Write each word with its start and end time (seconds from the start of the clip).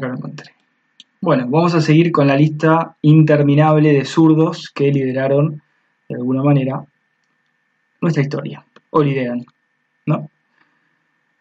Acá 0.00 0.08
lo 0.08 0.16
encontré. 0.16 0.54
Bueno, 1.20 1.46
vamos 1.46 1.74
a 1.74 1.82
seguir 1.82 2.10
con 2.10 2.26
la 2.26 2.34
lista 2.34 2.96
interminable 3.02 3.92
de 3.92 4.06
zurdos 4.06 4.70
que 4.74 4.90
lideraron, 4.90 5.60
de 6.08 6.14
alguna 6.14 6.42
manera, 6.42 6.82
nuestra 8.00 8.22
historia, 8.22 8.64
o 8.88 9.02
lideran, 9.02 9.44
¿no? 10.06 10.30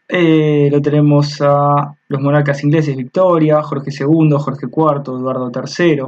Eh, 0.10 0.68
lo 0.70 0.82
tenemos 0.82 1.40
a 1.40 1.96
los 2.10 2.22
monarcas 2.22 2.62
ingleses, 2.66 2.98
Victoria, 2.98 3.64
Jorge 3.64 3.92
II, 3.98 4.32
Jorge 4.38 4.66
IV, 4.66 5.04
Eduardo 5.18 5.52
III, 5.56 6.02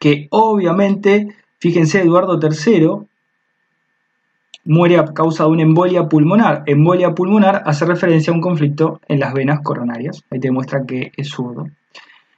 que 0.00 0.26
obviamente, 0.30 1.28
fíjense, 1.60 2.00
Eduardo 2.00 2.40
III 2.42 3.06
muere 4.64 4.98
a 4.98 5.04
causa 5.04 5.44
de 5.44 5.50
una 5.50 5.62
embolia 5.62 6.08
pulmonar. 6.08 6.62
Embolia 6.66 7.14
pulmonar 7.14 7.62
hace 7.64 7.84
referencia 7.84 8.32
a 8.32 8.36
un 8.36 8.40
conflicto 8.40 9.00
en 9.08 9.20
las 9.20 9.32
venas 9.34 9.60
coronarias. 9.62 10.22
Ahí 10.30 10.40
te 10.40 10.48
demuestra 10.48 10.84
que 10.86 11.12
es 11.16 11.28
zurdo. 11.28 11.68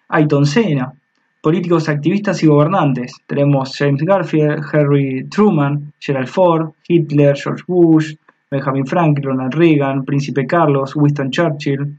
Ayton 0.08 0.46
Senna, 0.46 0.92
políticos 1.40 1.88
activistas 1.88 2.42
y 2.42 2.46
gobernantes. 2.46 3.14
Tenemos 3.26 3.76
James 3.76 4.02
Garfield, 4.02 4.64
Harry 4.72 5.26
Truman, 5.28 5.92
Gerald 5.98 6.28
Ford, 6.28 6.70
Hitler, 6.88 7.36
George 7.36 7.62
Bush, 7.66 8.14
Benjamin 8.50 8.86
Franklin, 8.86 9.24
Ronald 9.24 9.54
Reagan, 9.54 10.04
Príncipe 10.04 10.46
Carlos, 10.46 10.94
Winston 10.94 11.30
Churchill, 11.30 11.98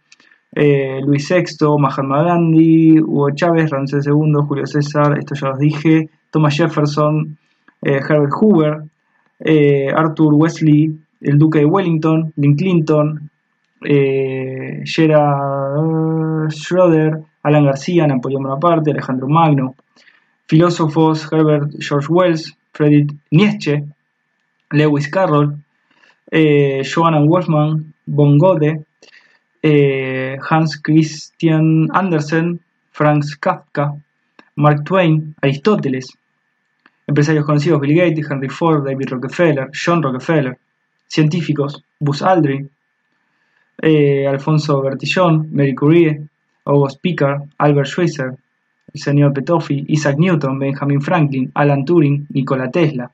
eh, 0.54 1.02
Luis 1.06 1.30
VI, 1.30 1.78
Mahatma 1.78 2.24
Gandhi, 2.24 3.00
Hugo 3.00 3.30
Chávez, 3.32 3.70
Ramsés 3.70 4.08
II, 4.08 4.34
Julio 4.48 4.66
César, 4.66 5.18
esto 5.18 5.36
ya 5.36 5.50
los 5.50 5.60
dije, 5.60 6.10
Thomas 6.32 6.56
Jefferson, 6.56 7.38
eh, 7.82 8.00
Herbert 8.00 8.34
Hoover, 8.40 8.84
eh, 9.40 9.92
Arthur 9.96 10.34
Wesley, 10.34 10.98
el 11.22 11.38
Duque 11.38 11.60
de 11.60 11.66
Wellington, 11.66 12.34
Lynn 12.36 12.56
Clinton, 12.56 13.30
Gerard 14.84 16.52
Schroeder, 16.52 17.24
Alan 17.44 17.66
García, 17.66 18.08
Napoleón 18.08 18.44
Bonaparte, 18.44 18.92
Alejandro 18.92 19.28
Magno, 19.28 19.76
filósofos 20.48 21.32
Herbert 21.32 21.72
George 21.80 22.08
Wells, 22.10 22.56
Friedrich 22.74 23.12
Nietzsche, 23.32 23.84
Lewis 24.72 25.10
Carroll, 25.10 25.58
eh, 26.32 26.84
Johanna 26.84 27.22
Wolfman, 27.22 27.94
Von 28.06 28.38
Gode, 28.38 28.86
eh, 29.62 30.38
Hans 30.50 30.82
Christian 30.82 31.88
Andersen, 31.94 32.60
Franz 32.92 33.38
Kafka, 33.38 33.96
Mark 34.56 34.86
Twain, 34.86 35.36
Aristóteles, 35.42 36.18
empresarios 37.08 37.46
conocidos 37.46 37.82
Bill 37.82 37.96
Gates, 37.96 38.30
Henry 38.30 38.50
Ford, 38.50 38.86
David 38.86 39.10
Rockefeller, 39.10 39.70
John 39.74 40.04
Rockefeller, 40.04 40.58
científicos 41.08 41.84
Buzz 42.00 42.22
Aldrin, 42.22 42.70
eh, 43.82 44.28
Alfonso 44.28 44.82
Bertillon, 44.82 45.50
Mary 45.52 45.74
Curie, 45.74 46.22
August 46.66 47.02
Pickard, 47.02 47.44
Albert 47.58 47.88
Schweitzer, 47.88 48.36
el 48.94 49.02
señor 49.02 49.34
Petoffi, 49.34 49.86
Isaac 49.88 50.18
Newton, 50.18 50.60
Benjamin 50.60 51.02
Franklin, 51.02 51.52
Alan 51.56 51.86
Turing, 51.86 52.28
Nikola 52.30 52.70
Tesla, 52.70 53.10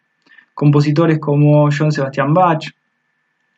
compositores 0.53 1.19
como 1.19 1.69
John 1.71 1.91
Sebastian 1.91 2.33
Bach, 2.33 2.65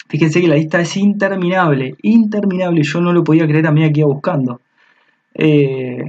Fíjense 0.08 0.40
que 0.40 0.48
la 0.48 0.56
lista 0.56 0.80
es 0.80 0.98
interminable, 0.98 1.96
interminable. 2.04 2.84
Yo 2.84 3.02
no 3.02 3.12
lo 3.12 3.24
podía 3.24 3.48
creer 3.48 3.68
a 3.68 3.72
mí 3.72 3.84
aquí 3.84 4.04
buscando. 4.04 4.62
Eh, 5.34 6.06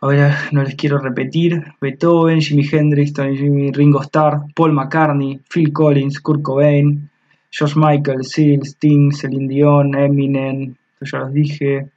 a 0.00 0.06
ver, 0.06 0.34
no 0.52 0.62
les 0.62 0.74
quiero 0.76 0.98
repetir. 0.98 1.64
Beethoven, 1.80 2.40
Jimi 2.40 2.64
Hendrix, 2.70 3.12
Tony 3.12 3.36
Jimmy, 3.36 3.72
Ringo 3.72 4.00
Starr, 4.02 4.42
Paul 4.54 4.72
McCartney, 4.72 5.40
Phil 5.48 5.72
Collins, 5.72 6.20
Kurt 6.20 6.42
Cobain, 6.42 7.10
George 7.50 7.74
Michael, 7.76 8.24
Seal, 8.24 8.64
Sting, 8.64 9.12
Celine 9.12 9.48
Dion, 9.48 9.94
Eminem, 9.94 10.74
ya 11.00 11.18
los 11.18 11.32
dije. 11.32 11.88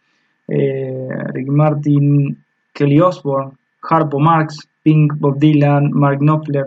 Eh, 0.47 1.07
Rick 1.33 1.47
Martin, 1.47 2.38
Kelly 2.73 3.00
Osbourne, 3.00 3.51
Harpo 3.84 4.19
Marx, 4.19 4.67
Pink, 4.84 5.13
Bob 5.17 5.38
Dylan, 5.38 5.91
Mark 5.91 6.19
Knopfler, 6.19 6.66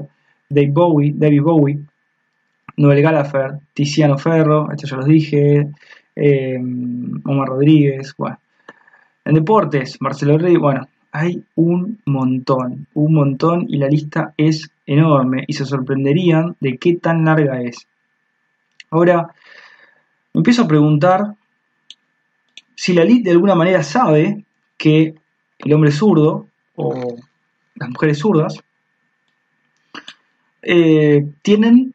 Dave 0.49 0.71
Bowie, 0.71 1.13
David 1.15 1.43
Bowie. 1.43 1.79
Noel 2.77 3.03
Gallagher, 3.03 3.59
Tiziano 3.73 4.19
Ferro, 4.19 4.71
esto 4.73 4.87
ya 4.87 4.97
los 4.97 5.07
dije, 5.07 5.69
eh, 6.17 6.59
Omar 7.25 7.49
Rodríguez, 7.49 8.15
bueno. 8.17 8.39
En 9.25 9.35
deportes, 9.35 10.01
Marcelo 10.01 10.37
Rey, 10.37 10.57
bueno, 10.57 10.87
hay 11.17 11.45
un 11.55 12.01
montón, 12.07 12.89
un 12.93 13.15
montón 13.15 13.67
y 13.69 13.79
la 13.79 13.87
lista 13.87 14.35
es 14.37 14.69
enorme 14.85 15.45
y 15.47 15.53
se 15.53 15.65
sorprenderían 15.65 16.57
de 16.59 16.77
qué 16.77 16.97
tan 16.97 17.25
larga 17.25 17.63
es. 17.63 17.87
Ahora, 18.91 19.33
empiezo 20.35 20.63
a 20.63 20.67
preguntar 20.67 21.37
si 22.75 22.95
la 22.95 23.03
elite 23.03 23.29
de 23.29 23.31
alguna 23.31 23.55
manera 23.55 23.85
sabe 23.85 24.45
que 24.77 25.15
el 25.59 25.73
hombre 25.73 25.93
zurdo 25.93 26.49
o 26.75 27.17
las 27.77 27.89
mujeres 27.91 28.19
zurdas 28.19 28.59
eh, 30.63 31.25
tienen 31.43 31.95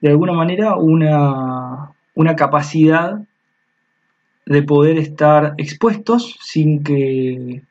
de 0.00 0.08
alguna 0.08 0.32
manera 0.32 0.76
una, 0.76 1.92
capacidad 2.34 3.20
de 4.46 4.62
poder 4.62 4.96
estar 4.96 5.52
expuestos 5.58 6.38
sin 6.40 6.82
que... 6.82 7.62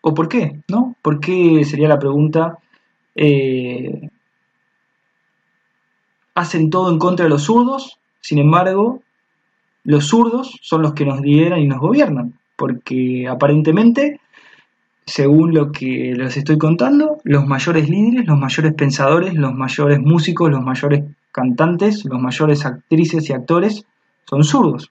¿O 0.00 0.14
por 0.14 0.28
qué? 0.28 0.60
¿No? 0.68 0.96
¿Por 1.02 1.20
qué 1.20 1.64
sería 1.64 1.88
la 1.88 1.98
pregunta? 1.98 2.58
Eh, 3.14 4.08
hacen 6.34 6.70
todo 6.70 6.90
en 6.90 6.98
contra 6.98 7.24
de 7.24 7.30
los 7.30 7.42
zurdos, 7.42 7.98
sin 8.20 8.38
embargo, 8.38 9.02
los 9.84 10.06
zurdos 10.06 10.58
son 10.62 10.82
los 10.82 10.94
que 10.94 11.04
nos 11.04 11.20
lideran 11.20 11.60
y 11.60 11.66
nos 11.66 11.80
gobiernan, 11.80 12.34
porque 12.56 13.26
aparentemente, 13.28 14.20
según 15.06 15.54
lo 15.54 15.72
que 15.72 16.14
les 16.16 16.36
estoy 16.36 16.58
contando, 16.58 17.18
los 17.24 17.46
mayores 17.46 17.88
líderes, 17.88 18.26
los 18.26 18.38
mayores 18.38 18.74
pensadores, 18.74 19.34
los 19.34 19.54
mayores 19.54 20.00
músicos, 20.00 20.50
los 20.50 20.62
mayores 20.62 21.04
cantantes, 21.32 22.04
los 22.04 22.20
mayores 22.20 22.64
actrices 22.64 23.28
y 23.28 23.32
actores 23.32 23.84
son 24.24 24.44
zurdos. 24.44 24.90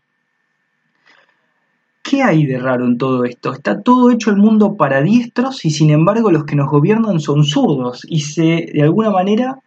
¿Qué 2.01 2.23
hay 2.23 2.45
de 2.45 2.57
raro 2.57 2.85
en 2.85 2.97
todo 2.97 3.25
esto? 3.25 3.53
Está 3.53 3.81
todo 3.81 4.09
hecho 4.09 4.29
el 4.29 4.37
mundo 4.37 4.75
para 4.77 5.01
diestros 5.01 5.65
y 5.65 5.69
sin 5.69 5.89
embargo 5.89 6.31
los 6.31 6.45
que 6.45 6.55
nos 6.55 6.69
gobiernan 6.69 7.19
son 7.19 7.43
zurdos 7.43 8.05
y 8.07 8.21
se, 8.21 8.71
de 8.73 8.81
alguna 8.81 9.11
manera, 9.11 9.59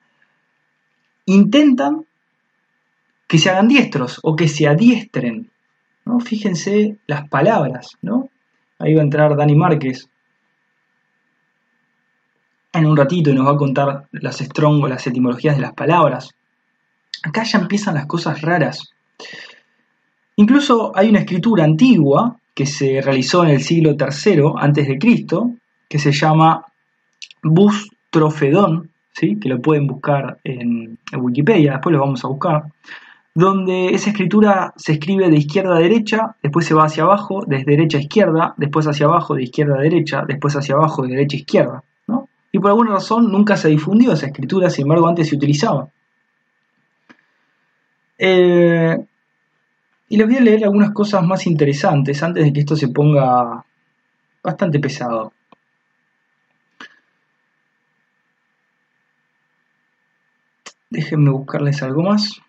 intentan 1.26 2.04
que 3.28 3.38
se 3.38 3.50
hagan 3.50 3.68
diestros 3.68 4.18
o 4.22 4.34
que 4.34 4.48
se 4.48 4.66
adiestren. 4.66 5.50
¿no? 6.04 6.20
Fíjense 6.20 6.96
las 7.06 7.28
palabras, 7.28 7.96
¿no? 8.02 8.28
Ahí 8.78 8.94
va 8.94 9.00
a 9.00 9.04
entrar 9.04 9.36
Dani 9.36 9.54
Márquez 9.54 10.08
en 12.72 12.86
un 12.86 12.96
ratito 12.96 13.30
y 13.30 13.34
nos 13.34 13.46
va 13.46 13.52
a 13.52 13.56
contar 13.56 14.08
las 14.12 14.38
strong 14.40 14.88
las 14.88 15.06
etimologías 15.06 15.56
de 15.56 15.62
las 15.62 15.74
palabras. 15.74 16.30
Acá 17.22 17.44
ya 17.44 17.58
empiezan 17.58 17.94
las 17.94 18.06
cosas 18.06 18.40
raras. 18.40 18.92
Incluso 20.36 20.92
hay 20.94 21.10
una 21.10 21.20
escritura 21.20 21.64
antigua 21.64 22.36
que 22.54 22.66
se 22.66 23.00
realizó 23.00 23.44
en 23.44 23.50
el 23.50 23.62
siglo 23.62 23.96
III 23.98 24.52
antes 24.58 24.86
de 24.88 24.98
Cristo, 24.98 25.52
que 25.88 25.98
se 25.98 26.12
llama 26.12 26.64
Bustrofedón, 27.42 28.90
¿sí? 29.12 29.38
que 29.38 29.48
lo 29.48 29.60
pueden 29.60 29.86
buscar 29.86 30.38
en, 30.44 30.98
Wikipedia, 31.14 31.72
después 31.72 31.92
lo 31.92 32.00
vamos 32.00 32.24
a 32.24 32.28
buscar, 32.28 32.64
donde 33.34 33.88
esa 33.88 34.10
escritura 34.10 34.72
se 34.76 34.92
escribe 34.92 35.30
de 35.30 35.36
izquierda 35.36 35.76
a 35.76 35.80
derecha, 35.80 36.36
después 36.42 36.66
se 36.66 36.74
va 36.74 36.84
hacia 36.84 37.04
abajo, 37.04 37.44
desde 37.46 37.64
derecha 37.64 37.98
a 37.98 38.02
izquierda, 38.02 38.54
después 38.56 38.86
hacia 38.86 39.06
abajo, 39.06 39.34
de 39.34 39.44
izquierda 39.44 39.76
a 39.76 39.82
derecha, 39.82 40.24
después 40.26 40.54
hacia 40.54 40.74
abajo, 40.74 41.02
de 41.02 41.08
derecha 41.08 41.36
a 41.36 41.40
izquierda. 41.40 41.84
Y 42.54 42.58
por 42.58 42.68
alguna 42.68 42.92
razón 42.92 43.32
nunca 43.32 43.56
se 43.56 43.68
difundió 43.68 44.12
esa 44.12 44.26
escritura, 44.26 44.68
sin 44.68 44.82
embargo 44.82 45.08
antes 45.08 45.28
se 45.28 45.36
utilizaba. 45.36 45.88
Eh, 48.18 48.98
y 50.12 50.18
les 50.18 50.26
voy 50.26 50.36
a 50.36 50.40
leer 50.42 50.64
algunas 50.64 50.92
cosas 50.92 51.24
más 51.24 51.46
interesantes 51.46 52.22
antes 52.22 52.44
de 52.44 52.52
que 52.52 52.60
esto 52.60 52.76
se 52.76 52.88
ponga 52.88 53.64
bastante 54.42 54.78
pesado. 54.78 55.32
Déjenme 60.90 61.30
buscarles 61.30 61.82
algo 61.82 62.02
más. 62.02 62.42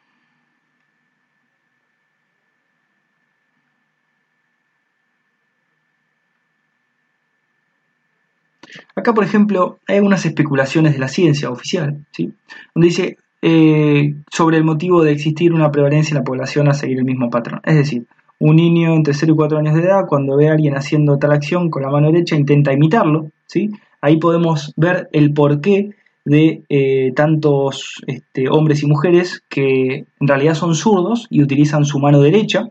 Acá, 8.94 9.14
por 9.14 9.24
ejemplo, 9.24 9.80
hay 9.88 9.96
algunas 9.98 10.26
especulaciones 10.26 10.92
de 10.92 11.00
la 11.00 11.08
ciencia 11.08 11.50
oficial, 11.50 12.06
¿sí? 12.12 12.34
donde 12.76 12.88
dice, 12.90 13.18
eh, 13.46 14.16
sobre 14.32 14.56
el 14.56 14.64
motivo 14.64 15.04
de 15.04 15.12
existir 15.12 15.52
una 15.52 15.70
prevalencia 15.70 16.14
en 16.14 16.20
la 16.20 16.24
población 16.24 16.70
a 16.70 16.74
seguir 16.74 17.00
el 17.00 17.04
mismo 17.04 17.30
patrón. 17.30 17.60
Es 17.66 17.76
decir, 17.76 18.06
un 18.40 18.56
niño 18.56 18.94
entre 18.94 19.14
0 19.14 19.34
y 19.34 19.36
4 19.36 19.58
años 19.58 19.76
de 19.76 19.82
edad, 19.82 20.06
cuando 20.08 20.38
ve 20.38 20.48
a 20.48 20.54
alguien 20.54 20.78
haciendo 20.78 21.18
tal 21.18 21.34
acción 21.34 21.70
con 21.70 21.84
la 21.84 21.90
mano 21.90 22.10
derecha, 22.10 22.38
intenta 22.38 22.72
imitarlo. 22.72 23.32
¿sí? 23.46 23.70
Ahí 24.00 24.16
podemos 24.16 24.72
ver 24.78 25.10
el 25.12 25.34
porqué 25.34 25.90
de 26.24 26.64
eh, 26.70 27.12
tantos 27.18 28.02
este, 28.08 28.48
hombres 28.48 28.82
y 28.82 28.88
mujeres 28.88 29.44
que 29.50 30.06
en 30.22 30.28
realidad 30.28 30.54
son 30.54 30.74
zurdos 30.74 31.28
y 31.30 31.44
utilizan 31.44 31.84
su 31.84 32.00
mano 32.00 32.22
derecha, 32.22 32.70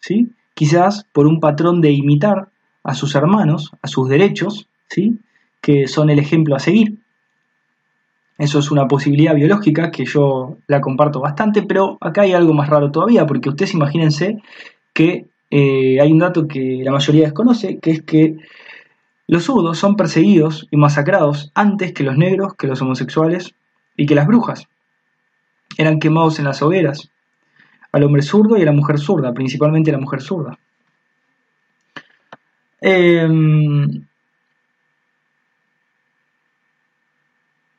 ¿sí? 0.00 0.30
quizás 0.54 1.06
por 1.12 1.26
un 1.26 1.40
patrón 1.40 1.82
de 1.82 1.90
imitar 1.90 2.48
a 2.84 2.94
sus 2.94 3.14
hermanos, 3.16 3.70
a 3.82 3.86
sus 3.86 4.08
derechos, 4.08 4.66
¿sí? 4.88 5.18
que 5.60 5.88
son 5.88 6.08
el 6.08 6.18
ejemplo 6.18 6.56
a 6.56 6.58
seguir. 6.58 6.96
Eso 8.38 8.58
es 8.58 8.70
una 8.70 8.86
posibilidad 8.86 9.34
biológica 9.34 9.90
que 9.90 10.04
yo 10.04 10.58
la 10.66 10.80
comparto 10.80 11.20
bastante, 11.20 11.62
pero 11.62 11.96
acá 12.00 12.22
hay 12.22 12.32
algo 12.32 12.52
más 12.52 12.68
raro 12.68 12.90
todavía, 12.90 13.26
porque 13.26 13.48
ustedes 13.48 13.74
imagínense 13.74 14.42
que 14.92 15.26
eh, 15.50 16.00
hay 16.00 16.12
un 16.12 16.18
dato 16.18 16.46
que 16.46 16.80
la 16.82 16.92
mayoría 16.92 17.24
desconoce, 17.24 17.78
que 17.78 17.90
es 17.92 18.02
que 18.02 18.36
los 19.26 19.44
zurdos 19.44 19.78
son 19.78 19.96
perseguidos 19.96 20.68
y 20.70 20.76
masacrados 20.76 21.50
antes 21.54 21.92
que 21.92 22.04
los 22.04 22.16
negros, 22.16 22.54
que 22.54 22.66
los 22.66 22.80
homosexuales 22.82 23.54
y 23.96 24.06
que 24.06 24.14
las 24.14 24.26
brujas. 24.26 24.68
Eran 25.78 25.98
quemados 25.98 26.38
en 26.38 26.44
las 26.44 26.62
hogueras, 26.62 27.10
al 27.92 28.04
hombre 28.04 28.22
zurdo 28.22 28.56
y 28.56 28.62
a 28.62 28.66
la 28.66 28.72
mujer 28.72 28.98
zurda, 28.98 29.32
principalmente 29.32 29.90
a 29.90 29.94
la 29.94 30.00
mujer 30.00 30.20
zurda. 30.20 30.58
Em, 32.80 34.05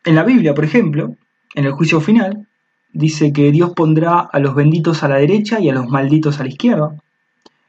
en 0.08 0.16
la 0.16 0.24
Biblia, 0.24 0.54
por 0.54 0.64
ejemplo, 0.64 1.16
en 1.54 1.66
el 1.66 1.74
juicio 1.74 2.00
final, 2.00 2.48
dice 2.94 3.34
que 3.34 3.52
Dios 3.52 3.74
pondrá 3.76 4.20
a 4.20 4.40
los 4.40 4.56
benditos 4.56 5.04
a 5.04 5.10
la 5.10 5.18
derecha 5.18 5.60
y 5.60 5.68
a 5.68 5.74
los 5.74 5.90
malditos 5.90 6.40
a 6.40 6.44
la 6.44 6.50
izquierda. 6.50 6.96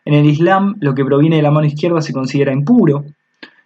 En 0.04 0.14
el 0.14 0.24
Islam, 0.24 0.76
lo 0.80 0.94
que 0.94 1.04
proviene 1.04 1.36
de 1.36 1.42
la 1.42 1.50
mano 1.50 1.66
izquierda 1.66 2.00
se 2.00 2.12
considera 2.12 2.52
impuro. 2.52 3.04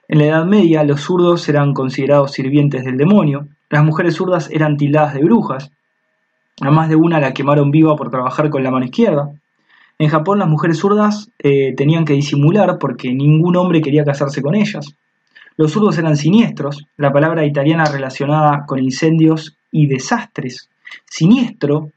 En 0.09 0.19
la 0.19 0.25
Edad 0.25 0.47
Media, 0.47 0.85
los 0.85 1.03
zurdos 1.03 1.47
eran 1.51 1.75
considerados 1.75 2.33
sirvientes 2.33 2.83
del 2.83 2.97
demonio. 2.97 3.47
Las 3.69 3.85
mujeres 3.85 4.15
zurdas 4.15 4.49
eran 4.51 4.79
tildadas 4.79 5.13
de 5.13 5.23
brujas. 5.23 5.71
A 6.63 6.71
más 6.71 6.89
de 6.89 6.97
una 6.97 7.21
la 7.21 7.35
quemaron 7.35 7.71
viva 7.71 7.95
por 7.95 8.11
trabajar 8.11 8.49
con 8.49 8.65
la 8.65 8.71
mano 8.71 8.87
izquierda. 8.87 9.33
En 9.99 10.09
Japón 10.09 10.39
las 10.39 10.49
mujeres 10.49 10.79
zurdas 10.79 11.29
eh, 11.39 11.75
tenían 11.77 12.07
que 12.07 12.15
disimular 12.15 12.79
porque 12.79 13.13
ningún 13.13 13.55
hombre 13.57 13.83
quería 13.83 14.03
casarse 14.03 14.41
con 14.41 14.55
ellas. 14.55 14.97
Los 15.57 15.73
zurdos 15.73 15.99
eran 15.99 16.17
siniestros, 16.17 16.87
la 16.97 17.13
palabra 17.13 17.45
italiana 17.45 17.85
relacionada 17.85 18.65
con 18.67 18.79
incendios 18.79 19.57
y 19.71 19.87
desastres. 19.87 20.69
Siniestro 21.09 21.91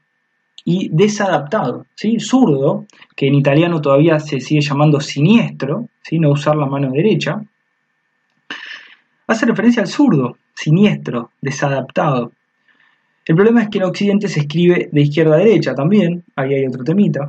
y 0.64 0.88
desadaptado. 0.92 1.86
¿sí? 1.94 2.18
Zurdo, 2.18 2.86
que 3.14 3.28
en 3.28 3.34
italiano 3.34 3.80
todavía 3.80 4.18
se 4.18 4.40
sigue 4.40 4.60
llamando 4.60 5.00
siniestro, 5.00 5.88
¿sí? 6.02 6.18
no 6.18 6.30
usar 6.30 6.56
la 6.56 6.66
mano 6.66 6.90
derecha, 6.90 7.40
hace 9.26 9.46
referencia 9.46 9.82
al 9.82 9.88
zurdo, 9.88 10.36
siniestro, 10.54 11.30
desadaptado. 11.40 12.32
El 13.24 13.34
problema 13.34 13.62
es 13.62 13.68
que 13.68 13.78
en 13.78 13.84
Occidente 13.84 14.28
se 14.28 14.40
escribe 14.40 14.88
de 14.92 15.00
izquierda 15.00 15.36
a 15.36 15.38
derecha 15.38 15.74
también, 15.74 16.24
ahí 16.36 16.54
hay 16.54 16.66
otro 16.66 16.84
temita. 16.84 17.28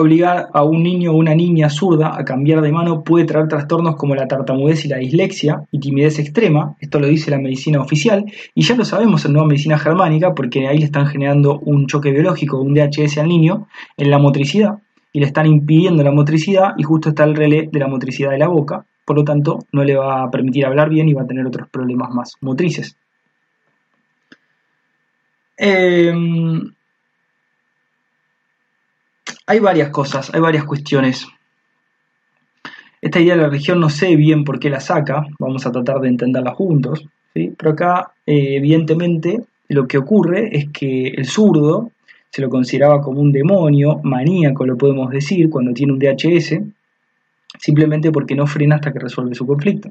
Obligar 0.00 0.48
a 0.54 0.62
un 0.62 0.84
niño 0.84 1.10
o 1.10 1.16
una 1.16 1.34
niña 1.34 1.68
zurda 1.68 2.16
a 2.16 2.24
cambiar 2.24 2.60
de 2.60 2.70
mano 2.70 3.02
puede 3.02 3.24
traer 3.24 3.48
trastornos 3.48 3.96
como 3.96 4.14
la 4.14 4.28
tartamudez 4.28 4.84
y 4.84 4.88
la 4.88 4.98
dislexia 4.98 5.64
y 5.72 5.80
timidez 5.80 6.20
extrema, 6.20 6.76
esto 6.78 7.00
lo 7.00 7.08
dice 7.08 7.32
la 7.32 7.38
medicina 7.38 7.80
oficial, 7.80 8.24
y 8.54 8.62
ya 8.62 8.76
lo 8.76 8.84
sabemos 8.84 9.24
en 9.24 9.32
nueva 9.32 9.48
medicina 9.48 9.76
germánica 9.76 10.36
porque 10.36 10.68
ahí 10.68 10.78
le 10.78 10.84
están 10.84 11.08
generando 11.08 11.58
un 11.58 11.88
choque 11.88 12.12
biológico, 12.12 12.60
un 12.60 12.74
DHS 12.74 13.18
al 13.18 13.26
niño 13.26 13.66
en 13.96 14.10
la 14.12 14.18
motricidad, 14.18 14.78
y 15.12 15.18
le 15.18 15.26
están 15.26 15.46
impidiendo 15.46 16.04
la 16.04 16.12
motricidad 16.12 16.74
y 16.76 16.84
justo 16.84 17.08
está 17.08 17.24
el 17.24 17.34
relé 17.34 17.68
de 17.72 17.78
la 17.80 17.88
motricidad 17.88 18.30
de 18.30 18.38
la 18.38 18.46
boca, 18.46 18.86
por 19.04 19.16
lo 19.16 19.24
tanto 19.24 19.58
no 19.72 19.82
le 19.82 19.96
va 19.96 20.22
a 20.22 20.30
permitir 20.30 20.64
hablar 20.64 20.90
bien 20.90 21.08
y 21.08 21.14
va 21.14 21.22
a 21.22 21.26
tener 21.26 21.44
otros 21.44 21.68
problemas 21.70 22.14
más 22.14 22.34
motrices. 22.40 22.96
Em, 25.56 26.70
hay 29.48 29.60
varias 29.60 29.88
cosas, 29.88 30.32
hay 30.34 30.40
varias 30.40 30.64
cuestiones. 30.64 31.26
Esta 33.00 33.18
idea 33.18 33.34
de 33.34 33.42
la 33.42 33.48
religión 33.48 33.80
no 33.80 33.88
sé 33.88 34.14
bien 34.14 34.44
por 34.44 34.60
qué 34.60 34.68
la 34.68 34.78
saca, 34.78 35.26
vamos 35.38 35.66
a 35.66 35.72
tratar 35.72 36.00
de 36.00 36.08
entenderla 36.08 36.52
juntos, 36.52 37.06
pero 37.32 37.70
acá 37.70 38.12
eh, 38.26 38.56
evidentemente 38.56 39.40
lo 39.68 39.88
que 39.88 39.96
ocurre 39.96 40.54
es 40.54 40.68
que 40.68 41.08
el 41.08 41.24
zurdo 41.26 41.90
se 42.30 42.42
lo 42.42 42.50
consideraba 42.50 43.00
como 43.00 43.22
un 43.22 43.32
demonio, 43.32 44.00
maníaco 44.02 44.66
lo 44.66 44.76
podemos 44.76 45.10
decir, 45.10 45.48
cuando 45.48 45.72
tiene 45.72 45.94
un 45.94 45.98
DHS, 45.98 46.60
simplemente 47.58 48.12
porque 48.12 48.34
no 48.34 48.46
frena 48.46 48.74
hasta 48.74 48.92
que 48.92 48.98
resuelve 48.98 49.34
su 49.34 49.46
conflicto. 49.46 49.90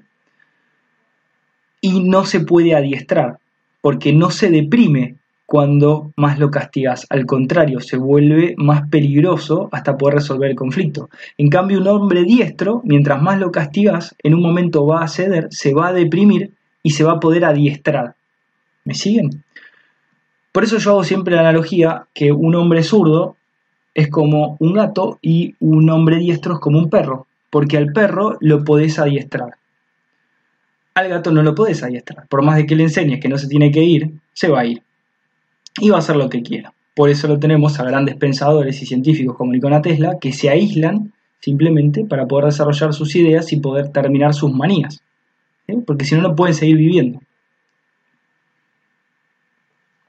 Y 1.81 2.03
no 2.03 2.25
se 2.25 2.41
puede 2.41 2.75
adiestrar, 2.75 3.39
porque 3.81 4.13
no 4.13 4.29
se 4.29 4.51
deprime 4.51 5.15
cuando 5.47 6.11
más 6.17 6.39
lo 6.39 6.51
castigas. 6.51 7.07
Al 7.09 7.25
contrario, 7.25 7.79
se 7.79 7.95
vuelve 7.95 8.53
más 8.57 8.89
peligroso 8.89 9.69
hasta 9.71 9.97
poder 9.97 10.15
resolver 10.15 10.51
el 10.51 10.57
conflicto. 10.57 11.09
En 11.37 11.49
cambio, 11.49 11.79
un 11.79 11.87
hombre 11.87 12.25
diestro, 12.25 12.81
mientras 12.83 13.21
más 13.21 13.39
lo 13.39 13.49
castigas, 13.49 14.13
en 14.21 14.35
un 14.35 14.41
momento 14.41 14.85
va 14.85 15.03
a 15.03 15.07
ceder, 15.07 15.47
se 15.49 15.73
va 15.73 15.87
a 15.87 15.93
deprimir 15.93 16.51
y 16.83 16.91
se 16.91 17.05
va 17.05 17.13
a 17.13 17.19
poder 17.21 17.45
adiestrar. 17.45 18.15
¿Me 18.83 18.93
siguen? 18.93 19.41
Por 20.51 20.65
eso 20.65 20.79
yo 20.79 20.91
hago 20.91 21.05
siempre 21.05 21.35
la 21.35 21.41
analogía 21.41 22.07
que 22.13 22.33
un 22.33 22.53
hombre 22.55 22.83
zurdo 22.83 23.37
es 23.93 24.09
como 24.09 24.57
un 24.59 24.73
gato 24.73 25.17
y 25.21 25.55
un 25.61 25.89
hombre 25.89 26.17
diestro 26.17 26.55
es 26.55 26.59
como 26.59 26.77
un 26.77 26.89
perro, 26.89 27.25
porque 27.49 27.77
al 27.77 27.93
perro 27.93 28.37
lo 28.41 28.65
podés 28.65 28.99
adiestrar. 28.99 29.55
Al 30.93 31.07
gato 31.07 31.31
no 31.31 31.41
lo 31.41 31.55
podés 31.55 31.83
adiestrar. 31.83 32.27
Por 32.27 32.43
más 32.43 32.57
de 32.57 32.65
que 32.65 32.75
le 32.75 32.83
enseñes 32.83 33.21
que 33.21 33.29
no 33.29 33.37
se 33.37 33.47
tiene 33.47 33.71
que 33.71 33.83
ir, 33.83 34.11
se 34.33 34.49
va 34.49 34.59
a 34.59 34.65
ir 34.65 34.81
y 35.79 35.89
va 35.89 35.97
a 35.97 35.99
hacer 35.99 36.15
lo 36.15 36.29
que 36.29 36.41
quiera. 36.41 36.73
Por 36.95 37.09
eso 37.09 37.27
lo 37.27 37.39
tenemos 37.39 37.79
a 37.79 37.83
grandes 37.83 38.15
pensadores 38.15 38.81
y 38.81 38.85
científicos 38.85 39.35
como 39.37 39.51
Nikola 39.51 39.81
Tesla 39.81 40.17
que 40.19 40.33
se 40.33 40.49
aíslan 40.49 41.13
simplemente 41.39 42.05
para 42.05 42.25
poder 42.25 42.45
desarrollar 42.45 42.93
sus 42.93 43.15
ideas 43.15 43.53
y 43.53 43.57
poder 43.57 43.89
terminar 43.89 44.33
sus 44.33 44.51
manías. 44.51 45.01
Porque 45.85 46.05
si 46.05 46.15
no, 46.15 46.21
no 46.21 46.35
pueden 46.35 46.55
seguir 46.55 46.77
viviendo. 46.77 47.19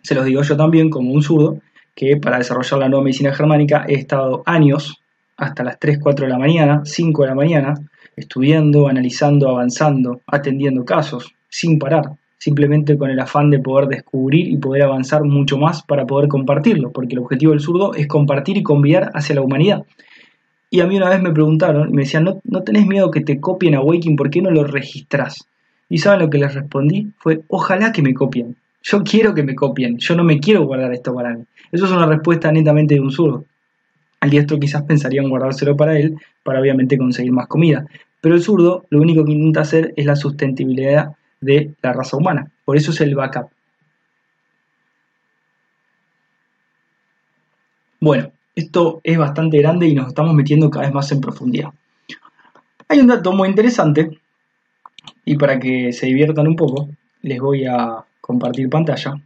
Se 0.02 0.14
los 0.14 0.24
digo 0.24 0.42
yo 0.42 0.56
también 0.56 0.88
como 0.88 1.12
un 1.12 1.22
zurdo 1.22 1.60
que 1.94 2.16
para 2.16 2.38
desarrollar 2.38 2.80
la 2.80 2.88
nueva 2.88 3.04
medicina 3.04 3.34
germánica 3.34 3.84
he 3.86 3.94
estado 3.94 4.42
años, 4.46 5.02
hasta 5.36 5.64
las 5.64 5.78
3, 5.78 5.98
4 6.00 6.26
de 6.26 6.32
la 6.32 6.38
mañana, 6.38 6.82
5 6.84 7.22
de 7.22 7.28
la 7.28 7.34
mañana, 7.34 7.74
estudiando, 8.16 8.88
analizando, 8.88 9.50
avanzando, 9.50 10.22
atendiendo 10.26 10.84
casos, 10.84 11.34
sin 11.48 11.78
parar 11.78 12.17
simplemente 12.38 12.96
con 12.96 13.10
el 13.10 13.20
afán 13.20 13.50
de 13.50 13.58
poder 13.58 13.88
descubrir 13.88 14.48
y 14.48 14.56
poder 14.56 14.82
avanzar 14.82 15.24
mucho 15.24 15.58
más 15.58 15.82
para 15.82 16.06
poder 16.06 16.28
compartirlo, 16.28 16.92
porque 16.92 17.14
el 17.14 17.20
objetivo 17.20 17.52
del 17.52 17.60
zurdo 17.60 17.94
es 17.94 18.06
compartir 18.06 18.56
y 18.56 18.62
conviar 18.62 19.10
hacia 19.14 19.34
la 19.34 19.42
humanidad. 19.42 19.84
Y 20.70 20.80
a 20.80 20.86
mí 20.86 20.96
una 20.96 21.10
vez 21.10 21.20
me 21.20 21.32
preguntaron, 21.32 21.92
me 21.92 22.02
decían, 22.02 22.24
¿no, 22.24 22.40
no 22.44 22.62
tenés 22.62 22.86
miedo 22.86 23.10
que 23.10 23.20
te 23.20 23.40
copien 23.40 23.74
a 23.74 23.80
Waking? 23.80 24.16
¿Por 24.16 24.30
qué 24.30 24.40
no 24.40 24.50
lo 24.50 24.64
registrás? 24.64 25.46
Y 25.88 25.98
¿saben 25.98 26.20
lo 26.20 26.30
que 26.30 26.38
les 26.38 26.54
respondí? 26.54 27.08
Fue, 27.18 27.40
ojalá 27.48 27.92
que 27.92 28.02
me 28.02 28.14
copien. 28.14 28.56
Yo 28.82 29.02
quiero 29.02 29.34
que 29.34 29.42
me 29.42 29.54
copien, 29.54 29.98
yo 29.98 30.14
no 30.14 30.24
me 30.24 30.38
quiero 30.38 30.64
guardar 30.64 30.92
esto 30.92 31.14
para 31.14 31.34
mí. 31.34 31.44
Eso 31.72 31.86
es 31.86 31.90
una 31.90 32.06
respuesta 32.06 32.52
netamente 32.52 32.94
de 32.94 33.00
un 33.00 33.10
zurdo. 33.10 33.44
Al 34.20 34.30
diestro 34.30 34.58
quizás 34.58 34.82
pensaría 34.82 35.22
en 35.22 35.30
guardárselo 35.30 35.76
para 35.76 35.98
él, 35.98 36.16
para 36.42 36.60
obviamente 36.60 36.98
conseguir 36.98 37.32
más 37.32 37.46
comida. 37.46 37.86
Pero 38.20 38.34
el 38.34 38.42
zurdo 38.42 38.84
lo 38.90 39.00
único 39.00 39.24
que 39.24 39.32
intenta 39.32 39.62
hacer 39.62 39.92
es 39.96 40.06
la 40.06 40.16
sustentabilidad 40.16 41.12
de 41.40 41.74
la 41.82 41.92
raza 41.92 42.16
humana. 42.16 42.50
Por 42.64 42.76
eso 42.76 42.90
es 42.90 43.00
el 43.00 43.14
backup. 43.14 43.50
Bueno, 48.00 48.32
esto 48.54 49.00
es 49.02 49.18
bastante 49.18 49.58
grande 49.58 49.86
y 49.86 49.94
nos 49.94 50.08
estamos 50.08 50.34
metiendo 50.34 50.70
cada 50.70 50.86
vez 50.86 50.94
más 50.94 51.10
en 51.12 51.20
profundidad. 51.20 51.70
Hay 52.88 53.00
un 53.00 53.08
dato 53.08 53.32
muy 53.32 53.48
interesante 53.48 54.18
y 55.24 55.36
para 55.36 55.58
que 55.58 55.92
se 55.92 56.06
diviertan 56.06 56.46
un 56.46 56.56
poco, 56.56 56.88
les 57.22 57.40
voy 57.40 57.66
a 57.66 58.04
compartir 58.20 58.68
pantalla. 58.70 59.20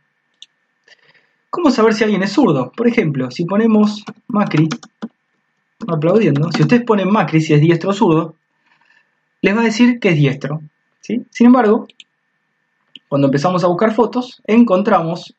¿Cómo 1.50 1.70
saber 1.70 1.92
si 1.94 2.04
alguien 2.04 2.22
es 2.22 2.32
zurdo? 2.32 2.72
Por 2.72 2.88
ejemplo, 2.88 3.30
si 3.30 3.44
ponemos 3.44 4.04
Macri 4.26 4.68
aplaudiendo, 5.86 6.50
si 6.52 6.62
ustedes 6.62 6.84
ponen 6.84 7.10
Macri 7.10 7.40
si 7.40 7.52
es 7.52 7.60
diestro 7.60 7.90
o 7.90 7.92
zurdo, 7.92 8.36
les 9.42 9.54
va 9.54 9.60
a 9.60 9.64
decir 9.64 10.00
que 10.00 10.10
es 10.10 10.16
diestro. 10.16 10.62
Sin 11.02 11.26
embargo, 11.40 11.86
cuando 13.08 13.26
empezamos 13.26 13.62
a 13.64 13.66
buscar 13.66 13.92
fotos, 13.92 14.40
encontramos, 14.46 15.34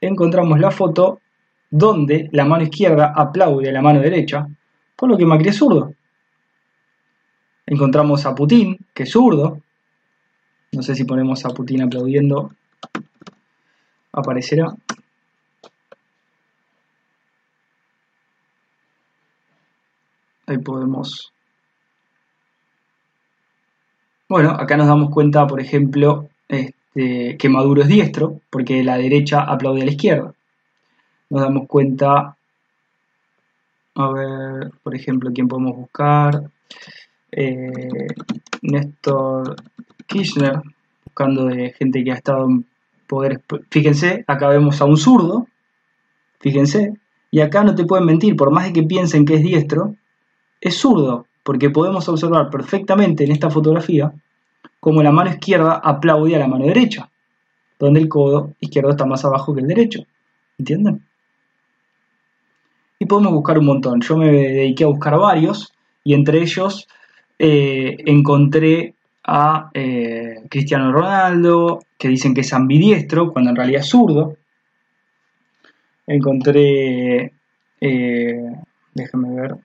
encontramos 0.00 0.60
la 0.60 0.70
foto 0.70 1.20
donde 1.70 2.28
la 2.32 2.44
mano 2.44 2.64
izquierda 2.64 3.12
aplaude 3.16 3.68
a 3.68 3.72
la 3.72 3.82
mano 3.82 4.00
derecha, 4.00 4.46
por 4.94 5.08
lo 5.08 5.16
que 5.16 5.26
Macri 5.26 5.48
es 5.48 5.56
zurdo. 5.56 5.94
Encontramos 7.66 8.24
a 8.26 8.34
Putin, 8.34 8.78
que 8.94 9.02
es 9.02 9.10
zurdo. 9.10 9.60
No 10.72 10.82
sé 10.82 10.94
si 10.94 11.04
ponemos 11.04 11.44
a 11.44 11.50
Putin 11.50 11.82
aplaudiendo, 11.82 12.52
aparecerá. 14.12 14.74
Ahí 20.46 20.58
podemos 20.58 21.32
bueno, 24.28 24.50
acá 24.50 24.76
nos 24.76 24.86
damos 24.86 25.10
cuenta, 25.10 25.46
por 25.46 25.60
ejemplo, 25.60 26.28
este, 26.48 27.36
que 27.38 27.48
Maduro 27.48 27.82
es 27.82 27.88
diestro, 27.88 28.40
porque 28.50 28.84
la 28.84 28.98
derecha 28.98 29.40
aplaude 29.42 29.82
a 29.82 29.84
la 29.86 29.90
izquierda. 29.92 30.34
Nos 31.30 31.42
damos 31.42 31.66
cuenta, 31.66 32.36
A 33.94 34.12
ver, 34.12 34.70
por 34.82 34.94
ejemplo, 34.94 35.30
¿quién 35.34 35.48
podemos 35.48 35.76
buscar? 35.76 36.50
Eh, 37.32 38.06
Néstor 38.62 39.56
Kirchner, 40.06 40.62
buscando 41.04 41.46
de 41.46 41.72
gente 41.72 42.04
que 42.04 42.12
ha 42.12 42.14
estado 42.14 42.46
en 42.48 42.64
poder. 43.08 43.42
Fíjense, 43.70 44.24
acá 44.26 44.48
vemos 44.48 44.80
a 44.80 44.84
un 44.84 44.96
zurdo, 44.96 45.48
fíjense, 46.40 46.94
y 47.30 47.40
acá 47.40 47.64
no 47.64 47.74
te 47.74 47.84
pueden 47.84 48.06
mentir, 48.06 48.36
por 48.36 48.50
más 48.50 48.66
de 48.66 48.72
que 48.72 48.82
piensen 48.84 49.24
que 49.24 49.34
es 49.34 49.42
diestro, 49.42 49.96
es 50.60 50.76
zurdo, 50.76 51.26
porque 51.48 51.70
podemos 51.70 52.06
observar 52.10 52.50
perfectamente 52.50 53.24
en 53.24 53.32
esta 53.32 53.48
fotografía 53.48 54.12
como 54.80 55.02
la 55.02 55.10
mano 55.10 55.30
izquierda 55.30 55.80
aplaude 55.82 56.36
a 56.36 56.38
la 56.38 56.46
mano 56.46 56.66
derecha, 56.66 57.08
donde 57.78 58.00
el 58.00 58.08
codo 58.10 58.52
izquierdo 58.60 58.90
está 58.90 59.06
más 59.06 59.24
abajo 59.24 59.54
que 59.54 59.62
el 59.62 59.66
derecho. 59.66 60.04
¿Entienden? 60.58 61.02
Y 62.98 63.06
podemos 63.06 63.32
buscar 63.32 63.58
un 63.58 63.64
montón. 63.64 64.02
Yo 64.02 64.18
me 64.18 64.30
dediqué 64.30 64.84
a 64.84 64.88
buscar 64.88 65.18
varios 65.18 65.72
y 66.04 66.12
entre 66.12 66.42
ellos 66.42 66.86
eh, 67.38 67.96
encontré 68.04 68.92
a 69.24 69.70
eh, 69.72 70.42
Cristiano 70.50 70.92
Ronaldo, 70.92 71.78
que 71.96 72.08
dicen 72.08 72.34
que 72.34 72.42
es 72.42 72.52
ambidiestro, 72.52 73.32
cuando 73.32 73.48
en 73.52 73.56
realidad 73.56 73.80
es 73.80 73.88
zurdo. 73.88 74.36
Encontré, 76.06 77.32
eh, 77.80 78.52
déjenme 78.92 79.34
ver, 79.34 79.56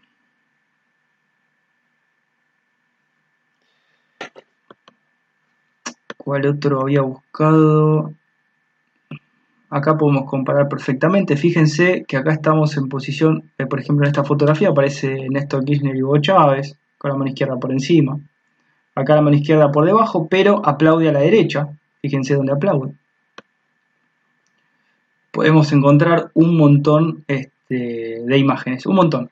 ¿Cuál 6.23 6.45
otro 6.45 6.83
había 6.83 7.01
buscado? 7.01 8.13
Acá 9.69 9.97
podemos 9.97 10.23
comparar 10.25 10.69
perfectamente. 10.69 11.35
Fíjense 11.35 12.05
que 12.07 12.15
acá 12.15 12.31
estamos 12.31 12.77
en 12.77 12.87
posición, 12.87 13.51
eh, 13.57 13.65
por 13.65 13.81
ejemplo, 13.81 14.05
en 14.05 14.11
esta 14.11 14.23
fotografía 14.23 14.69
aparece 14.69 15.27
Néstor 15.29 15.65
Kirchner 15.65 15.93
y 15.93 16.01
Hugo 16.01 16.19
Chávez, 16.19 16.77
con 16.97 17.11
la 17.11 17.17
mano 17.17 17.29
izquierda 17.29 17.59
por 17.59 17.73
encima. 17.73 18.17
Acá 18.95 19.15
la 19.15 19.21
mano 19.21 19.35
izquierda 19.35 19.69
por 19.69 19.85
debajo, 19.85 20.29
pero 20.29 20.65
aplaude 20.65 21.09
a 21.09 21.11
la 21.11 21.19
derecha. 21.19 21.67
Fíjense 22.01 22.35
dónde 22.35 22.53
aplaude. 22.53 22.93
Podemos 25.31 25.73
encontrar 25.73 26.31
un 26.35 26.55
montón 26.55 27.25
este, 27.27 28.21
de 28.25 28.37
imágenes, 28.37 28.85
un 28.85 28.95
montón. 28.95 29.29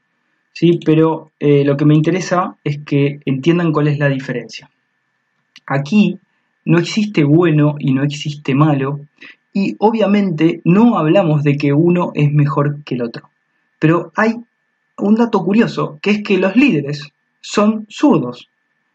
¿sí? 0.52 0.78
Pero 0.86 1.32
eh, 1.40 1.64
lo 1.64 1.78
que 1.78 1.86
me 1.86 1.96
interesa 1.96 2.58
es 2.66 2.80
que 2.80 3.22
entiendan 3.26 3.72
cuál 3.72 3.88
es 3.88 3.98
la 3.98 4.10
diferencia. 4.10 4.70
Aquí 5.68 6.20
no 6.66 6.80
existe 6.80 7.24
bueno 7.24 7.76
y 7.80 7.94
no 7.94 8.04
existe 8.04 8.56
malo, 8.56 9.00
y 9.54 9.76
obviamente 9.80 10.62
no 10.64 10.98
hablamos 10.98 11.44
de 11.44 11.58
que 11.58 11.74
uno 11.74 12.12
es 12.16 12.32
mejor 12.32 12.84
que 12.84 12.96
el 12.96 13.04
otro. 13.04 13.30
Pero 13.80 14.12
hay 14.16 14.36
un 14.98 15.16
dato 15.16 15.44
curioso, 15.44 16.00
que 16.02 16.12
es 16.12 16.24
que 16.24 16.38
los 16.38 16.56
líderes 16.56 17.12
son 17.42 17.86
zurdos. 17.90 18.48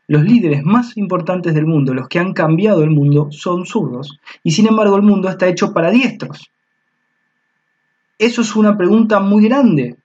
Los 0.09 0.23
líderes 0.23 0.63
más 0.65 0.97
importantes 0.97 1.53
del 1.55 1.67
mundo, 1.67 1.93
los 1.93 2.09
que 2.09 2.21
han 2.21 2.33
cambiado 2.33 2.85
el 2.85 2.91
mundo, 2.91 3.29
son 3.33 3.67
zurdos. 3.67 4.19
Y 4.45 4.53
sin 4.53 4.69
embargo 4.69 4.97
el 4.97 5.03
mundo 5.03 5.29
está 5.29 5.49
hecho 5.49 5.73
para 5.73 5.91
diestros. 5.91 6.51
Eso 8.19 8.41
es 8.41 8.57
una 8.57 8.79
pregunta 8.79 9.21
muy 9.21 9.45
grande. 9.45 9.97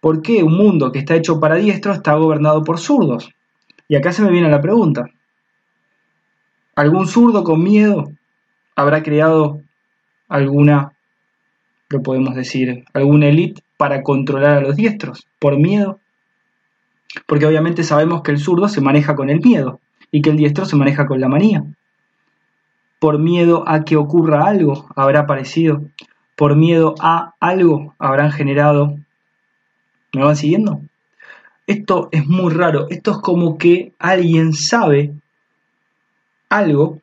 ¿Por 0.00 0.20
qué 0.20 0.42
un 0.42 0.56
mundo 0.56 0.92
que 0.92 0.98
está 0.98 1.14
hecho 1.14 1.40
para 1.40 1.56
diestros 1.56 1.96
está 1.96 2.14
gobernado 2.14 2.62
por 2.64 2.78
zurdos? 2.78 3.30
Y 3.88 3.96
acá 3.96 4.12
se 4.12 4.22
me 4.22 4.30
viene 4.30 4.50
la 4.50 4.60
pregunta. 4.60 5.08
¿Algún 6.78 7.08
zurdo 7.08 7.42
con 7.42 7.64
miedo 7.64 8.12
habrá 8.76 9.02
creado 9.02 9.60
alguna, 10.28 10.92
lo 11.88 12.04
podemos 12.04 12.36
decir, 12.36 12.84
alguna 12.94 13.26
élite 13.26 13.64
para 13.76 14.04
controlar 14.04 14.58
a 14.58 14.60
los 14.60 14.76
diestros? 14.76 15.26
¿Por 15.40 15.58
miedo? 15.58 15.98
Porque 17.26 17.46
obviamente 17.46 17.82
sabemos 17.82 18.22
que 18.22 18.30
el 18.30 18.38
zurdo 18.38 18.68
se 18.68 18.80
maneja 18.80 19.16
con 19.16 19.28
el 19.28 19.40
miedo 19.40 19.80
y 20.12 20.22
que 20.22 20.30
el 20.30 20.36
diestro 20.36 20.66
se 20.66 20.76
maneja 20.76 21.08
con 21.08 21.20
la 21.20 21.26
manía. 21.26 21.64
Por 23.00 23.18
miedo 23.18 23.64
a 23.66 23.84
que 23.84 23.96
ocurra 23.96 24.46
algo 24.46 24.86
habrá 24.94 25.22
aparecido. 25.22 25.82
Por 26.36 26.54
miedo 26.54 26.94
a 27.00 27.34
algo 27.40 27.96
habrán 27.98 28.30
generado. 28.30 28.96
¿Me 30.14 30.22
van 30.22 30.36
siguiendo? 30.36 30.80
Esto 31.66 32.08
es 32.12 32.24
muy 32.28 32.54
raro. 32.54 32.86
Esto 32.88 33.10
es 33.10 33.18
como 33.18 33.58
que 33.58 33.94
alguien 33.98 34.52
sabe 34.52 35.12
algo 36.48 37.00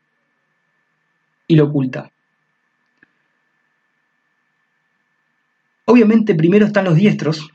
y 1.48 1.56
lo 1.56 1.66
oculta. 1.66 2.12
Obviamente 5.86 6.34
primero 6.34 6.66
están 6.66 6.86
los 6.86 6.96
diestros, 6.96 7.50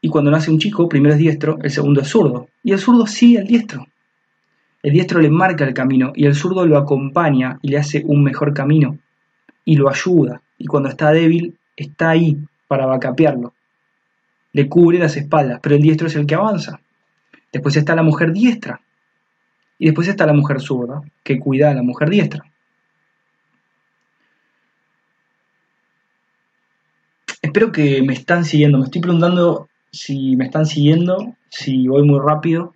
y 0.00 0.08
cuando 0.08 0.30
nace 0.30 0.50
un 0.50 0.58
chico, 0.58 0.88
primero 0.88 1.14
es 1.14 1.20
diestro, 1.20 1.58
el 1.62 1.70
segundo 1.70 2.00
es 2.00 2.08
zurdo, 2.08 2.48
y 2.62 2.72
el 2.72 2.78
zurdo 2.78 3.06
sigue 3.06 3.38
al 3.38 3.46
diestro. 3.46 3.86
El 4.82 4.92
diestro 4.92 5.20
le 5.20 5.28
marca 5.28 5.64
el 5.64 5.74
camino 5.74 6.12
y 6.16 6.24
el 6.24 6.34
zurdo 6.34 6.64
lo 6.64 6.78
acompaña 6.78 7.58
y 7.60 7.68
le 7.68 7.76
hace 7.76 8.02
un 8.06 8.24
mejor 8.24 8.54
camino 8.54 8.96
y 9.66 9.76
lo 9.76 9.90
ayuda. 9.90 10.40
Y 10.56 10.66
cuando 10.66 10.88
está 10.88 11.12
débil, 11.12 11.58
está 11.76 12.10
ahí 12.10 12.38
para 12.66 12.86
vacapearlo. 12.86 13.52
Le 14.52 14.68
cubre 14.68 14.98
las 14.98 15.16
espaldas, 15.18 15.60
pero 15.62 15.74
el 15.74 15.82
diestro 15.82 16.06
es 16.06 16.16
el 16.16 16.26
que 16.26 16.34
avanza. 16.34 16.80
Después 17.52 17.76
está 17.76 17.94
la 17.94 18.02
mujer 18.02 18.32
diestra, 18.32 18.80
y 19.80 19.86
después 19.86 20.06
está 20.08 20.26
la 20.26 20.34
mujer 20.34 20.60
zurda, 20.60 21.00
que 21.24 21.40
cuida 21.40 21.70
a 21.70 21.74
la 21.74 21.82
mujer 21.82 22.10
diestra. 22.10 22.44
Espero 27.40 27.72
que 27.72 28.02
me 28.02 28.12
están 28.12 28.44
siguiendo. 28.44 28.76
Me 28.76 28.84
estoy 28.84 29.00
preguntando 29.00 29.70
si 29.90 30.36
me 30.36 30.44
están 30.44 30.66
siguiendo, 30.66 31.34
si 31.48 31.88
voy 31.88 32.02
muy 32.02 32.20
rápido 32.20 32.74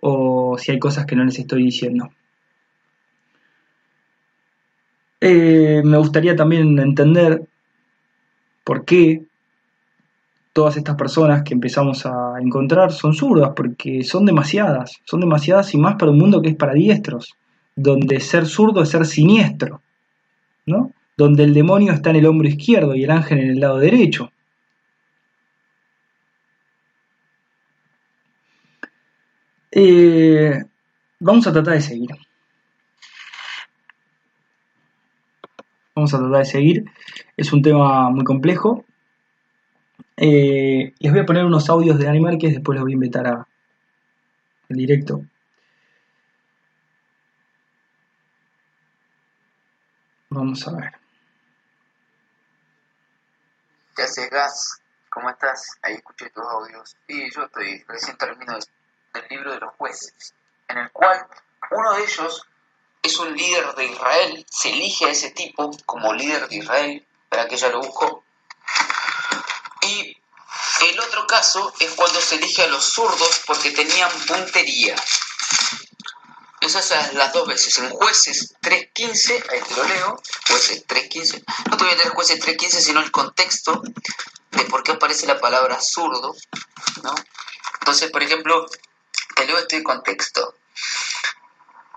o 0.00 0.58
si 0.58 0.72
hay 0.72 0.80
cosas 0.80 1.06
que 1.06 1.14
no 1.14 1.24
les 1.24 1.38
estoy 1.38 1.62
diciendo. 1.62 2.10
Eh, 5.20 5.82
me 5.84 5.98
gustaría 5.98 6.34
también 6.34 6.80
entender 6.80 7.46
por 8.64 8.84
qué 8.84 9.22
todas 10.54 10.76
estas 10.76 10.94
personas 10.94 11.42
que 11.42 11.52
empezamos 11.52 12.06
a 12.06 12.36
encontrar 12.40 12.92
son 12.92 13.12
zurdas, 13.12 13.50
porque 13.56 14.04
son 14.04 14.24
demasiadas, 14.24 15.00
son 15.04 15.20
demasiadas 15.20 15.74
y 15.74 15.78
más 15.78 15.96
para 15.96 16.12
un 16.12 16.18
mundo 16.18 16.40
que 16.40 16.50
es 16.50 16.56
para 16.56 16.72
diestros, 16.72 17.34
donde 17.74 18.20
ser 18.20 18.46
zurdo 18.46 18.80
es 18.80 18.88
ser 18.88 19.04
siniestro, 19.04 19.82
¿no? 20.64 20.92
Donde 21.16 21.42
el 21.42 21.54
demonio 21.54 21.92
está 21.92 22.10
en 22.10 22.16
el 22.16 22.26
hombro 22.26 22.48
izquierdo 22.48 22.94
y 22.94 23.02
el 23.02 23.10
ángel 23.10 23.40
en 23.40 23.50
el 23.50 23.60
lado 23.60 23.78
derecho. 23.78 24.30
Eh, 29.72 30.62
vamos 31.18 31.48
a 31.48 31.52
tratar 31.52 31.74
de 31.74 31.80
seguir. 31.80 32.10
Vamos 35.96 36.14
a 36.14 36.18
tratar 36.18 36.38
de 36.38 36.44
seguir. 36.44 36.84
Es 37.36 37.52
un 37.52 37.60
tema 37.60 38.08
muy 38.10 38.22
complejo, 38.22 38.84
eh, 40.16 40.94
les 40.98 41.12
voy 41.12 41.20
a 41.20 41.26
poner 41.26 41.44
unos 41.44 41.68
audios 41.68 41.98
de 41.98 42.08
Animal 42.08 42.38
que 42.38 42.48
después 42.48 42.76
los 42.76 42.84
voy 42.84 42.92
a 42.92 42.94
invitar 42.94 43.26
a, 43.26 43.32
al 43.34 44.76
directo. 44.76 45.22
Vamos 50.30 50.66
a 50.66 50.72
ver. 50.72 50.92
¿Qué 53.94 54.02
haces, 54.02 54.28
Gas? 54.30 54.80
¿Cómo 55.08 55.30
estás? 55.30 55.78
Ahí 55.82 55.94
escuché 55.94 56.28
tus 56.30 56.44
audios. 56.44 56.96
Y 57.06 57.32
yo 57.32 57.44
estoy 57.44 57.84
recién 57.86 58.16
termino 58.16 58.54
del 58.54 59.24
libro 59.30 59.52
de 59.52 59.60
los 59.60 59.72
jueces, 59.74 60.34
en 60.68 60.78
el 60.78 60.90
cual 60.90 61.24
uno 61.70 61.94
de 61.94 62.02
ellos 62.02 62.48
es 63.00 63.18
un 63.20 63.36
líder 63.36 63.74
de 63.76 63.84
Israel, 63.84 64.46
se 64.50 64.70
elige 64.70 65.04
a 65.04 65.10
ese 65.10 65.30
tipo 65.30 65.70
como 65.86 66.12
líder 66.12 66.48
de 66.48 66.56
Israel, 66.56 67.06
para 67.28 67.46
que 67.46 67.56
ya 67.56 67.68
lo 67.68 67.78
busco, 67.78 68.23
y 69.84 70.16
el 70.88 71.00
otro 71.00 71.26
caso 71.26 71.72
es 71.80 71.92
cuando 71.92 72.20
se 72.20 72.36
elige 72.36 72.62
a 72.62 72.68
los 72.68 72.84
zurdos 72.84 73.42
porque 73.46 73.70
tenían 73.70 74.10
puntería. 74.26 74.96
Esas 76.60 76.86
son 76.86 77.18
las 77.18 77.32
dos 77.32 77.46
veces. 77.46 77.76
En 77.78 77.90
jueces 77.90 78.54
3.15, 78.62 79.50
ahí 79.50 79.60
te 79.60 79.74
lo 79.76 79.84
leo, 79.84 80.22
jueces 80.48 80.86
3.15. 80.86 81.44
No 81.70 81.76
te 81.76 81.84
voy 81.84 81.92
a 81.92 81.96
leer 81.96 82.08
jueces 82.10 82.40
3.15, 82.40 82.80
sino 82.80 83.00
el 83.00 83.10
contexto 83.10 83.82
de 84.50 84.64
por 84.64 84.82
qué 84.82 84.92
aparece 84.92 85.26
la 85.26 85.40
palabra 85.40 85.80
zurdo. 85.80 86.34
Entonces, 87.80 88.10
por 88.10 88.22
ejemplo, 88.22 88.66
te 89.36 89.46
leo 89.46 89.58
este 89.58 89.82
contexto. 89.82 90.56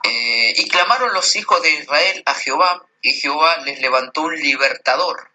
Eh, 0.04 0.54
y 0.58 0.68
clamaron 0.68 1.14
los 1.14 1.36
hijos 1.36 1.62
de 1.62 1.72
Israel 1.72 2.24
a 2.26 2.34
Jehová, 2.34 2.86
y 3.02 3.14
Jehová 3.14 3.58
les 3.60 3.80
levantó 3.80 4.22
un 4.22 4.36
libertador, 4.36 5.30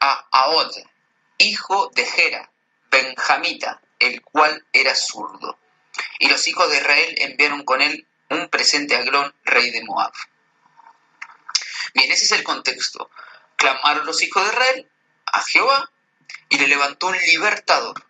a 0.00 0.26
Ahod, 0.30 0.70
hijo 1.38 1.90
de 1.94 2.04
Gera, 2.04 2.50
benjamita, 2.90 3.80
el 3.98 4.22
cual 4.22 4.66
era 4.72 4.94
zurdo. 4.94 5.58
Y 6.18 6.28
los 6.28 6.46
hijos 6.46 6.70
de 6.70 6.78
Israel 6.78 7.14
enviaron 7.18 7.64
con 7.64 7.80
él 7.80 8.06
un 8.30 8.48
presente 8.48 8.96
a 8.96 9.02
Glón, 9.02 9.34
rey 9.44 9.70
de 9.70 9.82
Moab. 9.84 10.12
Bien, 11.94 12.10
ese 12.12 12.26
es 12.26 12.32
el 12.32 12.44
contexto. 12.44 13.10
Clamaron 13.56 14.06
los 14.06 14.22
hijos 14.22 14.44
de 14.44 14.50
Israel 14.50 14.90
a 15.26 15.40
Jehová 15.42 15.90
y 16.48 16.58
le 16.58 16.68
levantó 16.68 17.08
un 17.08 17.16
libertador 17.18 18.04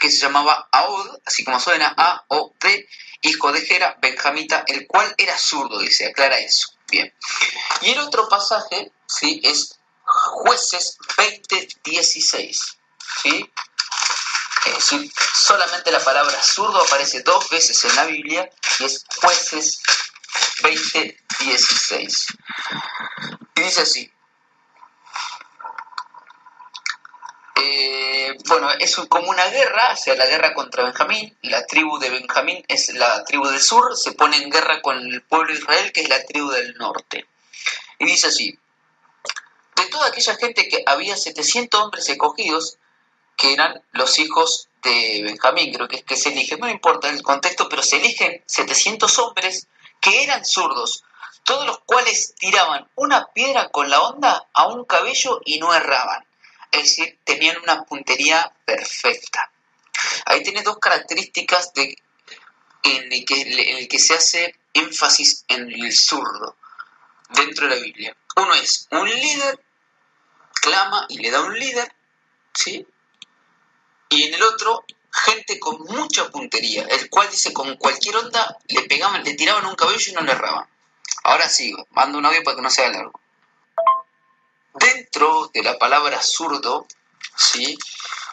que 0.00 0.10
se 0.10 0.18
llamaba 0.18 0.68
Aod, 0.72 1.18
así 1.24 1.44
como 1.44 1.60
suena 1.60 1.94
A-O-D, 1.96 2.88
hijo 3.22 3.52
de 3.52 3.60
Gera, 3.62 3.96
benjamita, 4.00 4.64
el 4.66 4.86
cual 4.86 5.14
era 5.16 5.36
zurdo, 5.38 5.78
dice, 5.78 6.06
aclara 6.06 6.38
eso. 6.38 6.68
Bien. 6.90 7.12
Y 7.80 7.90
el 7.90 7.98
otro 8.00 8.28
pasaje, 8.28 8.92
¿sí? 9.06 9.40
Es 9.42 9.78
Jueces 10.14 10.96
20:16, 11.16 12.76
¿sí? 13.22 13.50
Es 14.66 14.74
decir, 14.74 15.12
solamente 15.34 15.90
la 15.90 16.02
palabra 16.02 16.42
zurdo 16.42 16.80
aparece 16.80 17.22
dos 17.22 17.50
veces 17.50 17.84
en 17.84 17.96
la 17.96 18.04
Biblia 18.04 18.48
y 18.78 18.84
es 18.84 19.04
Jueces 19.20 19.80
20:16. 20.62 22.26
Y 23.56 23.60
dice 23.60 23.82
así, 23.82 24.10
Eh, 27.56 28.36
bueno, 28.48 28.68
es 28.78 28.96
como 29.08 29.30
una 29.30 29.46
guerra, 29.46 29.92
o 29.92 29.96
sea, 29.96 30.16
la 30.16 30.26
guerra 30.26 30.54
contra 30.54 30.84
Benjamín. 30.84 31.36
La 31.42 31.64
tribu 31.66 31.98
de 31.98 32.10
Benjamín 32.10 32.64
es 32.68 32.92
la 32.94 33.24
tribu 33.24 33.46
del 33.46 33.60
sur, 33.60 33.96
se 33.96 34.12
pone 34.12 34.36
en 34.36 34.50
guerra 34.50 34.82
con 34.82 34.98
el 34.98 35.22
pueblo 35.22 35.52
de 35.52 35.60
Israel, 35.60 35.92
que 35.92 36.02
es 36.02 36.08
la 36.08 36.24
tribu 36.24 36.50
del 36.50 36.74
norte. 36.74 37.26
Y 37.98 38.06
dice 38.06 38.26
así, 38.28 38.58
toda 39.94 40.08
aquella 40.08 40.36
gente 40.36 40.68
que 40.68 40.82
había 40.86 41.16
700 41.16 41.80
hombres 41.80 42.08
escogidos, 42.08 42.78
que 43.36 43.52
eran 43.52 43.82
los 43.92 44.18
hijos 44.18 44.68
de 44.82 45.22
Benjamín, 45.24 45.72
creo 45.72 45.88
que 45.88 45.96
es 45.96 46.04
que 46.04 46.16
se 46.16 46.30
eligen, 46.30 46.60
no 46.60 46.68
importa 46.68 47.08
el 47.08 47.22
contexto, 47.22 47.68
pero 47.68 47.82
se 47.82 47.96
eligen 47.96 48.42
700 48.46 49.18
hombres 49.18 49.66
que 50.00 50.22
eran 50.22 50.44
zurdos, 50.44 51.04
todos 51.44 51.66
los 51.66 51.78
cuales 51.80 52.34
tiraban 52.36 52.88
una 52.94 53.26
piedra 53.32 53.70
con 53.70 53.88
la 53.88 54.00
onda 54.00 54.46
a 54.52 54.66
un 54.68 54.84
cabello 54.84 55.40
y 55.44 55.58
no 55.58 55.72
erraban 55.72 56.24
es 56.74 56.96
decir, 56.96 57.18
tenían 57.24 57.56
una 57.62 57.84
puntería 57.84 58.52
perfecta. 58.64 59.50
Ahí 60.26 60.42
tiene 60.42 60.62
dos 60.62 60.78
características 60.78 61.70
en, 61.76 63.12
el 63.12 63.24
que, 63.24 63.88
que 63.88 63.98
se 63.98 64.14
hace 64.14 64.56
énfasis 64.72 65.44
en 65.48 65.70
el 65.70 65.92
zurdo 65.92 66.56
dentro 67.30 67.68
de 67.68 67.76
la 67.76 67.82
Biblia. 67.82 68.16
Uno 68.36 68.54
es 68.54 68.88
un 68.90 69.08
líder, 69.08 69.60
y 71.08 71.18
le 71.18 71.30
da 71.30 71.42
un 71.42 71.58
líder, 71.58 71.92
¿sí? 72.52 72.86
Y 74.08 74.22
en 74.24 74.34
el 74.34 74.42
otro, 74.42 74.84
gente 75.10 75.58
con 75.58 75.78
mucha 75.82 76.28
puntería, 76.30 76.84
el 76.84 77.10
cual 77.10 77.30
dice 77.30 77.52
con 77.52 77.76
cualquier 77.76 78.16
onda 78.16 78.56
le 78.68 78.82
pegaban, 78.82 79.24
le 79.24 79.34
tiraban 79.34 79.66
un 79.66 79.74
cabello 79.74 80.10
y 80.10 80.12
no 80.12 80.22
le 80.22 80.32
erraban. 80.32 80.66
Ahora 81.24 81.48
sigo, 81.48 81.86
mando 81.90 82.18
un 82.18 82.26
audio 82.26 82.42
para 82.42 82.56
que 82.56 82.62
no 82.62 82.70
sea 82.70 82.90
largo. 82.90 83.20
Dentro 84.74 85.50
de 85.52 85.62
la 85.62 85.78
palabra 85.78 86.20
zurdo, 86.22 86.86
¿sí? 87.36 87.76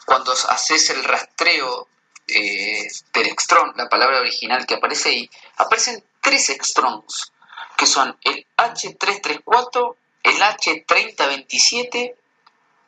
cuando 0.06 0.32
haces 0.32 0.90
el 0.90 1.04
rastreo 1.04 1.88
eh, 2.28 2.88
del 3.14 3.28
extrón, 3.28 3.74
la 3.76 3.90
palabra 3.90 4.20
original 4.20 4.66
que 4.66 4.76
aparece 4.76 5.10
ahí, 5.10 5.30
aparecen 5.58 6.04
tres 6.22 6.50
extrons, 6.50 7.32
que 7.78 7.86
son 7.86 8.18
el 8.24 8.46
H334, 8.58 9.96
el 10.24 10.42
H3027 10.42 12.16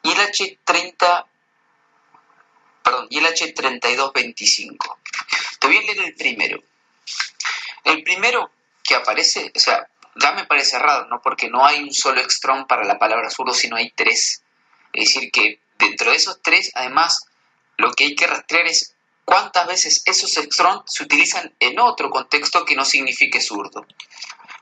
y 0.04 0.12
el 0.12 0.18
H30 0.18 1.26
perdón, 2.84 3.08
y 3.10 3.18
el 3.18 3.26
H3225. 3.26 4.98
Te 5.60 5.68
voy 5.68 5.78
a 5.78 5.82
leer 5.82 6.00
el 6.02 6.16
primero. 6.16 6.62
El 7.84 8.04
primero 8.04 8.52
que 8.84 8.96
aparece, 8.96 9.52
o 9.56 9.60
sea, 9.60 9.88
ya 10.16 10.34
me 10.34 10.46
parece 10.46 10.78
raro, 10.78 11.08
¿no? 11.08 11.22
Porque 11.22 11.50
no 11.50 11.66
hay 11.66 11.82
un 11.82 11.94
solo 11.94 12.22
extrón 12.22 12.68
para 12.68 12.84
la 12.84 13.00
palabra 13.00 13.30
zurdo, 13.30 13.54
sino 13.54 13.78
hay 13.78 13.92
tres. 13.92 14.44
Es 14.92 15.08
decir, 15.08 15.32
que 15.32 15.60
dentro 15.80 16.12
de 16.12 16.18
esos 16.18 16.42
tres, 16.42 16.72
además, 16.76 17.26
lo 17.78 17.92
que 17.94 18.06
hay 18.06 18.16
que 18.16 18.28
rastrear 18.28 18.68
es 18.68 18.94
cuántas 19.26 19.66
veces 19.68 20.04
esos 20.06 20.38
extrons 20.38 20.84
se 20.86 21.04
utilizan 21.04 21.54
en 21.60 21.80
otro 21.80 22.10
contexto 22.10 22.66
que 22.66 22.76
no 22.76 22.86
signifique 22.86 23.42
zurdo. 23.42 23.86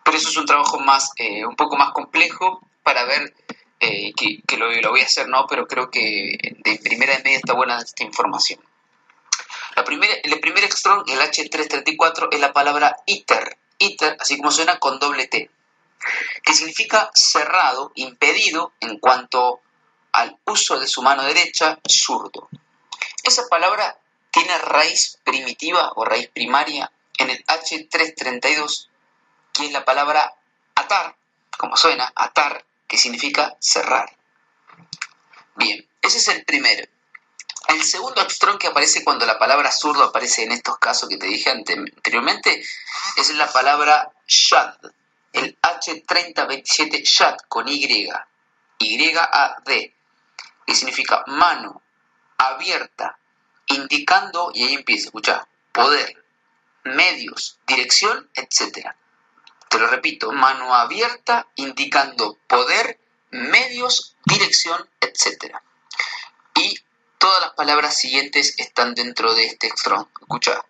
Pero 0.04 0.17
eso 0.17 0.30
es 0.30 0.38
un 0.38 0.45
trabajo 0.45 0.80
más, 0.80 1.12
eh, 1.17 1.45
un 1.45 1.56
poco 1.56 1.75
más 1.75 1.91
complejo 1.91 2.65
para 2.84 3.04
ver 3.06 3.34
eh, 3.83 4.13
que, 4.13 4.57
lo, 4.57 4.67
voy 4.91 5.01
a 5.01 5.05
hacer, 5.05 5.27
¿no? 5.27 5.47
Pero 5.47 5.67
creo 5.67 5.89
que 5.89 6.55
de 6.63 6.79
primera 6.83 7.17
de 7.17 7.23
media 7.23 7.37
está 7.37 7.53
buena 7.53 7.79
esta 7.79 8.03
información. 8.03 8.59
La 9.75 9.83
primera, 9.83 10.13
el 10.21 10.39
primer 10.39 10.63
extrón, 10.63 11.03
el 11.07 11.19
H334, 11.19 12.27
es 12.31 12.39
la 12.39 12.53
palabra 12.53 12.95
iter, 13.07 13.57
iter, 13.79 14.17
así 14.19 14.37
como 14.37 14.51
suena 14.51 14.77
con 14.77 14.99
doble 14.99 15.25
T, 15.27 15.49
que 16.43 16.53
significa 16.53 17.09
cerrado, 17.15 17.91
impedido 17.95 18.73
en 18.81 18.99
cuanto 18.99 19.61
al 20.11 20.37
uso 20.45 20.79
de 20.79 20.87
su 20.87 21.01
mano 21.01 21.23
derecha, 21.23 21.79
zurdo. 21.89 22.49
Esa 23.23 23.47
palabra 23.47 23.97
tiene 24.29 24.55
raíz 24.59 25.17
primitiva 25.23 25.91
o 25.95 26.05
raíz 26.05 26.29
primaria 26.29 26.91
en 27.17 27.31
el 27.31 27.43
H332, 27.45 28.89
que 29.53 29.65
es 29.65 29.71
la 29.71 29.85
palabra 29.85 30.35
atar, 30.75 31.15
como 31.57 31.75
suena, 31.75 32.11
atar, 32.15 32.63
que 32.91 32.97
significa 32.97 33.56
cerrar. 33.58 34.17
Bien, 35.56 35.88
ese 36.01 36.17
es 36.17 36.27
el 36.27 36.43
primero. 36.43 36.86
El 37.69 37.82
segundo 37.84 38.21
extrón 38.21 38.58
que 38.58 38.67
aparece 38.67 39.06
cuando 39.06 39.25
la 39.25 39.39
palabra 39.39 39.71
zurdo 39.71 40.04
aparece 40.04 40.43
en 40.43 40.51
estos 40.51 40.77
casos 40.77 41.08
que 41.08 41.15
te 41.15 41.25
dije 41.25 41.49
anteriormente 41.51 42.62
es 43.15 43.34
la 43.36 43.49
palabra 43.49 44.12
shad, 44.27 44.75
el 45.32 45.58
H3027 45.62 47.01
shad 47.06 47.38
con 47.47 47.69
Y, 47.69 48.10
Y-A-D, 48.80 49.95
que 50.67 50.75
significa 50.75 51.23
mano 51.27 51.82
abierta, 52.38 53.17
indicando, 53.67 54.51
y 54.54 54.65
ahí 54.65 54.73
empieza, 54.73 55.06
escucha, 55.06 55.47
poder, 55.71 56.21
medios, 56.84 57.58
dirección, 57.65 58.30
etc. 58.34 58.93
Te 59.71 59.79
lo 59.79 59.88
repito, 59.88 60.31
mano 60.31 60.75
abierta, 60.75 61.47
indicando 61.55 62.38
poder, 62.45 62.99
medios, 63.31 64.15
dirección, 64.25 64.88
etc. 64.99 65.55
Y 66.53 66.77
Todas 67.21 67.39
las 67.39 67.51
palabras 67.51 67.95
siguientes 67.95 68.55
están 68.57 68.95
dentro 68.95 69.36
de 69.36 69.45
este 69.45 69.67
extrón. 69.67 70.10
Escucha. 70.19 70.65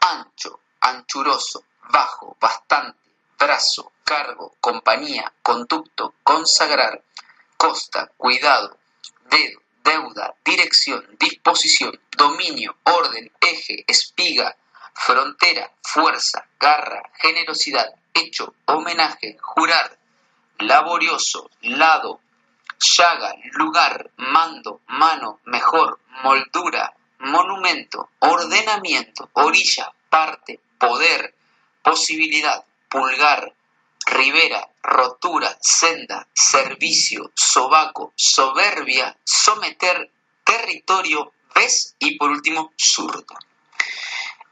Ancho, 0.00 0.60
anchuroso, 0.80 1.64
bajo, 1.90 2.38
bastante, 2.40 2.98
brazo, 3.38 3.92
cargo, 4.02 4.56
compañía, 4.62 5.30
conducto, 5.42 6.14
consagrar, 6.22 7.04
costa, 7.58 8.10
cuidado, 8.16 8.78
dedo, 9.28 9.60
deuda, 9.84 10.34
dirección, 10.42 11.06
disposición, 11.18 12.00
dominio, 12.16 12.74
orden, 12.84 13.30
eje, 13.38 13.84
espiga, 13.86 14.56
frontera, 14.94 15.70
fuerza, 15.82 16.48
garra, 16.58 17.02
generosidad, 17.18 17.94
hecho, 18.14 18.54
homenaje, 18.66 19.36
jurar, 19.40 19.98
laborioso, 20.58 21.50
lado, 21.62 22.20
llaga, 22.78 23.34
lugar, 23.52 24.10
mando, 24.16 24.80
mano, 24.88 25.40
mejor, 25.44 25.98
moldura, 26.22 26.94
monumento, 27.18 28.10
ordenamiento, 28.18 29.28
orilla, 29.34 29.92
parte, 30.08 30.60
poder, 30.78 31.34
posibilidad, 31.82 32.64
pulgar, 32.88 33.52
ribera, 34.06 34.68
rotura, 34.82 35.56
senda, 35.60 36.26
servicio, 36.32 37.30
sobaco, 37.34 38.12
soberbia, 38.16 39.16
someter, 39.24 40.10
territorio, 40.44 41.32
ves 41.54 41.94
y 41.98 42.16
por 42.16 42.30
último, 42.30 42.72
zurdo. 42.76 43.34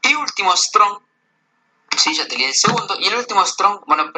Y 0.01 0.13
último, 0.15 0.55
strong, 0.55 0.99
sí, 1.97 2.13
ya 2.15 2.27
tenía 2.27 2.47
el 2.47 2.55
segundo, 2.55 2.95
y 2.99 3.07
el 3.07 3.15
último 3.15 3.45
strong, 3.45 3.81
bueno, 3.87 4.11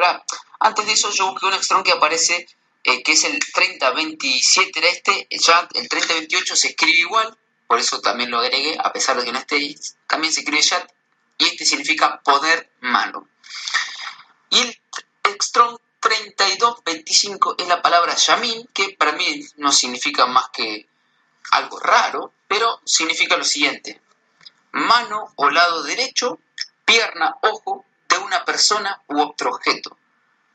antes 0.60 0.86
de 0.86 0.92
eso 0.92 1.10
yo 1.10 1.30
busqué 1.30 1.46
un 1.46 1.62
strong 1.62 1.84
que 1.84 1.92
aparece 1.92 2.46
eh, 2.84 3.02
que 3.02 3.12
es 3.12 3.24
el 3.24 3.38
3027 3.38 4.78
era 4.78 4.88
este, 4.88 5.28
ya 5.30 5.68
el 5.74 5.88
3028 5.88 6.56
se 6.56 6.68
escribe 6.68 6.98
igual, 6.98 7.36
por 7.68 7.78
eso 7.78 8.00
también 8.00 8.30
lo 8.30 8.40
agregué, 8.40 8.76
a 8.82 8.92
pesar 8.92 9.16
de 9.16 9.24
que 9.24 9.32
no 9.32 9.38
esté 9.38 9.76
también 10.08 10.32
se 10.32 10.40
escribe 10.40 10.62
chat, 10.62 10.90
y 11.38 11.44
este 11.46 11.64
significa 11.64 12.20
poder 12.22 12.70
malo. 12.80 13.28
Y 14.50 14.60
el 14.60 15.40
Strong 15.40 15.78
3225 16.00 17.54
es 17.58 17.68
la 17.68 17.80
palabra 17.80 18.14
Yamin, 18.14 18.68
que 18.74 18.96
para 18.98 19.12
mí 19.12 19.44
no 19.56 19.72
significa 19.72 20.26
más 20.26 20.50
que 20.50 20.86
algo 21.52 21.78
raro, 21.78 22.32
pero 22.48 22.80
significa 22.84 23.36
lo 23.36 23.44
siguiente, 23.44 24.00
mano 24.72 25.32
o 25.36 25.50
lado 25.50 25.82
derecho, 25.84 26.40
pierna, 26.92 27.38
ojo 27.40 27.86
de 28.06 28.18
una 28.18 28.44
persona 28.44 29.00
u 29.08 29.20
otro 29.20 29.50
objeto 29.50 29.96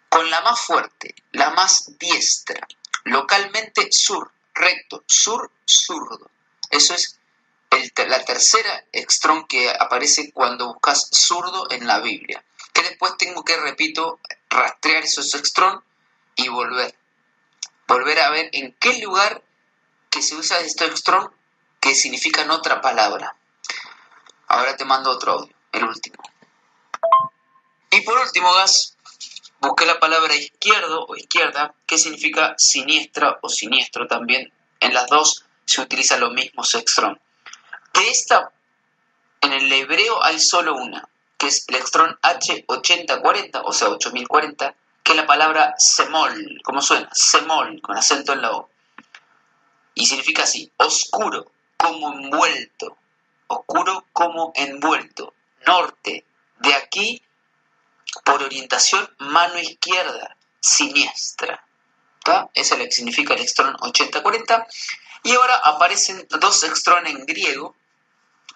con 0.07 0.29
la 0.29 0.41
más 0.41 0.59
fuerte, 0.61 1.15
la 1.31 1.49
más 1.49 1.97
diestra, 1.97 2.67
localmente 3.05 3.87
sur, 3.91 4.31
recto, 4.53 5.03
sur, 5.07 5.51
zurdo. 5.65 6.29
Eso 6.69 6.93
es 6.93 7.19
la 8.07 8.23
tercera 8.23 8.85
extrón 8.91 9.47
que 9.47 9.69
aparece 9.69 10.31
cuando 10.31 10.73
buscas 10.73 11.09
zurdo 11.11 11.69
en 11.71 11.87
la 11.87 11.99
Biblia. 11.99 12.43
Que 12.71 12.83
después 12.83 13.17
tengo 13.17 13.43
que, 13.43 13.57
repito, 13.57 14.19
rastrear 14.49 15.03
esos 15.03 15.33
extrón 15.33 15.83
y 16.35 16.47
volver. 16.49 16.95
Volver 17.87 18.19
a 18.19 18.29
ver 18.29 18.49
en 18.53 18.75
qué 18.79 18.99
lugar 18.99 19.41
que 20.11 20.21
se 20.21 20.35
usa 20.35 20.59
este 20.59 20.85
extrón 20.85 21.31
que 21.79 21.95
significan 21.95 22.51
otra 22.51 22.79
palabra. 22.79 23.35
Ahora 24.47 24.77
te 24.77 24.85
mando 24.85 25.09
otro 25.11 25.33
audio, 25.33 25.55
el 25.71 25.83
último. 25.83 26.26
Por 28.07 28.19
último, 28.19 28.53
Gas, 28.53 28.95
busqué 29.59 29.85
la 29.85 29.99
palabra 29.99 30.33
izquierdo 30.33 31.05
o 31.09 31.17
izquierda, 31.17 31.73
que 31.85 31.97
significa 31.97 32.55
siniestra 32.57 33.37
o 33.41 33.49
siniestro 33.49 34.07
también. 34.07 34.53
En 34.79 34.93
las 34.93 35.07
dos 35.07 35.43
se 35.65 35.81
utiliza 35.81 36.15
lo 36.15 36.29
mismo 36.29 36.63
sextrón. 36.63 37.19
De 37.93 38.09
esta, 38.09 38.53
en 39.41 39.51
el 39.51 39.69
hebreo 39.73 40.23
hay 40.23 40.39
solo 40.39 40.77
una, 40.77 41.09
que 41.37 41.47
es 41.47 41.65
el 41.67 41.75
extrón 41.75 42.17
H8040, 42.21 43.61
o 43.65 43.73
sea, 43.73 43.89
8040, 43.89 44.73
que 45.03 45.11
es 45.11 45.17
la 45.17 45.27
palabra 45.27 45.73
semol, 45.77 46.61
como 46.63 46.81
suena, 46.81 47.09
semol, 47.11 47.81
con 47.81 47.97
acento 47.97 48.31
en 48.31 48.41
la 48.41 48.51
O. 48.51 48.69
Y 49.95 50.05
significa 50.05 50.43
así, 50.43 50.71
oscuro, 50.77 51.51
como 51.75 52.13
envuelto, 52.13 52.97
oscuro 53.47 54.05
como 54.13 54.53
envuelto, 54.55 55.33
norte, 55.65 56.23
de 56.59 56.73
aquí 56.73 57.21
por 58.23 58.43
orientación 58.43 59.09
mano 59.19 59.59
izquierda, 59.59 60.35
siniestra. 60.59 61.63
Ese 62.53 62.73
es 62.73 62.79
lo 62.79 62.85
que 62.85 62.91
significa 62.91 63.33
el 63.33 63.41
extrón 63.41 63.75
8040. 63.79 64.67
Y 65.23 65.31
ahora 65.31 65.55
aparecen 65.63 66.27
dos 66.29 66.63
extrones 66.63 67.13
en 67.13 67.25
griego, 67.25 67.75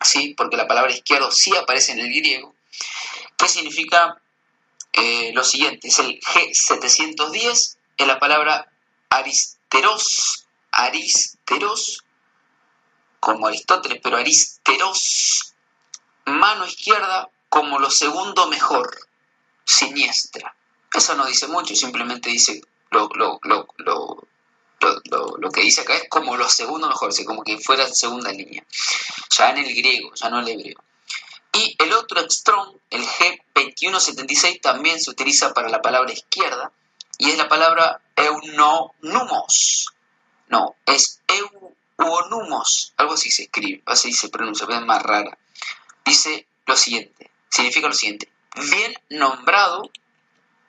¿sí? 0.02 0.34
porque 0.36 0.58
la 0.58 0.68
palabra 0.68 0.92
izquierdo 0.92 1.32
sí 1.32 1.56
aparece 1.56 1.94
en 1.94 2.00
el 2.00 2.08
griego, 2.08 2.54
que 3.38 3.48
significa 3.48 4.22
eh, 4.94 5.32
lo 5.34 5.44
siguiente, 5.44 5.88
es 5.88 6.00
el 6.00 6.20
G710, 6.20 7.78
es 7.98 8.08
la 8.08 8.20
palabra 8.20 8.68
aristeros, 9.10 10.48
aristeros, 10.72 12.04
como 13.20 13.48
Aristóteles, 13.48 14.00
pero 14.02 14.18
aristeros, 14.18 15.54
mano 16.26 16.66
izquierda 16.66 17.30
como 17.50 17.80
lo 17.80 17.90
segundo 17.90 18.48
mejor, 18.48 18.90
siniestra. 19.64 20.56
Eso 20.94 21.16
no 21.16 21.26
dice 21.26 21.48
mucho, 21.48 21.76
simplemente 21.76 22.30
dice 22.30 22.62
lo, 22.92 23.10
lo, 23.16 23.40
lo, 23.44 23.68
lo, 23.78 25.52
que 25.52 25.62
dice 25.62 25.82
acá 25.82 25.96
es 25.96 26.10
como 26.10 26.36
lo 26.36 26.50
segundo 26.50 26.88
mejor, 26.88 27.12
como 27.26 27.44
que 27.44 27.58
fuera 27.58 27.88
segunda 27.88 28.32
línea, 28.32 28.66
ya 29.30 29.52
en 29.52 29.60
el 29.60 29.76
griego, 29.76 30.14
ya 30.16 30.30
no 30.30 30.40
en 30.40 30.48
el 30.48 30.60
hebreo. 30.60 30.84
Y 31.54 31.76
el 31.80 31.92
otro 31.94 32.22
extrón, 32.22 32.80
el 32.90 33.06
G2176, 33.06 34.62
también 34.62 35.00
se 35.00 35.10
utiliza 35.10 35.54
para 35.54 35.70
la 35.70 35.82
palabra 35.82 36.12
izquierda 36.12 36.72
y 37.18 37.30
es 37.30 37.38
la 37.38 37.50
palabra 37.50 38.02
eunonumos. 38.16 39.94
No, 40.48 40.76
es 40.86 41.22
euonumos, 41.98 42.94
algo 42.98 43.14
así 43.14 43.30
se 43.32 43.44
escribe, 43.44 43.82
así 43.86 44.14
se 44.14 44.30
pronuncia, 44.30 44.66
es 44.70 44.82
más 44.86 45.04
rara. 45.04 45.38
Dice 46.06 46.48
lo 46.66 46.76
siguiente, 46.76 47.30
significa 47.50 47.88
lo 47.88 47.94
siguiente, 47.94 48.31
bien 48.56 48.94
nombrado, 49.10 49.90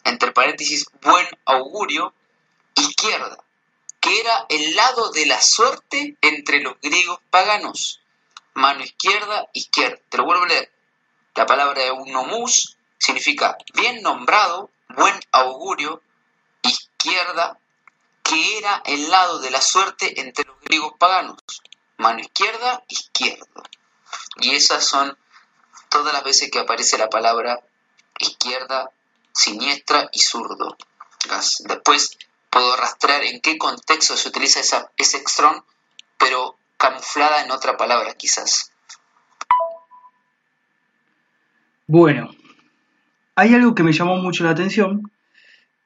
entre 0.04 0.32
paréntesis, 0.32 0.86
buen 1.00 1.26
augurio, 1.44 2.12
izquierda, 2.74 3.38
que 4.00 4.20
era 4.20 4.46
el 4.48 4.74
lado 4.74 5.10
de 5.12 5.26
la 5.26 5.40
suerte 5.40 6.16
entre 6.20 6.60
los 6.60 6.80
griegos 6.80 7.20
paganos. 7.30 8.00
Mano 8.54 8.82
izquierda, 8.82 9.48
izquierda. 9.52 9.98
Te 10.08 10.18
lo 10.18 10.24
vuelvo 10.24 10.44
a 10.44 10.48
leer. 10.48 10.72
La 11.34 11.46
palabra 11.46 11.84
eunomus 11.84 12.76
significa 12.98 13.56
bien 13.74 14.02
nombrado, 14.02 14.70
buen 14.88 15.18
augurio, 15.32 16.02
izquierda, 16.62 17.58
que 18.22 18.58
era 18.58 18.82
el 18.84 19.10
lado 19.10 19.38
de 19.38 19.50
la 19.50 19.60
suerte 19.60 20.20
entre 20.20 20.44
los 20.44 20.60
griegos 20.60 20.92
paganos. 20.98 21.38
Mano 21.96 22.20
izquierda, 22.20 22.84
izquierdo. 22.88 23.62
Y 24.36 24.54
esas 24.54 24.84
son 24.84 25.16
todas 25.88 26.12
las 26.12 26.24
veces 26.24 26.50
que 26.50 26.58
aparece 26.58 26.98
la 26.98 27.08
palabra 27.08 27.62
izquierda, 28.22 28.90
siniestra 29.32 30.08
y 30.12 30.20
zurdo. 30.20 30.76
Después 31.66 32.18
puedo 32.50 32.76
rastrear 32.76 33.22
en 33.24 33.40
qué 33.40 33.56
contexto 33.58 34.16
se 34.16 34.28
utiliza 34.28 34.60
esa, 34.60 34.90
ese 34.96 35.18
extrón, 35.18 35.64
pero 36.18 36.56
camuflada 36.76 37.44
en 37.44 37.50
otra 37.50 37.76
palabra 37.76 38.14
quizás. 38.14 38.72
Bueno, 41.86 42.30
hay 43.34 43.54
algo 43.54 43.74
que 43.74 43.82
me 43.82 43.92
llamó 43.92 44.16
mucho 44.16 44.44
la 44.44 44.50
atención, 44.50 45.10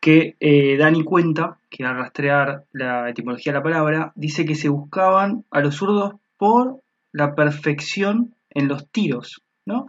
que 0.01 0.37
eh, 0.40 0.77
Dani 0.77 1.05
cuenta, 1.05 1.59
que 1.70 1.85
al 1.85 1.96
rastrear 1.96 2.64
la 2.72 3.11
etimología 3.11 3.53
de 3.53 3.59
la 3.59 3.62
palabra, 3.62 4.12
dice 4.14 4.44
que 4.44 4.55
se 4.55 4.68
buscaban 4.68 5.44
a 5.51 5.61
los 5.61 5.77
zurdos 5.77 6.14
por 6.37 6.81
la 7.12 7.35
perfección 7.35 8.35
en 8.51 8.68
los 8.68 8.88
tiros, 8.90 9.42
¿no? 9.64 9.88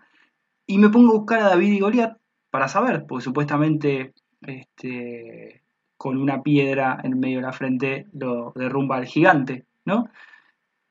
Y 0.65 0.77
me 0.77 0.89
pongo 0.89 1.13
a 1.13 1.17
buscar 1.19 1.39
a 1.39 1.49
David 1.49 1.73
y 1.73 1.79
Goliat 1.79 2.17
para 2.57 2.69
saber, 2.69 3.05
porque 3.05 3.23
supuestamente 3.23 4.15
este, 4.41 5.61
con 5.95 6.17
una 6.17 6.41
piedra 6.41 6.99
en 7.03 7.19
medio 7.19 7.35
de 7.35 7.43
la 7.43 7.53
frente 7.53 8.07
lo 8.13 8.51
derrumba 8.55 8.95
al 8.95 9.05
gigante, 9.05 9.65
¿no? 9.85 10.09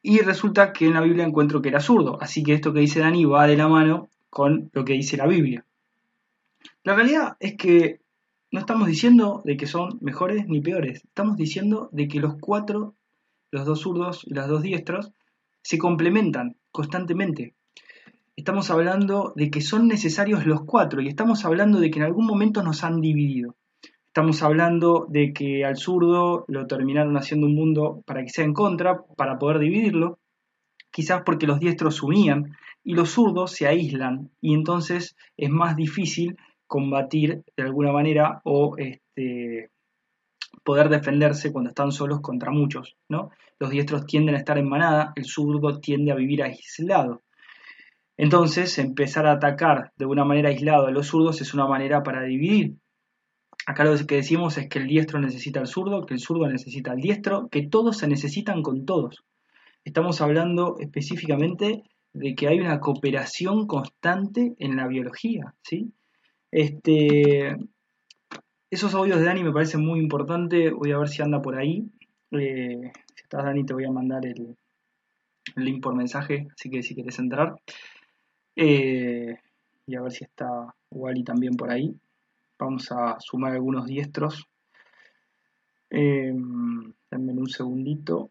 Y 0.00 0.20
resulta 0.20 0.72
que 0.72 0.86
en 0.86 0.94
la 0.94 1.00
Biblia 1.00 1.24
encuentro 1.24 1.60
que 1.60 1.70
era 1.70 1.80
zurdo, 1.80 2.22
así 2.22 2.44
que 2.44 2.52
esto 2.52 2.72
que 2.72 2.78
dice 2.78 3.00
Dani 3.00 3.24
va 3.24 3.48
de 3.48 3.56
la 3.56 3.66
mano 3.66 4.10
con 4.30 4.70
lo 4.74 4.84
que 4.84 4.92
dice 4.92 5.16
la 5.16 5.26
Biblia. 5.26 5.64
La 6.84 6.94
realidad 6.94 7.36
es 7.40 7.56
que 7.56 7.98
no 8.52 8.60
estamos 8.60 8.86
diciendo 8.86 9.42
de 9.44 9.56
que 9.56 9.66
son 9.66 9.98
mejores 10.00 10.46
ni 10.46 10.60
peores, 10.60 11.02
estamos 11.02 11.36
diciendo 11.36 11.88
de 11.90 12.06
que 12.06 12.20
los 12.20 12.36
cuatro, 12.38 12.94
los 13.50 13.66
dos 13.66 13.80
zurdos 13.80 14.22
y 14.24 14.34
los 14.34 14.46
dos 14.46 14.62
diestros, 14.62 15.10
se 15.62 15.78
complementan 15.78 16.54
constantemente. 16.70 17.56
Estamos 18.36 18.70
hablando 18.70 19.32
de 19.34 19.50
que 19.50 19.62
son 19.62 19.88
necesarios 19.88 20.44
los 20.44 20.62
cuatro 20.64 21.00
y 21.00 21.08
estamos 21.08 21.46
hablando 21.46 21.80
de 21.80 21.90
que 21.90 21.98
en 21.98 22.04
algún 22.04 22.26
momento 22.26 22.62
nos 22.62 22.84
han 22.84 23.00
dividido. 23.00 23.56
Estamos 24.08 24.42
hablando 24.42 25.06
de 25.08 25.32
que 25.32 25.64
al 25.64 25.78
zurdo 25.78 26.44
lo 26.46 26.66
terminaron 26.66 27.16
haciendo 27.16 27.46
un 27.46 27.54
mundo 27.54 28.02
para 28.06 28.22
que 28.22 28.28
sea 28.28 28.44
en 28.44 28.52
contra, 28.52 29.04
para 29.16 29.38
poder 29.38 29.58
dividirlo, 29.58 30.18
quizás 30.90 31.22
porque 31.24 31.46
los 31.46 31.60
diestros 31.60 31.96
se 31.96 32.04
unían 32.04 32.54
y 32.84 32.94
los 32.94 33.08
zurdos 33.08 33.52
se 33.52 33.66
aíslan 33.66 34.30
y 34.42 34.52
entonces 34.52 35.16
es 35.38 35.48
más 35.48 35.74
difícil 35.74 36.36
combatir 36.66 37.42
de 37.56 37.62
alguna 37.62 37.90
manera 37.90 38.42
o 38.44 38.76
este, 38.76 39.70
poder 40.62 40.90
defenderse 40.90 41.52
cuando 41.52 41.70
están 41.70 41.90
solos 41.90 42.20
contra 42.20 42.50
muchos. 42.50 42.96
¿no? 43.08 43.30
Los 43.58 43.70
diestros 43.70 44.04
tienden 44.04 44.34
a 44.34 44.38
estar 44.38 44.58
en 44.58 44.68
manada, 44.68 45.14
el 45.16 45.24
zurdo 45.24 45.80
tiende 45.80 46.12
a 46.12 46.16
vivir 46.16 46.42
aislado. 46.42 47.22
Entonces, 48.16 48.78
empezar 48.78 49.26
a 49.26 49.32
atacar 49.32 49.92
de 49.96 50.06
una 50.06 50.24
manera 50.24 50.48
aislada 50.48 50.88
a 50.88 50.90
los 50.90 51.08
zurdos 51.08 51.40
es 51.40 51.54
una 51.54 51.66
manera 51.66 52.02
para 52.02 52.22
dividir. 52.22 52.76
Acá 53.66 53.84
lo 53.84 53.96
que 54.06 54.16
decimos 54.16 54.58
es 54.58 54.68
que 54.68 54.78
el 54.78 54.86
diestro 54.86 55.20
necesita 55.20 55.60
al 55.60 55.66
zurdo, 55.66 56.06
que 56.06 56.14
el 56.14 56.20
zurdo 56.20 56.48
necesita 56.48 56.92
al 56.92 57.00
diestro, 57.00 57.48
que 57.48 57.66
todos 57.66 57.98
se 57.98 58.08
necesitan 58.08 58.62
con 58.62 58.86
todos. 58.86 59.24
Estamos 59.84 60.20
hablando 60.20 60.76
específicamente 60.78 61.82
de 62.12 62.34
que 62.34 62.48
hay 62.48 62.60
una 62.60 62.80
cooperación 62.80 63.66
constante 63.66 64.54
en 64.58 64.76
la 64.76 64.86
biología, 64.86 65.54
¿sí? 65.62 65.92
Este, 66.50 67.56
esos 68.70 68.94
audios 68.94 69.18
de 69.18 69.24
Dani 69.24 69.44
me 69.44 69.52
parecen 69.52 69.84
muy 69.84 70.00
importantes, 70.00 70.72
voy 70.72 70.92
a 70.92 70.98
ver 70.98 71.08
si 71.08 71.22
anda 71.22 71.40
por 71.42 71.56
ahí. 71.56 71.84
Eh, 72.32 72.90
si 73.14 73.22
estás 73.22 73.44
Dani 73.44 73.64
te 73.64 73.74
voy 73.74 73.84
a 73.84 73.90
mandar 73.90 74.24
el, 74.26 74.56
link 75.54 75.82
por 75.82 75.94
mensaje, 75.94 76.48
así 76.54 76.68
que 76.70 76.82
si 76.82 76.94
quieres 76.94 77.18
entrar. 77.18 77.56
Eh, 78.56 79.38
y 79.86 79.94
a 79.94 80.00
ver 80.02 80.12
si 80.12 80.24
está 80.24 80.74
Wally 80.90 81.22
también 81.22 81.56
por 81.56 81.70
ahí. 81.70 81.94
Vamos 82.58 82.90
a 82.90 83.20
sumar 83.20 83.52
algunos 83.52 83.86
diestros. 83.86 84.48
Eh, 85.90 86.32
un 86.32 87.48
segundito. 87.48 88.30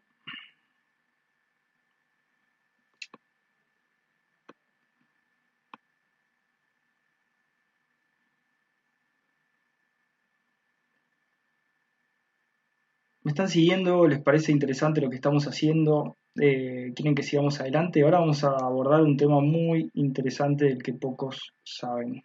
¿Me 13.26 13.32
están 13.32 13.50
siguiendo? 13.50 14.06
¿Les 14.08 14.22
parece 14.22 14.52
interesante 14.52 15.02
lo 15.02 15.10
que 15.10 15.16
estamos 15.16 15.48
haciendo? 15.48 16.16
Eh, 16.40 16.94
¿Quieren 16.96 17.16
que 17.16 17.24
sigamos 17.24 17.60
adelante? 17.60 18.04
Ahora 18.04 18.20
vamos 18.20 18.44
a 18.44 18.50
abordar 18.50 19.02
un 19.02 19.18
tema 19.18 19.40
muy 19.42 19.90
interesante 19.96 20.66
del 20.66 20.84
que 20.84 20.94
pocos 20.94 21.52
saben. 21.64 22.24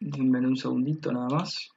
Denme 0.00 0.38
un 0.38 0.56
segundito 0.56 1.12
nada 1.12 1.28
más. 1.28 1.70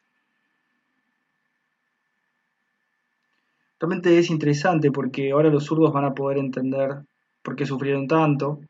Realmente 3.77 4.17
es 4.17 4.29
interesante 4.29 4.89
porque 4.89 5.31
ahora 5.31 5.49
los 5.49 5.65
zurdos 5.65 5.91
van 5.91 6.05
a 6.05 6.13
poder 6.13 6.37
entender 6.37 7.01
por 7.43 7.57
qué 7.57 7.65
sufrieron 7.65 8.07
tanto. 8.07 8.61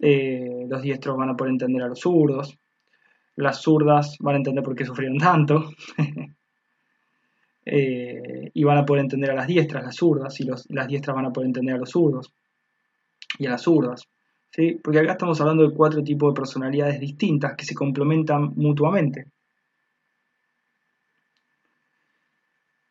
Eh, 0.00 0.66
los 0.68 0.82
diestros 0.82 1.16
van 1.16 1.30
a 1.30 1.34
poder 1.34 1.52
entender 1.52 1.82
a 1.82 1.88
los 1.88 2.00
zurdos 2.00 2.58
las 3.36 3.62
zurdas 3.62 4.16
van 4.20 4.34
a 4.34 4.38
entender 4.38 4.62
por 4.64 4.74
qué 4.74 4.84
sufrieron 4.84 5.18
tanto. 5.18 5.70
eh, 7.64 8.50
y 8.52 8.64
van 8.64 8.78
a 8.78 8.84
poder 8.84 9.02
entender 9.02 9.30
a 9.30 9.34
las 9.34 9.46
diestras, 9.46 9.84
las 9.84 9.96
zurdas, 9.96 10.40
y 10.40 10.44
las 10.44 10.88
diestras 10.88 11.14
van 11.14 11.26
a 11.26 11.32
poder 11.32 11.46
entender 11.46 11.76
a 11.76 11.78
los 11.78 11.90
zurdos 11.90 12.32
y 13.38 13.46
a 13.46 13.50
las 13.50 13.62
zurdas. 13.62 14.08
¿sí? 14.50 14.78
Porque 14.82 14.98
acá 15.00 15.12
estamos 15.12 15.40
hablando 15.40 15.68
de 15.68 15.74
cuatro 15.74 16.02
tipos 16.02 16.32
de 16.32 16.40
personalidades 16.40 17.00
distintas 17.00 17.56
que 17.56 17.64
se 17.64 17.74
complementan 17.74 18.52
mutuamente. 18.56 19.26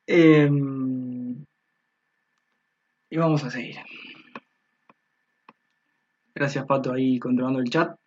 Em, 0.07 1.45
y 3.09 3.17
vamos 3.17 3.43
a 3.43 3.51
seguir. 3.51 3.77
Gracias, 6.33 6.65
Pato, 6.65 6.91
ahí 6.91 7.19
controlando 7.19 7.59
el 7.59 7.69
chat. 7.69 8.00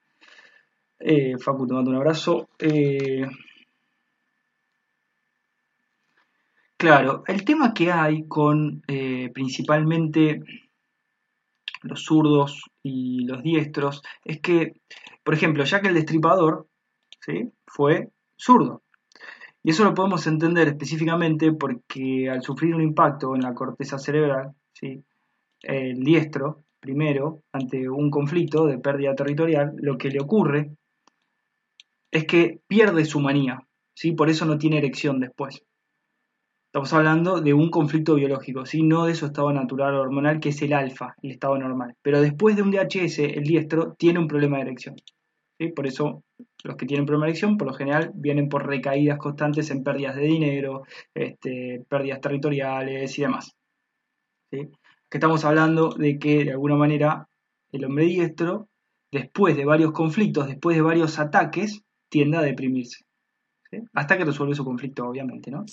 Eh, 1.06 1.36
Facu, 1.38 1.66
te 1.66 1.74
mando 1.74 1.90
un 1.90 1.96
abrazo. 1.96 2.48
Eh, 2.58 3.26
claro, 6.78 7.24
el 7.26 7.44
tema 7.44 7.74
que 7.74 7.92
hay 7.92 8.26
con 8.26 8.82
eh, 8.88 9.30
principalmente 9.34 10.40
los 11.82 12.02
zurdos 12.02 12.62
y 12.82 13.26
los 13.26 13.42
diestros 13.42 14.00
es 14.24 14.40
que, 14.40 14.80
por 15.22 15.34
ejemplo, 15.34 15.64
ya 15.64 15.82
que 15.82 15.88
el 15.88 15.94
destripador 15.94 16.68
¿sí? 17.20 17.52
fue 17.66 18.08
zurdo. 18.34 18.80
Y 19.62 19.72
eso 19.72 19.84
lo 19.84 19.92
podemos 19.92 20.26
entender 20.26 20.68
específicamente 20.68 21.52
porque 21.52 22.30
al 22.30 22.40
sufrir 22.42 22.74
un 22.74 22.80
impacto 22.80 23.34
en 23.34 23.42
la 23.42 23.52
corteza 23.52 23.98
cerebral, 23.98 24.54
¿sí? 24.72 25.04
el 25.60 26.02
diestro, 26.02 26.64
primero, 26.80 27.42
ante 27.52 27.90
un 27.90 28.10
conflicto 28.10 28.64
de 28.66 28.78
pérdida 28.78 29.14
territorial, 29.14 29.74
lo 29.76 29.98
que 29.98 30.08
le 30.08 30.20
ocurre 30.20 30.70
es 32.14 32.26
que 32.26 32.60
pierde 32.68 33.04
su 33.04 33.18
manía, 33.18 33.58
¿sí? 33.92 34.12
por 34.12 34.30
eso 34.30 34.46
no 34.46 34.56
tiene 34.56 34.78
erección 34.78 35.18
después. 35.18 35.64
Estamos 36.66 36.92
hablando 36.92 37.40
de 37.40 37.52
un 37.52 37.70
conflicto 37.70 38.14
biológico, 38.14 38.64
¿sí? 38.66 38.82
no 38.82 39.06
de 39.06 39.16
su 39.16 39.26
estado 39.26 39.52
natural 39.52 39.96
hormonal, 39.96 40.38
que 40.38 40.50
es 40.50 40.62
el 40.62 40.72
alfa, 40.72 41.16
el 41.22 41.32
estado 41.32 41.58
normal. 41.58 41.96
Pero 42.02 42.20
después 42.20 42.54
de 42.54 42.62
un 42.62 42.70
DHS, 42.70 43.18
el 43.18 43.42
diestro 43.42 43.94
tiene 43.98 44.20
un 44.20 44.28
problema 44.28 44.56
de 44.56 44.62
erección. 44.62 44.94
¿sí? 45.58 45.68
Por 45.68 45.88
eso 45.88 46.22
los 46.62 46.76
que 46.76 46.86
tienen 46.86 47.04
problema 47.04 47.26
de 47.26 47.30
erección, 47.30 47.56
por 47.56 47.66
lo 47.66 47.74
general, 47.74 48.12
vienen 48.14 48.48
por 48.48 48.64
recaídas 48.64 49.18
constantes 49.18 49.70
en 49.72 49.82
pérdidas 49.82 50.14
de 50.14 50.22
dinero, 50.22 50.84
este, 51.14 51.84
pérdidas 51.88 52.20
territoriales 52.20 53.18
y 53.18 53.22
demás. 53.22 53.56
Que 54.50 54.68
estamos 55.10 55.44
hablando 55.44 55.90
de 55.90 56.16
que, 56.18 56.44
de 56.44 56.52
alguna 56.52 56.76
manera, 56.76 57.28
el 57.72 57.84
hombre 57.84 58.04
diestro, 58.04 58.68
después 59.10 59.56
de 59.56 59.64
varios 59.64 59.90
conflictos, 59.90 60.46
después 60.46 60.76
de 60.76 60.82
varios 60.82 61.18
ataques, 61.18 61.84
tiende 62.14 62.36
a 62.36 62.42
deprimirse. 62.42 63.04
Hasta 63.92 64.16
que 64.16 64.24
resuelve 64.24 64.54
su 64.54 64.64
conflicto, 64.64 65.04
obviamente, 65.04 65.50
¿no? 65.50 65.66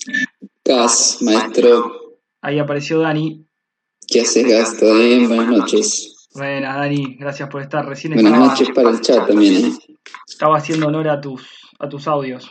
Gas, 0.64 1.18
maestro. 1.20 2.18
Ahí 2.40 2.58
apareció 2.58 2.98
Dani. 2.98 3.46
¿Qué 4.08 4.22
haces, 4.22 4.44
Gas? 4.44 4.76
¿Todo 4.76 4.98
bien? 4.98 5.28
Buenas 5.28 5.46
noches. 5.46 6.28
Buenas, 6.34 6.74
Dani. 6.74 7.14
Gracias 7.16 7.48
por 7.48 7.62
estar. 7.62 7.86
Recién 7.86 8.14
Buenas 8.14 8.40
noches 8.40 8.70
para 8.74 8.90
el 8.90 9.00
chat 9.00 9.28
también. 9.28 9.66
¿eh? 9.66 9.98
Estaba 10.26 10.56
haciendo 10.56 10.88
honor 10.88 11.10
a 11.10 11.20
tus, 11.20 11.46
a 11.78 11.88
tus 11.88 12.08
audios. 12.08 12.50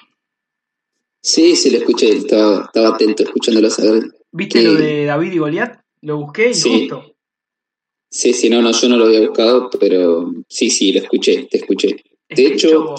Sí, 1.22 1.58
sí, 1.58 1.70
lo 1.70 1.80
escuché. 1.80 2.16
Estaba, 2.16 2.64
estaba 2.64 2.96
atento 2.96 3.24
escuchándolos. 3.24 3.78
A 3.78 3.84
¿Viste 4.32 4.64
lo 4.64 4.76
de 4.76 5.04
David 5.04 5.34
y 5.34 5.38
Goliat? 5.38 5.82
Lo 6.00 6.16
busqué 6.16 6.52
y 6.52 6.54
sí. 6.54 6.80
justo. 6.80 7.14
Sí, 8.10 8.32
sí, 8.32 8.50
no, 8.50 8.62
no, 8.62 8.72
yo 8.72 8.88
no 8.88 8.96
lo 8.96 9.06
había 9.08 9.28
buscado, 9.28 9.70
pero 9.78 10.32
sí, 10.48 10.70
sí, 10.70 10.94
lo 10.94 11.02
escuché, 11.02 11.50
te 11.52 11.58
escuché. 11.58 11.98
De 12.34 12.48
hecho, 12.48 12.96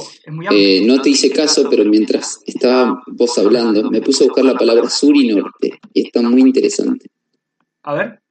eh, 0.50 0.82
no 0.84 1.00
te 1.00 1.10
hice 1.10 1.30
caso, 1.30 1.66
pero 1.70 1.84
mientras 1.86 2.40
estaba 2.44 3.02
vos 3.06 3.38
hablando, 3.38 3.90
me 3.90 4.02
puse 4.02 4.24
a 4.24 4.26
buscar 4.26 4.44
la 4.44 4.54
palabra 4.54 4.90
sur 4.90 5.16
y 5.16 5.28
norte, 5.28 5.80
y 5.94 6.06
está 6.06 6.20
muy 6.20 6.42
interesante. 6.42 7.08
A 7.84 7.94
ver. 7.94 8.22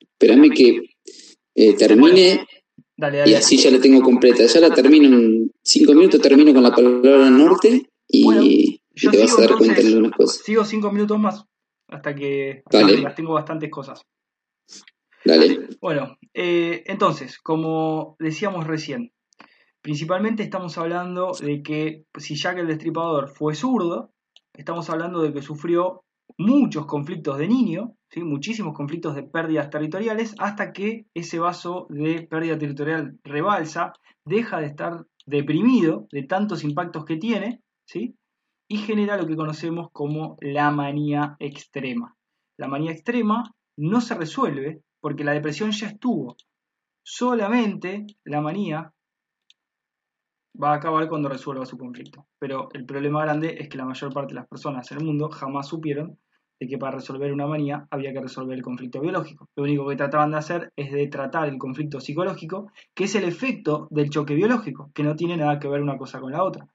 Espérame 0.00 0.50
que 0.50 0.82
eh, 1.54 1.74
termine, 1.76 2.46
Dale, 2.94 3.18
dale. 3.18 3.30
y 3.30 3.34
así 3.34 3.56
ya 3.56 3.70
la 3.70 3.80
tengo 3.80 4.02
completa. 4.02 4.44
Ya 4.44 4.60
la 4.60 4.74
termino 4.74 5.06
en 5.16 5.50
cinco 5.62 5.94
minutos, 5.94 6.20
termino 6.20 6.52
con 6.52 6.62
la 6.62 6.74
palabra 6.74 7.30
norte, 7.30 7.88
y, 8.06 8.24
Bueno, 8.24 8.42
y 8.42 8.82
te 8.94 9.18
vas 9.18 9.38
a 9.38 9.40
dar 9.40 9.56
cuenta 9.56 9.80
de 9.80 9.88
algunas 9.88 10.12
cosas. 10.12 10.42
Sigo 10.44 10.64
cinco 10.64 10.92
minutos 10.92 11.18
más 11.18 11.44
hasta 11.88 12.14
que 12.14 12.62
Dale. 12.70 12.98
las 13.00 13.14
tengo 13.14 13.32
bastantes 13.32 13.70
cosas. 13.70 14.02
Dale. 15.24 15.68
Bueno, 15.80 16.18
eh, 16.34 16.82
entonces, 16.86 17.38
como 17.38 18.16
decíamos 18.18 18.66
recién, 18.66 19.12
principalmente 19.82 20.42
estamos 20.42 20.76
hablando 20.78 21.32
de 21.40 21.62
que 21.62 22.04
si 22.18 22.36
Jack 22.36 22.58
el 22.58 22.66
Destripador 22.66 23.28
fue 23.28 23.54
zurdo, 23.54 24.10
estamos 24.52 24.90
hablando 24.90 25.22
de 25.22 25.32
que 25.32 25.42
sufrió 25.42 26.02
muchos 26.38 26.86
conflictos 26.86 27.38
de 27.38 27.48
niño, 27.48 27.96
¿sí? 28.08 28.22
muchísimos 28.22 28.74
conflictos 28.74 29.14
de 29.14 29.22
pérdidas 29.22 29.70
territoriales, 29.70 30.34
hasta 30.38 30.72
que 30.72 31.06
ese 31.14 31.38
vaso 31.38 31.86
de 31.90 32.26
pérdida 32.28 32.58
territorial 32.58 33.18
rebalsa, 33.24 33.92
deja 34.24 34.60
de 34.60 34.66
estar 34.66 35.06
deprimido 35.26 36.06
de 36.12 36.22
tantos 36.24 36.64
impactos 36.64 37.04
que 37.04 37.16
tiene, 37.16 37.62
¿sí? 37.84 38.16
y 38.68 38.78
genera 38.78 39.16
lo 39.16 39.26
que 39.26 39.36
conocemos 39.36 39.88
como 39.92 40.36
la 40.40 40.70
manía 40.70 41.36
extrema. 41.40 42.16
La 42.56 42.68
manía 42.68 42.92
extrema 42.92 43.52
no 43.76 44.00
se 44.00 44.14
resuelve 44.14 44.82
porque 45.00 45.24
la 45.24 45.32
depresión 45.32 45.72
ya 45.72 45.88
estuvo. 45.88 46.36
Solamente 47.02 48.06
la 48.24 48.40
manía 48.40 48.92
va 50.62 50.72
a 50.72 50.76
acabar 50.76 51.08
cuando 51.08 51.28
resuelva 51.28 51.66
su 51.66 51.78
conflicto. 51.78 52.26
Pero 52.38 52.68
el 52.72 52.84
problema 52.84 53.22
grande 53.22 53.56
es 53.58 53.68
que 53.68 53.78
la 53.78 53.84
mayor 53.84 54.12
parte 54.12 54.34
de 54.34 54.40
las 54.40 54.48
personas 54.48 54.90
en 54.92 54.98
el 54.98 55.04
mundo 55.04 55.28
jamás 55.30 55.68
supieron 55.68 56.18
de 56.60 56.68
que 56.68 56.76
para 56.76 56.96
resolver 56.96 57.32
una 57.32 57.46
manía 57.46 57.86
había 57.90 58.12
que 58.12 58.20
resolver 58.20 58.56
el 58.56 58.62
conflicto 58.62 59.00
biológico. 59.00 59.48
Lo 59.56 59.62
único 59.62 59.88
que 59.88 59.96
trataban 59.96 60.30
de 60.30 60.36
hacer 60.36 60.72
es 60.76 60.92
de 60.92 61.06
tratar 61.08 61.48
el 61.48 61.56
conflicto 61.56 62.00
psicológico, 62.00 62.70
que 62.94 63.04
es 63.04 63.14
el 63.14 63.24
efecto 63.24 63.88
del 63.90 64.10
choque 64.10 64.34
biológico, 64.34 64.90
que 64.94 65.02
no 65.02 65.16
tiene 65.16 65.38
nada 65.38 65.58
que 65.58 65.68
ver 65.68 65.80
una 65.80 65.96
cosa 65.96 66.20
con 66.20 66.32
la 66.32 66.44
otra. 66.44 66.66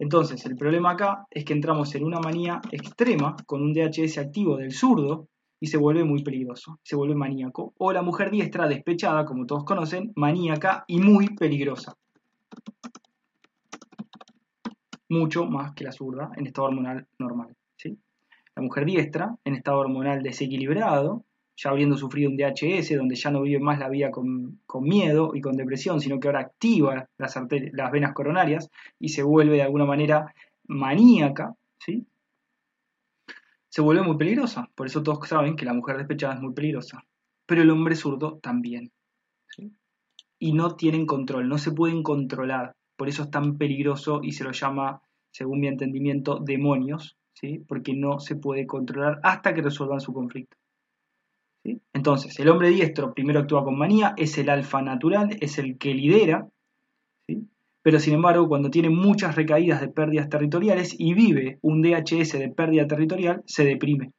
Entonces, 0.00 0.44
el 0.46 0.56
problema 0.56 0.92
acá 0.92 1.26
es 1.30 1.44
que 1.44 1.52
entramos 1.52 1.94
en 1.94 2.04
una 2.04 2.18
manía 2.18 2.60
extrema 2.72 3.36
con 3.46 3.62
un 3.62 3.72
DHS 3.72 4.18
activo 4.18 4.56
del 4.56 4.72
zurdo 4.72 5.28
y 5.60 5.66
se 5.66 5.76
vuelve 5.76 6.04
muy 6.04 6.22
peligroso, 6.24 6.80
se 6.82 6.96
vuelve 6.96 7.14
maníaco. 7.14 7.74
O 7.78 7.92
la 7.92 8.02
mujer 8.02 8.30
diestra 8.30 8.66
despechada, 8.66 9.26
como 9.26 9.46
todos 9.46 9.64
conocen, 9.64 10.10
maníaca 10.16 10.84
y 10.88 10.98
muy 11.00 11.36
peligrosa. 11.36 11.94
Mucho 15.10 15.44
más 15.44 15.74
que 15.74 15.84
la 15.84 15.92
zurda 15.92 16.30
en 16.36 16.46
estado 16.46 16.68
hormonal 16.68 17.06
normal. 17.18 17.54
¿sí? 17.76 17.98
La 18.56 18.62
mujer 18.62 18.86
diestra, 18.86 19.36
en 19.44 19.54
estado 19.54 19.80
hormonal 19.80 20.22
desequilibrado, 20.22 21.24
ya 21.56 21.70
habiendo 21.70 21.96
sufrido 21.96 22.30
un 22.30 22.36
DHS, 22.36 22.96
donde 22.96 23.16
ya 23.16 23.30
no 23.30 23.42
vive 23.42 23.60
más 23.60 23.78
la 23.78 23.90
vida 23.90 24.10
con, 24.10 24.60
miedo 24.80 25.32
y 25.34 25.42
con 25.42 25.56
depresión, 25.56 26.00
sino 26.00 26.18
que 26.18 26.28
ahora 26.28 26.40
activa 26.40 27.06
las, 27.18 27.34
venas 27.92 28.14
coronarias 28.14 28.70
y 28.98 29.10
se 29.10 29.22
vuelve 29.22 29.56
de 29.56 29.62
alguna 29.62 29.84
manera 29.84 30.34
maníaca, 30.66 31.54
¿sí? 31.78 32.06
se 33.70 33.82
vuelve 33.82 34.02
muy 34.02 34.16
peligrosa. 34.16 34.68
Por 34.74 34.86
eso 34.86 35.02
todos 35.02 35.26
saben 35.28 35.56
que 35.56 35.64
la 35.64 35.72
mujer 35.72 35.96
despechada 35.96 36.34
es 36.34 36.40
muy 36.40 36.52
peligrosa. 36.52 37.04
Pero 37.46 37.62
el 37.62 37.70
hombre 37.70 37.94
zurdo 37.94 38.38
también. 38.38 38.92
Y 40.38 40.52
no 40.52 40.76
tienen 40.76 41.06
control, 41.06 41.48
no 41.48 41.58
se 41.58 41.72
pueden 41.72 42.02
controlar. 42.02 42.74
Por 43.00 43.08
eso 43.08 43.22
es 43.22 43.30
tan 43.30 43.56
peligroso 43.56 44.20
y 44.22 44.32
se 44.32 44.44
lo 44.44 44.52
llama, 44.52 45.00
según 45.30 45.60
mi 45.60 45.68
entendimiento, 45.68 46.38
demonios, 46.38 47.16
¿sí? 47.32 47.64
porque 47.66 47.94
no 47.94 48.20
se 48.20 48.36
puede 48.36 48.66
controlar 48.66 49.20
hasta 49.22 49.54
que 49.54 49.62
resuelvan 49.62 50.00
su 50.00 50.12
conflicto. 50.12 50.58
Entonces, 51.94 52.38
el 52.38 52.50
hombre 52.50 52.68
diestro 52.68 53.14
primero 53.14 53.40
actúa 53.40 53.64
con 53.64 53.78
manía, 53.78 54.12
es 54.18 54.36
el 54.36 54.50
alfa 54.50 54.82
natural, 54.82 55.34
es 55.40 55.56
el 55.56 55.78
que 55.78 55.94
lidera, 55.94 56.46
¿sí? 57.26 57.48
pero 57.80 57.98
sin 58.00 58.12
embargo, 58.12 58.46
cuando 58.46 58.70
tiene 58.70 58.90
muchas 58.90 59.34
recaídas 59.34 59.80
de 59.80 59.88
pérdidas 59.88 60.28
territoriales 60.28 60.94
y 60.98 61.14
vive 61.14 61.58
un 61.62 61.80
DHS 61.80 62.32
de 62.32 62.52
pérdida 62.54 62.86
territorial, 62.86 63.42
se 63.46 63.64
deprime. 63.64 64.12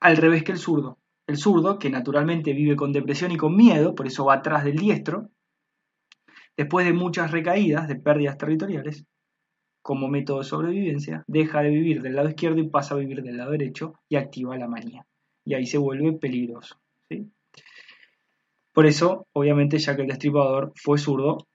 Al 0.00 0.16
revés 0.16 0.44
que 0.44 0.52
el 0.52 0.58
zurdo. 0.58 0.96
El 1.26 1.36
zurdo, 1.36 1.78
que 1.78 1.90
naturalmente 1.90 2.54
vive 2.54 2.74
con 2.74 2.90
depresión 2.90 3.32
y 3.32 3.36
con 3.36 3.54
miedo, 3.54 3.94
por 3.94 4.06
eso 4.06 4.24
va 4.24 4.36
atrás 4.36 4.64
del 4.64 4.78
diestro, 4.78 5.28
después 6.56 6.86
de 6.86 6.92
muchas 6.92 7.30
recaídas 7.30 7.88
de 7.88 7.96
pérdidas 7.96 8.38
territoriales, 8.38 9.04
como 9.82 10.08
método 10.08 10.38
de 10.38 10.44
sobrevivencia, 10.44 11.24
deja 11.26 11.62
de 11.62 11.70
vivir 11.70 12.02
del 12.02 12.14
lado 12.14 12.28
izquierdo 12.28 12.60
y 12.60 12.68
pasa 12.68 12.94
a 12.94 12.98
vivir 12.98 13.22
del 13.22 13.38
lado 13.38 13.52
derecho 13.52 13.94
y 14.08 14.16
activa 14.16 14.56
la 14.58 14.68
manía. 14.68 15.06
Y 15.44 15.54
ahí 15.54 15.66
se 15.66 15.78
vuelve 15.78 16.12
peligroso. 16.12 16.80
Por 18.72 18.86
eso, 18.86 19.26
obviamente, 19.32 19.78
ya 19.78 19.96
que 19.96 20.02
el 20.02 20.08
destripador 20.08 20.72
fue 20.76 20.98
zurdo, 20.98 21.46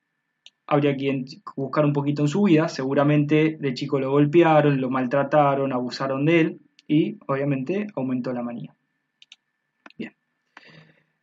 habría 0.68 0.98
que 0.98 1.24
buscar 1.56 1.86
un 1.86 1.94
poquito 1.94 2.24
en 2.24 2.28
su 2.28 2.44
vida. 2.44 2.68
Seguramente 2.68 3.58
de 3.60 3.74
chico 3.74 4.00
lo 4.00 4.12
golpearon, 4.12 4.82
lo 4.82 4.90
maltrataron, 4.90 5.72
abusaron 5.72 6.26
de 6.26 6.42
él 6.42 6.60
y 6.88 7.18
obviamente 7.28 7.88
aumentó 7.96 8.34
la 8.34 8.44
manía. 8.44 8.75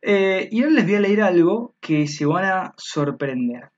Eh, 0.05 0.49
y 0.51 0.61
ahora 0.61 0.73
les 0.73 0.83
voy 0.85 0.95
a 0.95 0.99
leer 0.99 1.21
algo 1.21 1.75
que 1.79 2.07
se 2.07 2.25
van 2.25 2.43
a 2.43 2.73
sorprender. 2.75 3.71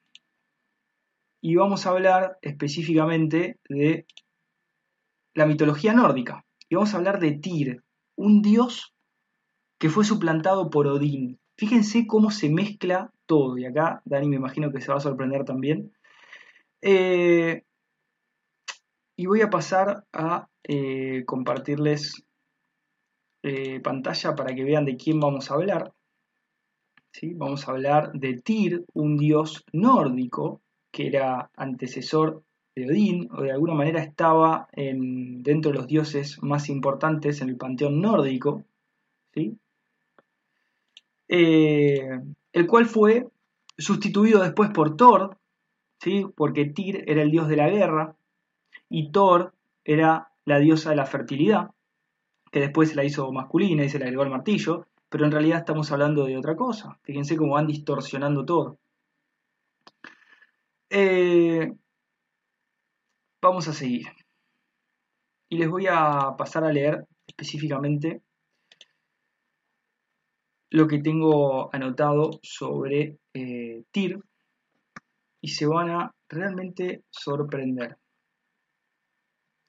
Y 1.39 1.55
vamos 1.55 1.85
a 1.85 1.91
hablar 1.91 2.39
específicamente 2.41 3.59
de 3.69 4.07
la 5.35 5.45
mitología 5.45 5.93
nórdica. 5.93 6.43
y 6.67 6.73
vamos 6.75 6.95
a 6.95 6.97
hablar 6.97 7.19
de 7.19 7.33
Tyr, 7.33 7.83
un 8.17 8.41
dios 8.41 8.95
que 9.79 9.89
fue 9.89 10.03
suplantado 10.03 10.71
por 10.71 10.87
Odín. 10.87 11.39
Fíjense 11.57 12.07
cómo 12.07 12.31
se 12.31 12.49
mezcla 12.49 13.11
todo, 13.27 13.59
y 13.59 13.65
acá 13.65 14.01
Dani 14.05 14.27
me 14.27 14.37
imagino 14.37 14.71
que 14.71 14.81
se 14.81 14.91
va 14.91 14.97
a 14.97 15.01
sorprender 15.01 15.45
también. 15.45 15.93
Eh, 16.81 17.61
y 19.15 19.27
voy 19.27 19.41
a 19.41 19.51
pasar 19.51 20.05
a 20.11 20.47
eh, 20.63 21.23
compartirles 21.25 22.23
pantalla 23.83 24.33
para 24.33 24.55
que 24.55 24.63
vean 24.63 24.85
de 24.85 24.97
quién 24.97 25.19
vamos 25.19 25.51
a 25.51 25.53
hablar. 25.53 25.93
Vamos 27.21 27.67
a 27.67 27.71
hablar 27.71 28.11
de 28.13 28.41
Tyr, 28.41 28.85
un 28.93 29.17
dios 29.17 29.63
nórdico 29.71 30.61
que 30.91 31.07
era 31.07 31.49
antecesor 31.55 32.43
de 32.75 32.87
Odín, 32.87 33.29
o 33.31 33.41
de 33.41 33.51
alguna 33.51 33.73
manera 33.73 34.01
estaba 34.01 34.67
dentro 34.73 35.71
de 35.71 35.77
los 35.77 35.87
dioses 35.87 36.41
más 36.43 36.69
importantes 36.69 37.41
en 37.41 37.49
el 37.49 37.57
panteón 37.57 38.01
nórdico, 38.01 38.63
¿sí? 39.33 39.57
Eh, 41.27 42.19
el 42.53 42.67
cual 42.67 42.85
fue 42.85 43.27
sustituido 43.77 44.41
después 44.41 44.69
por 44.69 44.95
Thor, 44.95 45.37
¿sí? 45.99 46.25
porque 46.35 46.65
Tyr 46.65 47.03
era 47.07 47.21
el 47.21 47.31
dios 47.31 47.47
de 47.47 47.55
la 47.55 47.69
guerra 47.69 48.15
y 48.89 49.11
Thor 49.11 49.53
era 49.83 50.29
la 50.45 50.59
diosa 50.59 50.91
de 50.91 50.95
la 50.97 51.05
fertilidad, 51.05 51.71
que 52.51 52.59
después 52.59 52.89
se 52.89 52.95
la 52.95 53.03
hizo 53.03 53.31
masculina 53.31 53.83
y 53.83 53.89
se 53.89 53.99
le 53.99 54.05
agregó 54.05 54.23
el 54.23 54.29
martillo, 54.29 54.85
pero 55.15 55.27
en 55.27 55.31
realidad 55.31 55.59
estamos 55.59 55.89
hablando 55.93 56.25
de 56.25 56.35
otra 56.35 56.57
cosa. 56.57 56.99
Fíjense 57.03 57.37
cómo 57.37 57.53
van 57.53 57.67
distorsionando 57.67 58.43
todo. 58.43 58.79
Eh, 60.89 61.71
vamos 63.41 63.65
a 63.69 63.73
seguir. 63.73 64.07
Y 65.47 65.57
les 65.57 65.69
voy 65.69 65.87
a 65.89 66.35
pasar 66.37 66.65
a 66.65 66.73
leer 66.73 67.07
específicamente 67.25 68.23
lo 70.71 70.85
que 70.85 70.99
tengo 70.99 71.73
anotado 71.73 72.31
sobre 72.43 73.17
eh, 73.33 73.85
TIR 73.91 74.19
y 75.39 75.47
se 75.47 75.65
van 75.65 75.91
a 75.91 76.13
realmente 76.27 77.05
sorprender. 77.09 77.95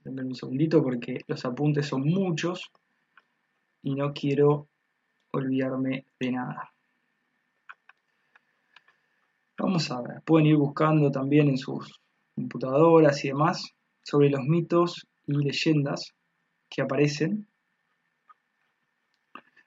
Denme 0.01 0.25
un 0.25 0.35
segundito 0.35 0.83
porque 0.83 1.21
los 1.29 1.45
apuntes 1.45 1.87
son 1.87 2.03
muchos 2.03 2.69
y 3.85 3.95
no 3.95 4.13
quiero 4.13 4.67
olvidarme 5.33 6.07
de 6.19 6.33
nada. 6.33 6.73
Vamos 9.59 9.91
a 9.91 10.03
ver, 10.03 10.23
pueden 10.23 10.49
ir 10.49 10.57
buscando 10.57 11.11
también 11.11 11.49
en 11.49 11.57
sus 11.57 12.01
computadoras 12.35 13.25
y 13.25 13.29
demás 13.29 13.75
sobre 14.03 14.31
los 14.31 14.43
mitos 14.43 15.07
y 15.27 15.33
leyendas 15.33 16.15
que 16.69 16.83
aparecen. 16.83 17.49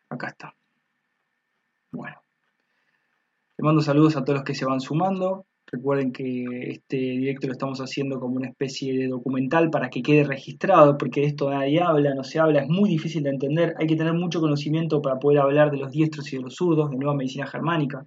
Acá 0.09 0.27
está. 0.27 0.55
Bueno. 1.91 2.21
Le 3.57 3.63
mando 3.63 3.81
saludos 3.81 4.15
a 4.15 4.23
todos 4.23 4.39
los 4.39 4.45
que 4.45 4.55
se 4.55 4.65
van 4.65 4.79
sumando. 4.79 5.45
Recuerden 5.71 6.11
que 6.11 6.71
este 6.71 6.97
directo 6.97 7.45
lo 7.45 7.53
estamos 7.53 7.79
haciendo 7.79 8.19
como 8.19 8.37
una 8.37 8.47
especie 8.47 8.97
de 8.97 9.07
documental 9.07 9.69
para 9.69 9.89
que 9.89 10.01
quede 10.01 10.23
registrado, 10.23 10.97
porque 10.97 11.23
esto 11.23 11.49
nadie 11.51 11.79
habla, 11.79 12.15
no 12.15 12.23
se 12.23 12.39
habla, 12.39 12.63
es 12.63 12.69
muy 12.69 12.89
difícil 12.89 13.21
de 13.21 13.29
entender. 13.29 13.75
Hay 13.77 13.85
que 13.85 13.95
tener 13.95 14.13
mucho 14.13 14.41
conocimiento 14.41 14.99
para 15.01 15.19
poder 15.19 15.39
hablar 15.39 15.69
de 15.69 15.77
los 15.77 15.91
diestros 15.91 16.33
y 16.33 16.37
de 16.37 16.43
los 16.43 16.55
zurdos, 16.55 16.89
de 16.89 16.97
nueva 16.97 17.13
medicina 17.13 17.45
germánica. 17.45 18.03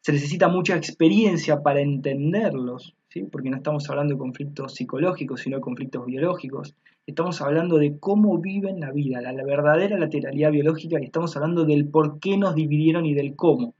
Se 0.00 0.12
necesita 0.12 0.48
mucha 0.48 0.74
experiencia 0.74 1.62
para 1.62 1.80
entenderlos, 1.80 2.94
¿sí? 3.10 3.24
porque 3.24 3.50
no 3.50 3.58
estamos 3.58 3.90
hablando 3.90 4.14
de 4.14 4.18
conflictos 4.18 4.74
psicológicos, 4.74 5.42
sino 5.42 5.56
de 5.56 5.60
conflictos 5.60 6.06
biológicos. 6.06 6.74
Estamos 7.06 7.42
hablando 7.42 7.76
de 7.76 7.98
cómo 7.98 8.38
viven 8.38 8.80
la 8.80 8.90
vida, 8.90 9.20
la, 9.20 9.32
la 9.32 9.44
verdadera 9.44 9.98
lateralidad 9.98 10.50
biológica, 10.50 10.98
y 10.98 11.04
estamos 11.04 11.36
hablando 11.36 11.66
del 11.66 11.86
por 11.86 12.20
qué 12.20 12.38
nos 12.38 12.54
dividieron 12.54 13.04
y 13.04 13.12
del 13.12 13.36
cómo. 13.36 13.74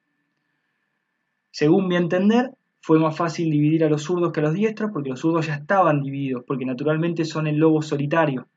Según 1.51 1.89
mi 1.89 1.97
entender, 1.97 2.53
fue 2.81 2.99
más 2.99 3.17
fácil 3.17 3.51
dividir 3.51 3.85
a 3.85 3.89
los 3.89 4.03
zurdos 4.03 4.33
que 4.33 4.41
a 4.41 4.45
los 4.45 4.55
diestros, 4.55 4.91
porque 4.93 5.11
los 5.11 5.21
zurdos 5.21 5.47
ya 5.47 5.55
estaban 5.55 6.03
divididos, 6.03 6.45
porque 6.47 6.65
naturalmente 6.65 7.25
son 7.25 7.47
el 7.47 7.57
lobo 7.57 7.83
solitario. 7.83 8.49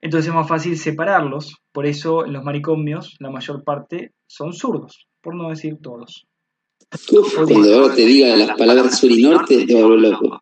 Entonces 0.00 0.28
es 0.28 0.34
más 0.34 0.48
fácil 0.48 0.78
separarlos, 0.78 1.56
por 1.72 1.86
eso 1.86 2.24
en 2.24 2.32
los 2.32 2.44
maricomios 2.44 3.16
la 3.18 3.30
mayor 3.30 3.64
parte 3.64 4.12
son 4.26 4.52
zurdos 4.52 5.08
por 5.26 5.34
no 5.34 5.48
decir 5.48 5.78
todos. 5.82 6.28
cuando 7.48 7.74
ahora 7.74 7.94
te 7.96 8.04
diga 8.04 8.36
las 8.36 8.56
palabras 8.56 8.96
sur 8.96 9.10
y 9.10 9.22
norte, 9.22 9.66
te 9.66 9.74
vuelvo 9.74 9.96
loco. 9.96 10.40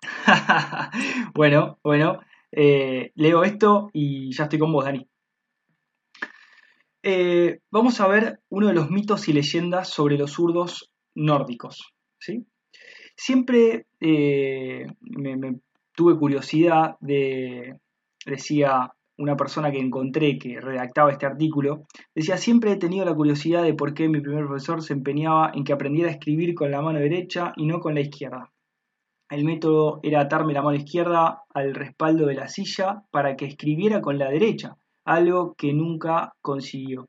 bueno, 1.34 1.80
bueno, 1.82 2.20
eh, 2.52 3.10
leo 3.16 3.42
esto 3.42 3.90
y 3.92 4.32
ya 4.32 4.44
estoy 4.44 4.60
con 4.60 4.72
vos, 4.72 4.84
Dani. 4.84 5.04
Eh, 7.02 7.58
vamos 7.72 8.00
a 8.00 8.06
ver 8.06 8.38
uno 8.48 8.68
de 8.68 8.74
los 8.74 8.90
mitos 8.90 9.28
y 9.28 9.32
leyendas 9.32 9.88
sobre 9.88 10.16
los 10.16 10.30
zurdos 10.30 10.91
nórdicos. 11.14 11.92
¿sí? 12.18 12.46
Siempre 13.16 13.86
eh, 14.00 14.86
me, 15.00 15.60
tuve 15.94 16.18
curiosidad 16.18 16.96
de, 17.00 17.78
decía, 18.26 18.92
una 19.18 19.36
persona 19.36 19.70
que 19.70 19.78
encontré 19.78 20.38
que 20.38 20.60
redactaba 20.60 21.12
este 21.12 21.26
artículo, 21.26 21.84
decía, 22.14 22.36
siempre 22.36 22.72
he 22.72 22.76
tenido 22.76 23.04
la 23.04 23.14
curiosidad 23.14 23.62
de 23.62 23.74
por 23.74 23.94
qué 23.94 24.08
mi 24.08 24.20
primer 24.20 24.46
profesor 24.46 24.82
se 24.82 24.94
empeñaba 24.94 25.52
en 25.54 25.64
que 25.64 25.72
aprendiera 25.72 26.08
a 26.08 26.12
escribir 26.12 26.54
con 26.54 26.70
la 26.70 26.82
mano 26.82 26.98
derecha 26.98 27.52
y 27.56 27.66
no 27.66 27.80
con 27.80 27.94
la 27.94 28.00
izquierda. 28.00 28.50
El 29.30 29.44
método 29.44 30.00
era 30.02 30.20
atarme 30.20 30.52
la 30.52 30.62
mano 30.62 30.76
izquierda 30.76 31.42
al 31.54 31.74
respaldo 31.74 32.26
de 32.26 32.34
la 32.34 32.48
silla 32.48 33.04
para 33.10 33.36
que 33.36 33.46
escribiera 33.46 34.00
con 34.00 34.18
la 34.18 34.28
derecha, 34.28 34.76
algo 35.04 35.54
que 35.54 35.72
nunca 35.72 36.34
consiguió. 36.42 37.06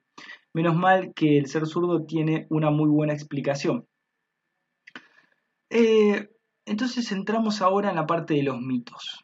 Menos 0.54 0.76
mal 0.76 1.14
que 1.14 1.38
el 1.38 1.48
ser 1.48 1.66
zurdo 1.66 2.06
tiene 2.06 2.46
una 2.50 2.70
muy 2.70 2.90
buena 2.90 3.14
explicación. 3.14 3.88
Eh, 5.76 6.30
entonces 6.68 7.12
entramos 7.12 7.64
ahora 7.64 7.90
en 7.90 7.96
la 7.96 8.06
parte 8.06 8.36
de 8.36 8.44
los 8.44 8.62
mitos. 8.62 9.24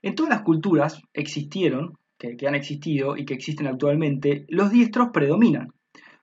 En 0.00 0.14
todas 0.14 0.30
las 0.30 0.42
culturas 0.42 1.02
existieron, 1.12 1.98
que, 2.16 2.34
han 2.46 2.54
existido 2.54 3.18
y 3.18 3.26
que 3.26 3.34
existen 3.34 3.66
actualmente, 3.66 4.46
los 4.48 4.70
diestros 4.70 5.10
predominan. 5.12 5.74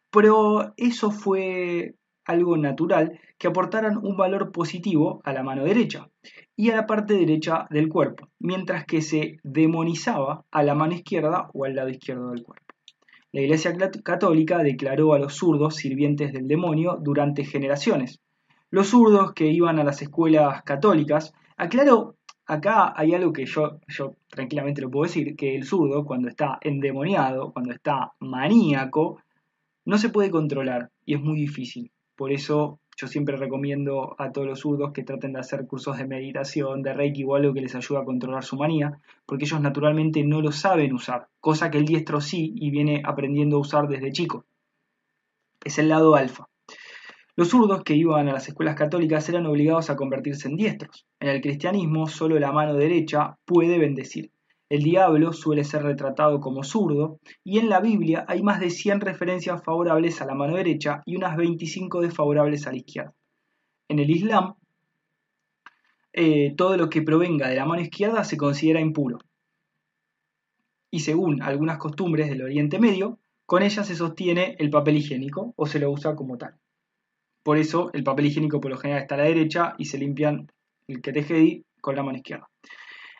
Pero 0.09 0.73
eso 0.77 1.11
fue 1.11 1.93
algo 2.25 2.57
natural 2.57 3.19
que 3.37 3.49
aportaran 3.49 3.97
un 3.97 4.17
valor 4.17 4.51
positivo 4.51 5.21
a 5.23 5.31
la 5.31 5.43
mano 5.43 5.63
derecha 5.63 6.09
y 6.55 6.71
a 6.71 6.75
la 6.75 6.87
parte 6.87 7.13
derecha 7.13 7.67
del 7.69 7.87
cuerpo, 7.87 8.29
mientras 8.39 8.85
que 8.85 9.03
se 9.03 9.37
demonizaba 9.43 10.43
a 10.49 10.63
la 10.63 10.73
mano 10.73 10.95
izquierda 10.95 11.51
o 11.53 11.65
al 11.65 11.75
lado 11.75 11.89
izquierdo 11.89 12.31
del 12.31 12.41
cuerpo. 12.41 12.64
La 13.35 13.41
Iglesia 13.41 13.75
Católica 14.01 14.59
declaró 14.59 15.13
a 15.13 15.19
los 15.19 15.35
zurdos 15.35 15.75
sirvientes 15.75 16.31
del 16.31 16.47
demonio 16.47 16.97
durante 17.01 17.43
generaciones. 17.43 18.21
Los 18.69 18.87
zurdos 18.87 19.33
que 19.33 19.47
iban 19.47 19.77
a 19.77 19.83
las 19.83 20.01
escuelas 20.01 20.63
católicas, 20.63 21.33
aclaró 21.57 22.15
acá 22.45 22.93
hay 22.95 23.13
algo 23.13 23.33
que 23.33 23.45
yo, 23.45 23.81
yo 23.89 24.13
tranquilamente 24.29 24.79
lo 24.79 24.89
puedo 24.89 25.03
decir, 25.03 25.35
que 25.35 25.53
el 25.53 25.65
zurdo 25.65 26.05
cuando 26.05 26.29
está 26.29 26.59
endemoniado, 26.61 27.51
cuando 27.51 27.73
está 27.73 28.13
maníaco, 28.21 29.21
no 29.83 29.97
se 29.97 30.07
puede 30.07 30.31
controlar 30.31 30.91
y 31.05 31.15
es 31.15 31.21
muy 31.21 31.35
difícil. 31.35 31.91
Por 32.15 32.31
eso 32.31 32.79
yo 32.97 33.07
siempre 33.07 33.35
recomiendo 33.35 34.15
a 34.17 34.31
todos 34.31 34.47
los 34.47 34.61
zurdos 34.61 34.93
que 34.93 35.03
traten 35.03 35.33
de 35.33 35.39
hacer 35.39 35.67
cursos 35.67 35.97
de 35.97 36.07
meditación, 36.07 36.81
de 36.81 36.93
reiki 36.93 37.23
o 37.25 37.35
algo 37.35 37.53
que 37.53 37.61
les 37.61 37.75
ayude 37.75 37.99
a 37.99 38.05
controlar 38.05 38.43
su 38.43 38.55
manía, 38.55 38.99
porque 39.25 39.45
ellos 39.45 39.59
naturalmente 39.59 40.23
no 40.23 40.41
lo 40.41 40.51
saben 40.51 40.93
usar, 40.93 41.27
cosa 41.41 41.69
que 41.69 41.77
el 41.77 41.85
diestro 41.85 42.21
sí 42.21 42.53
y 42.55 42.69
viene 42.71 43.01
aprendiendo 43.03 43.57
a 43.57 43.59
usar 43.59 43.87
desde 43.87 44.11
chico. 44.11 44.45
Es 45.63 45.77
el 45.77 45.89
lado 45.89 46.15
alfa. 46.15 46.47
Los 47.35 47.49
zurdos 47.49 47.83
que 47.83 47.95
iban 47.95 48.29
a 48.29 48.33
las 48.33 48.47
escuelas 48.47 48.75
católicas 48.75 49.27
eran 49.27 49.45
obligados 49.45 49.89
a 49.89 49.97
convertirse 49.97 50.47
en 50.47 50.55
diestros. 50.55 51.05
En 51.19 51.27
el 51.27 51.41
cristianismo 51.41 52.07
solo 52.07 52.39
la 52.39 52.53
mano 52.53 52.75
derecha 52.75 53.37
puede 53.43 53.77
bendecir. 53.77 54.31
El 54.67 54.81
diablo 54.81 55.31
suele 55.31 55.63
ser 55.63 55.83
retratado 55.83 56.39
como 56.39 56.63
zurdo 56.63 57.19
y 57.43 57.59
en 57.59 57.69
la 57.69 57.79
Biblia 57.79 58.25
hay 58.27 58.41
más 58.41 58.59
de 58.59 58.71
100 58.71 59.01
referencias 59.01 59.63
favorables 59.63 60.21
a 60.21 60.25
la 60.25 60.33
mano 60.33 60.55
derecha 60.55 61.03
y 61.05 61.15
unas 61.15 61.37
25 61.37 62.01
desfavorables 62.01 62.65
a 62.65 62.71
la 62.71 62.77
izquierda. 62.77 63.13
En 63.87 63.99
el 63.99 64.09
Islam, 64.09 64.55
eh, 66.13 66.55
todo 66.57 66.77
lo 66.77 66.89
que 66.89 67.03
provenga 67.03 67.47
de 67.47 67.57
la 67.57 67.65
mano 67.65 67.81
izquierda 67.81 68.23
se 68.23 68.37
considera 68.37 68.81
impuro. 68.81 69.19
Y 70.89 71.01
según 71.01 71.43
algunas 71.43 71.77
costumbres 71.77 72.29
del 72.29 72.41
Oriente 72.41 72.79
Medio, 72.79 73.19
con 73.45 73.61
ella 73.61 73.83
se 73.83 73.95
sostiene 73.95 74.55
el 74.57 74.71
papel 74.71 74.97
higiénico 74.97 75.53
o 75.55 75.67
se 75.67 75.77
lo 75.77 75.91
usa 75.91 76.15
como 76.15 76.37
tal. 76.37 76.55
Por 77.43 77.59
eso 77.59 77.91
el 77.93 78.03
papel 78.03 78.25
higiénico 78.25 78.59
por 78.59 78.71
lo 78.71 78.77
general 78.77 79.03
está 79.03 79.13
a 79.13 79.19
la 79.19 79.23
derecha 79.25 79.75
y 79.77 79.85
se 79.85 79.99
limpian 79.99 80.51
el 80.87 81.01
ketejedi 81.01 81.63
con 81.79 81.95
la 81.95 82.01
mano 82.01 82.17
izquierda. 82.17 82.49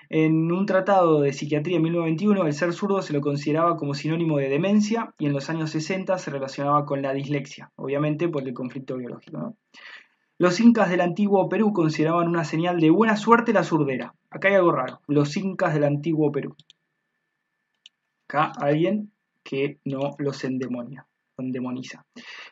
En 0.10 0.52
un 0.52 0.66
tratado 0.66 1.22
de 1.22 1.34
psiquiatría 1.34 1.78
en 1.78 1.84
1921, 1.84 2.46
el 2.46 2.54
ser 2.54 2.74
zurdo 2.74 3.02
se 3.02 3.14
lo 3.14 3.22
consideraba 3.22 3.76
como 3.76 3.94
sinónimo 3.94 4.38
de 4.38 4.50
demencia 4.50 5.14
y 5.18 5.26
en 5.26 5.34
los 5.34 5.50
años 5.50 5.72
60 5.72 6.18
se 6.18 6.32
relacionaba 6.32 6.86
con 6.86 7.02
la 7.02 7.14
dislexia, 7.14 7.72
obviamente 7.76 8.30
por 8.30 8.48
el 8.48 8.54
conflicto 8.54 8.98
biológico. 8.98 9.56
Los 10.38 10.60
incas 10.60 10.90
del 10.90 11.02
antiguo 11.02 11.48
Perú 11.48 11.72
consideraban 11.72 12.28
una 12.28 12.44
señal 12.44 12.80
de 12.80 12.90
buena 12.90 13.16
suerte 13.16 13.54
la 13.54 13.64
zurdera. 13.64 14.14
acá 14.30 14.50
hay 14.50 14.56
algo 14.56 14.74
raro. 14.74 15.00
Los 15.08 15.36
incas 15.38 15.74
del 15.74 15.86
antiguo 15.86 16.32
Perú. 16.32 16.56
Acá 18.28 18.52
alguien 18.60 19.12
que 19.44 19.80
no 19.86 20.16
los 20.18 20.44
endemonia, 20.44 21.08
endemoniza. 21.38 22.06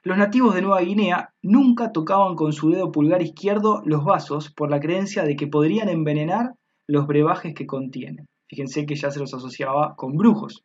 Los 0.04 0.18
nativos 0.18 0.56
de 0.56 0.62
Nueva 0.62 0.82
Guinea 0.82 1.34
nunca 1.42 1.92
tocaban 1.92 2.36
con 2.36 2.54
su 2.54 2.70
dedo 2.70 2.92
pulgar 2.92 3.22
izquierdo 3.22 3.82
los 3.86 4.06
vasos 4.06 4.52
por 4.52 4.70
la 4.70 4.80
creencia 4.80 5.24
de 5.24 5.36
que 5.36 5.48
podrían 5.48 5.90
envenenar 5.90 6.54
los 6.88 7.08
brebajes 7.08 7.54
que 7.54 7.66
contienen. 7.66 8.28
Fíjense 8.48 8.86
que 8.86 8.96
ya 8.96 9.10
se 9.12 9.20
los 9.20 9.34
asociaba 9.34 9.96
con 9.96 10.16
brujos. 10.16 10.64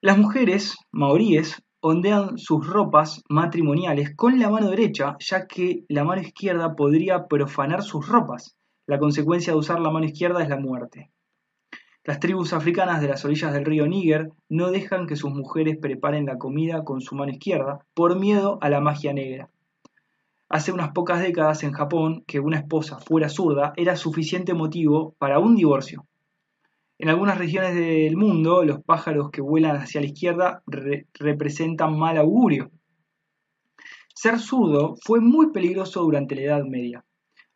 Las 0.00 0.18
mujeres 0.18 0.76
maoríes 0.92 1.62
ondean 1.80 2.38
sus 2.38 2.66
ropas 2.66 3.22
matrimoniales 3.28 4.14
con 4.14 4.38
la 4.38 4.50
mano 4.50 4.70
derecha, 4.70 5.16
ya 5.18 5.46
que 5.46 5.84
la 5.88 6.04
mano 6.04 6.22
izquierda 6.22 6.76
podría 6.76 7.26
profanar 7.26 7.82
sus 7.82 8.08
ropas. 8.08 8.56
La 8.86 8.98
consecuencia 8.98 9.52
de 9.52 9.58
usar 9.58 9.80
la 9.80 9.90
mano 9.90 10.06
izquierda 10.06 10.42
es 10.42 10.48
la 10.48 10.58
muerte. 10.58 11.10
Las 12.04 12.20
tribus 12.20 12.52
africanas 12.52 13.00
de 13.00 13.08
las 13.08 13.24
orillas 13.24 13.54
del 13.54 13.64
río 13.64 13.86
Níger 13.86 14.30
no 14.50 14.70
dejan 14.70 15.06
que 15.06 15.16
sus 15.16 15.30
mujeres 15.30 15.78
preparen 15.80 16.26
la 16.26 16.36
comida 16.36 16.84
con 16.84 17.00
su 17.00 17.14
mano 17.14 17.32
izquierda 17.32 17.78
por 17.94 18.18
miedo 18.18 18.58
a 18.60 18.68
la 18.68 18.80
magia 18.80 19.14
negra. 19.14 19.48
Hace 20.54 20.70
unas 20.70 20.92
pocas 20.92 21.20
décadas 21.20 21.64
en 21.64 21.72
Japón 21.72 22.22
que 22.28 22.38
una 22.38 22.58
esposa 22.58 23.00
fuera 23.00 23.28
zurda 23.28 23.72
era 23.76 23.96
suficiente 23.96 24.54
motivo 24.54 25.16
para 25.18 25.40
un 25.40 25.56
divorcio. 25.56 26.06
En 26.96 27.08
algunas 27.08 27.38
regiones 27.38 27.74
del 27.74 28.16
mundo, 28.16 28.62
los 28.62 28.80
pájaros 28.80 29.32
que 29.32 29.40
vuelan 29.40 29.74
hacia 29.74 30.00
la 30.00 30.06
izquierda 30.06 30.62
representan 31.14 31.98
mal 31.98 32.18
augurio. 32.18 32.70
Ser 34.14 34.38
zurdo 34.38 34.94
fue 35.04 35.18
muy 35.18 35.50
peligroso 35.50 36.02
durante 36.02 36.36
la 36.36 36.42
Edad 36.42 36.62
Media. 36.62 37.04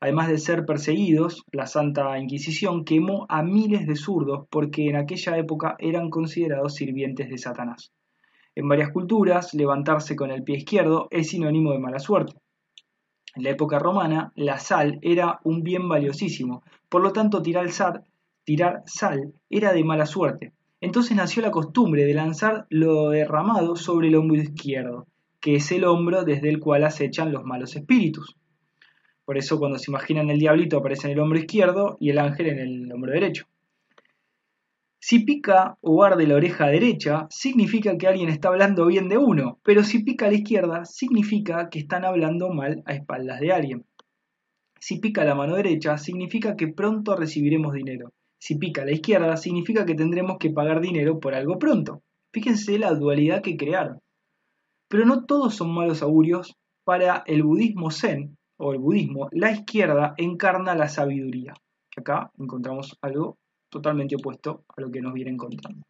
Además 0.00 0.26
de 0.26 0.38
ser 0.38 0.66
perseguidos, 0.66 1.44
la 1.52 1.68
Santa 1.68 2.18
Inquisición 2.18 2.84
quemó 2.84 3.26
a 3.28 3.44
miles 3.44 3.86
de 3.86 3.94
zurdos 3.94 4.48
porque 4.50 4.88
en 4.88 4.96
aquella 4.96 5.38
época 5.38 5.76
eran 5.78 6.10
considerados 6.10 6.74
sirvientes 6.74 7.28
de 7.28 7.38
Satanás. 7.38 7.92
En 8.56 8.66
varias 8.68 8.90
culturas, 8.90 9.54
levantarse 9.54 10.16
con 10.16 10.32
el 10.32 10.42
pie 10.42 10.56
izquierdo 10.56 11.06
es 11.12 11.28
sinónimo 11.28 11.70
de 11.70 11.78
mala 11.78 12.00
suerte. 12.00 12.34
En 13.38 13.44
la 13.44 13.50
época 13.50 13.78
romana, 13.78 14.32
la 14.34 14.58
sal 14.58 14.98
era 15.00 15.38
un 15.44 15.62
bien 15.62 15.88
valiosísimo, 15.88 16.64
por 16.88 17.02
lo 17.02 17.12
tanto 17.12 17.40
tirar 17.40 17.70
sal 17.70 18.02
sal 18.86 19.32
era 19.48 19.72
de 19.72 19.84
mala 19.84 20.06
suerte. 20.06 20.54
Entonces 20.80 21.16
nació 21.16 21.42
la 21.42 21.52
costumbre 21.52 22.04
de 22.04 22.14
lanzar 22.14 22.66
lo 22.68 23.10
derramado 23.10 23.76
sobre 23.76 24.08
el 24.08 24.16
hombro 24.16 24.42
izquierdo, 24.42 25.06
que 25.38 25.54
es 25.54 25.70
el 25.70 25.84
hombro 25.84 26.24
desde 26.24 26.48
el 26.48 26.58
cual 26.58 26.82
acechan 26.82 27.30
los 27.30 27.44
malos 27.44 27.76
espíritus. 27.76 28.36
Por 29.24 29.38
eso 29.38 29.60
cuando 29.60 29.78
se 29.78 29.92
imaginan 29.92 30.30
el 30.30 30.40
diablito 30.40 30.78
aparece 30.78 31.06
en 31.06 31.12
el 31.12 31.20
hombro 31.20 31.38
izquierdo 31.38 31.96
y 32.00 32.10
el 32.10 32.18
ángel 32.18 32.48
en 32.48 32.58
el 32.58 32.92
hombro 32.92 33.12
derecho. 33.12 33.46
Si 35.00 35.20
pica 35.20 35.78
o 35.80 36.02
arde 36.02 36.26
la 36.26 36.34
oreja 36.34 36.66
derecha, 36.66 37.28
significa 37.30 37.96
que 37.96 38.08
alguien 38.08 38.28
está 38.28 38.48
hablando 38.48 38.86
bien 38.86 39.08
de 39.08 39.16
uno, 39.16 39.60
pero 39.62 39.84
si 39.84 40.02
pica 40.02 40.26
a 40.26 40.30
la 40.30 40.36
izquierda, 40.36 40.84
significa 40.84 41.68
que 41.70 41.78
están 41.78 42.04
hablando 42.04 42.50
mal 42.50 42.82
a 42.84 42.94
espaldas 42.94 43.40
de 43.40 43.52
alguien. 43.52 43.86
Si 44.80 44.98
pica 44.98 45.24
la 45.24 45.34
mano 45.34 45.56
derecha, 45.56 45.98
significa 45.98 46.56
que 46.56 46.68
pronto 46.68 47.16
recibiremos 47.16 47.72
dinero. 47.72 48.12
Si 48.40 48.56
pica 48.56 48.82
a 48.82 48.84
la 48.84 48.92
izquierda, 48.92 49.36
significa 49.36 49.86
que 49.86 49.94
tendremos 49.94 50.38
que 50.38 50.50
pagar 50.50 50.80
dinero 50.80 51.20
por 51.20 51.34
algo 51.34 51.58
pronto. 51.58 52.02
Fíjense 52.32 52.78
la 52.78 52.94
dualidad 52.94 53.42
que 53.42 53.56
crearon. 53.56 54.00
Pero 54.88 55.04
no 55.04 55.24
todos 55.26 55.54
son 55.54 55.74
malos 55.74 56.02
augurios. 56.02 56.54
Para 56.84 57.22
el 57.26 57.42
budismo 57.42 57.90
zen, 57.90 58.38
o 58.58 58.72
el 58.72 58.78
budismo, 58.78 59.28
la 59.30 59.52
izquierda 59.52 60.14
encarna 60.16 60.74
la 60.74 60.88
sabiduría. 60.88 61.54
Acá 61.96 62.30
encontramos 62.38 62.96
algo 63.02 63.38
totalmente 63.68 64.16
opuesto 64.16 64.64
a 64.76 64.80
lo 64.80 64.90
que 64.90 65.00
nos 65.00 65.12
viene 65.12 65.30
encontrando. 65.30 65.84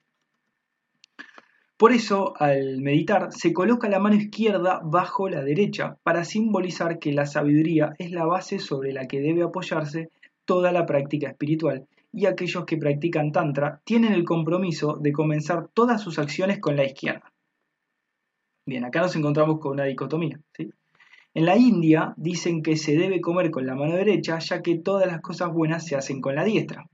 Por 1.77 1.93
eso, 1.93 2.35
al 2.41 2.81
meditar, 2.81 3.33
se 3.33 3.53
coloca 3.53 3.89
la 3.89 4.01
mano 4.01 4.17
izquierda 4.17 4.81
bajo 4.85 5.29
la 5.29 5.45
derecha 5.45 5.97
para 6.03 6.25
simbolizar 6.25 6.99
que 6.99 7.13
la 7.13 7.25
sabiduría 7.25 7.93
es 7.99 8.11
la 8.11 8.25
base 8.25 8.59
sobre 8.59 8.93
la 8.93 9.07
que 9.07 9.21
debe 9.21 9.45
apoyarse 9.45 10.11
toda 10.45 10.73
la 10.73 10.87
práctica 10.87 11.29
espiritual 11.29 11.87
y 12.13 12.27
aquellos 12.27 12.65
que 12.65 12.79
practican 12.79 13.31
Tantra 13.31 13.81
tienen 13.85 14.13
el 14.13 14.25
compromiso 14.25 14.99
de 15.01 15.13
comenzar 15.13 15.69
todas 15.73 16.01
sus 16.01 16.19
acciones 16.19 16.59
con 16.59 16.75
la 16.75 16.85
izquierda. 16.85 17.33
Bien, 18.67 18.85
acá 18.85 19.01
nos 19.01 19.15
encontramos 19.15 19.61
con 19.61 19.73
una 19.73 19.85
dicotomía. 19.85 20.41
En 20.59 21.45
la 21.45 21.57
India 21.57 22.13
dicen 22.17 22.63
que 22.63 22.77
se 22.77 22.97
debe 22.97 23.21
comer 23.21 23.53
con 23.53 23.67
la 23.67 23.77
mano 23.77 23.95
derecha 23.95 24.39
ya 24.41 24.63
que 24.63 24.79
todas 24.79 25.07
las 25.07 25.21
cosas 25.21 25.53
buenas 25.53 25.87
se 25.87 25.95
hacen 25.95 26.21
con 26.21 26.35
la 26.35 26.45
diestra. 26.45 26.89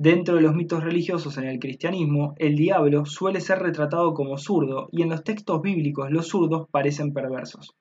Dentro 0.00 0.36
de 0.36 0.42
los 0.42 0.54
mitos 0.54 0.84
religiosos 0.84 1.38
en 1.38 1.44
el 1.48 1.58
cristianismo, 1.58 2.34
el 2.36 2.54
diablo 2.54 3.04
suele 3.04 3.40
ser 3.40 3.58
retratado 3.58 4.14
como 4.14 4.38
zurdo 4.38 4.88
y 4.92 5.02
en 5.02 5.08
los 5.08 5.24
textos 5.24 5.60
bíblicos 5.60 6.12
los 6.12 6.28
zurdos 6.28 6.68
parecen 6.70 7.12
perversos. 7.12 7.74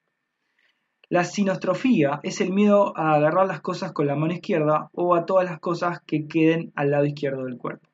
La 1.09 1.26
sinostrofía 1.26 2.20
es 2.24 2.41
el 2.41 2.51
miedo 2.51 2.97
a 2.97 3.13
agarrar 3.13 3.45
las 3.45 3.61
cosas 3.61 3.91
con 3.91 4.07
la 4.07 4.15
mano 4.15 4.34
izquierda 4.34 4.89
o 4.93 5.13
a 5.13 5.28
todas 5.28 5.45
las 5.45 5.59
cosas 5.59 6.01
que 6.07 6.28
queden 6.28 6.72
al 6.74 6.89
lado 6.89 7.05
izquierdo 7.05 7.43
del 7.45 7.59
cuerpo. 7.59 7.88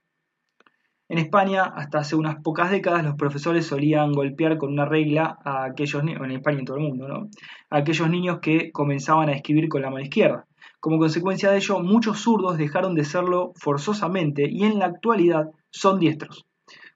En 1.10 1.18
España, 1.18 1.66
hasta 1.66 1.98
hace 1.98 2.16
unas 2.16 2.42
pocas 2.42 2.72
décadas, 2.72 3.04
los 3.04 3.16
profesores 3.16 3.68
solían 3.68 4.14
golpear 4.14 4.58
con 4.58 4.72
una 4.72 4.86
regla 4.86 5.38
a 5.44 5.66
aquellos 5.66 6.02
niños, 6.02 6.22
en 6.24 6.32
España 6.32 6.56
y 6.56 6.60
en 6.60 6.66
todo 6.66 6.78
el 6.78 6.84
mundo, 6.84 7.10
¿no? 7.10 7.28
a 7.70 7.78
aquellos 7.78 8.10
niños 8.10 8.40
que 8.40 8.72
comenzaban 8.72 9.28
a 9.28 9.34
escribir 9.34 9.68
con 9.68 9.82
la 9.82 9.90
mano 9.90 10.02
izquierda. 10.02 10.46
Como 10.84 11.00
consecuencia 11.00 11.50
de 11.50 11.60
ello, 11.60 11.80
muchos 11.80 12.20
zurdos 12.20 12.58
dejaron 12.58 12.94
de 12.94 13.06
serlo 13.06 13.54
forzosamente 13.56 14.50
y 14.52 14.66
en 14.66 14.80
la 14.80 14.88
actualidad 14.88 15.50
son 15.72 15.98
diestros. 15.98 16.46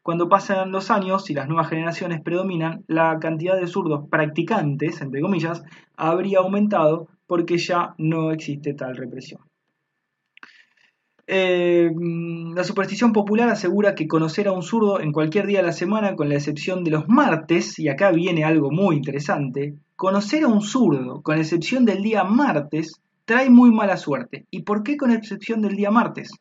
Cuando 0.03 0.27
pasan 0.27 0.73
los 0.73 0.91
años 0.91 1.29
y 1.29 1.33
las 1.33 1.47
nuevas 1.47 1.69
generaciones 1.69 2.19
predominan, 2.19 2.83
la 2.87 3.17
cantidad 3.21 3.57
de 3.57 3.65
zurdos 3.65 4.09
practicantes, 4.09 4.99
entre 4.99 5.21
comillas, 5.21 5.63
habría 5.95 6.39
aumentado 6.39 7.07
porque 7.27 7.57
ya 7.57 7.95
no 7.97 8.31
existe 8.31 8.73
tal 8.73 8.97
represión. 8.97 9.39
Eh, 11.25 11.89
la 12.53 12.65
superstición 12.65 13.13
popular 13.13 13.47
asegura 13.47 13.95
que 13.95 14.09
conocer 14.09 14.49
a 14.49 14.51
un 14.51 14.63
zurdo 14.63 14.99
en 14.99 15.13
cualquier 15.13 15.47
día 15.47 15.59
de 15.59 15.67
la 15.67 15.71
semana, 15.71 16.17
con 16.17 16.27
la 16.27 16.35
excepción 16.35 16.83
de 16.83 16.91
los 16.91 17.07
martes, 17.07 17.79
y 17.79 17.87
acá 17.87 18.11
viene 18.11 18.43
algo 18.43 18.69
muy 18.69 18.97
interesante, 18.97 19.75
conocer 19.95 20.43
a 20.43 20.49
un 20.49 20.61
zurdo, 20.61 21.21
con 21.21 21.37
excepción 21.37 21.85
del 21.85 22.03
día 22.03 22.25
martes, 22.25 23.01
trae 23.27 23.49
muy 23.49 23.71
mala 23.71 23.97
suerte. 23.97 24.47
¿Y 24.49 24.63
por 24.63 24.81
qué 24.81 24.97
con 24.97 25.11
excepción 25.11 25.61
del 25.61 25.75
día 25.75 25.91
martes? 25.91 26.31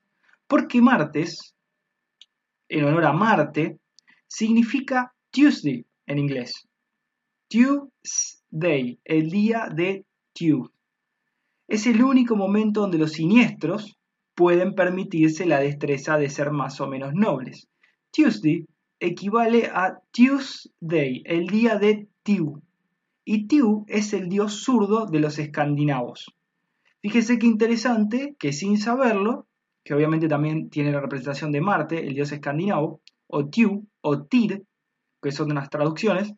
Porque 0.46 0.80
martes 0.80 1.56
en 2.68 2.84
honor 2.84 3.04
a 3.04 3.12
Marte, 3.12 3.78
significa 4.26 5.12
Tuesday 5.30 5.84
en 6.06 6.18
inglés. 6.18 6.68
Tuesday, 7.48 8.98
el 9.04 9.30
día 9.30 9.68
de 9.74 10.04
Tuesday. 10.32 10.70
Es 11.68 11.86
el 11.86 12.02
único 12.02 12.36
momento 12.36 12.82
donde 12.82 12.98
los 12.98 13.12
siniestros 13.12 13.96
pueden 14.34 14.74
permitirse 14.74 15.46
la 15.46 15.58
destreza 15.58 16.18
de 16.18 16.28
ser 16.28 16.50
más 16.52 16.80
o 16.80 16.86
menos 16.86 17.14
nobles. 17.14 17.68
Tuesday 18.12 18.64
equivale 19.00 19.66
a 19.66 19.98
Tuesday, 20.12 21.22
el 21.24 21.48
día 21.48 21.76
de 21.76 22.08
Tiu. 22.22 22.62
Y 23.24 23.48
Tiu 23.48 23.84
es 23.88 24.12
el 24.12 24.28
dios 24.28 24.62
zurdo 24.62 25.06
de 25.06 25.18
los 25.18 25.38
escandinavos. 25.38 26.35
Fíjese 27.06 27.38
qué 27.38 27.46
interesante 27.46 28.34
que 28.36 28.52
sin 28.52 28.78
saberlo, 28.78 29.46
que 29.84 29.94
obviamente 29.94 30.26
también 30.26 30.70
tiene 30.70 30.90
la 30.90 31.00
representación 31.00 31.52
de 31.52 31.60
Marte, 31.60 32.04
el 32.04 32.14
dios 32.14 32.32
escandinavo, 32.32 33.00
o 33.28 33.48
Tiu, 33.48 33.86
o 34.00 34.24
Tyr, 34.24 34.66
que 35.22 35.30
son 35.30 35.52
unas 35.52 35.70
traducciones, 35.70 36.34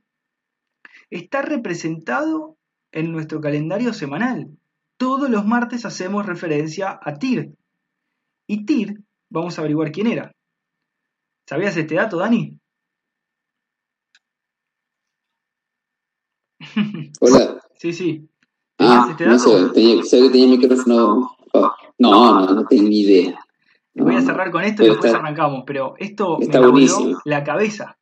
está 1.08 1.40
representado 1.40 2.58
en 2.92 3.12
nuestro 3.12 3.40
calendario 3.40 3.94
semanal. 3.94 4.58
Todos 4.98 5.30
los 5.30 5.46
martes 5.46 5.86
hacemos 5.86 6.26
referencia 6.26 7.00
a 7.02 7.14
Tyr. 7.14 7.54
Y 8.46 8.66
Tyr, 8.66 9.02
vamos 9.30 9.56
a 9.56 9.62
averiguar 9.62 9.90
quién 9.90 10.08
era. 10.08 10.32
¿Sabías 11.48 11.78
este 11.78 11.94
dato, 11.94 12.18
Dani? 12.18 12.60
Hola. 17.22 17.58
sí, 17.78 17.94
sí. 17.94 18.28
Ah, 18.79 19.09
este 19.11 19.24
dato? 19.24 19.35
No 19.35 19.39
sé, 19.39 19.72
tenía, 19.74 20.03
que 20.03 20.31
tenía 20.31 20.47
micrófono 20.49 21.39
no, 21.99 22.41
no, 22.41 22.55
no 22.55 22.66
tengo 22.66 22.89
ni 22.89 23.01
idea. 23.01 23.39
Voy 23.95 24.14
a 24.14 24.22
cerrar 24.22 24.51
con 24.51 24.62
esto 24.62 24.85
y 24.85 24.89
después 24.89 25.12
arrancamos, 25.12 25.64
pero 25.66 25.95
esto 25.99 26.39
está 26.41 26.61
me 26.61 26.68
buenísimo. 26.68 27.20
la 27.24 27.43
cabeza. 27.43 27.99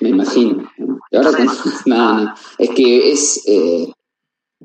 Me 0.00 0.10
imagino. 0.10 0.68
ahora, 1.12 1.30
no, 1.86 2.34
Es 2.58 2.70
que 2.70 3.12
es 3.12 3.44
eh, 3.46 3.92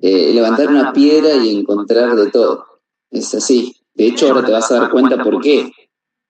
eh, 0.01 0.33
levantar 0.33 0.69
una 0.69 0.91
piedra 0.91 1.35
y 1.35 1.59
encontrar 1.59 2.15
de 2.15 2.31
todo. 2.31 2.65
Es 3.11 3.33
así. 3.35 3.75
De 3.93 4.07
hecho, 4.07 4.27
ahora 4.27 4.45
te 4.45 4.51
vas 4.51 4.71
a 4.71 4.79
dar 4.79 4.89
cuenta 4.89 5.23
por 5.23 5.39
qué. 5.39 5.71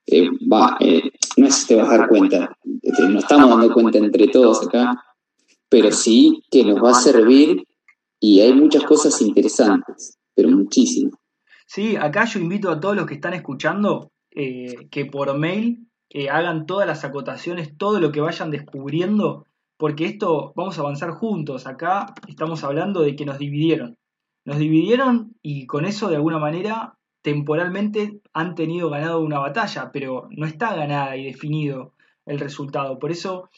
Eh, 0.06 0.30
va, 0.52 0.78
no 1.38 1.48
es 1.48 1.66
te 1.66 1.76
vas 1.76 1.88
a 1.90 1.98
dar 1.98 2.10
cuenta. 2.10 2.58
Este, 2.82 3.04
nos 3.04 3.24
estamos 3.24 3.50
dando 3.50 3.74
cuenta 3.74 3.98
entre 4.00 4.28
todos 4.28 4.68
acá. 4.68 5.02
Pero 5.70 5.92
sí 5.92 6.44
que 6.52 6.66
nos 6.66 6.84
va 6.84 6.92
a 6.92 6.96
servir 6.96 7.66
y 8.24 8.39
hay 8.39 8.53
muchas 8.53 8.86
cosas 8.86 9.21
interesantes, 9.21 10.17
pero 10.34 10.47
muchísimas. 10.47 11.19
Sí, 11.65 11.97
acá 11.97 12.24
yo 12.24 12.39
invito 12.39 12.71
a 12.71 12.80
todos 12.80 12.95
los 12.95 13.05
que 13.05 13.15
están 13.15 13.34
escuchando 13.34 14.13
eh, 14.32 14.88
que 14.89 15.05
por 15.05 15.38
mail 15.38 15.89
eh, 16.09 16.30
hagan 16.30 16.65
todas 16.65 16.88
las 16.88 17.03
acotaciones, 17.03 17.78
todo 17.78 17.99
lo 17.99 18.13
que 18.13 18.21
vayan 18.21 18.49
descubriendo, 18.49 19.45
porque 19.76 20.05
esto 20.05 20.53
vamos 20.55 20.78
a 20.78 20.82
avanzar 20.84 21.11
juntos. 21.11 21.67
Acá 21.67 22.13
estamos 22.30 22.63
hablando 22.63 23.01
de 23.01 23.17
que 23.17 23.26
nos 23.26 23.39
dividieron. 23.39 23.97
Nos 24.45 24.57
dividieron 24.57 25.36
y 25.41 25.67
con 25.67 25.84
eso 25.84 26.07
de 26.07 26.15
alguna 26.15 26.39
manera 26.39 26.97
temporalmente 27.24 28.21
han 28.32 28.55
tenido 28.55 28.89
ganado 28.89 29.19
una 29.19 29.39
batalla, 29.39 29.91
pero 29.91 30.30
no 30.32 30.45
está 30.45 30.74
ganada 30.78 31.17
y 31.17 31.26
definido 31.26 31.91
el 32.26 32.39
resultado. 32.39 32.99
Por 32.99 33.11
eso, 33.11 33.49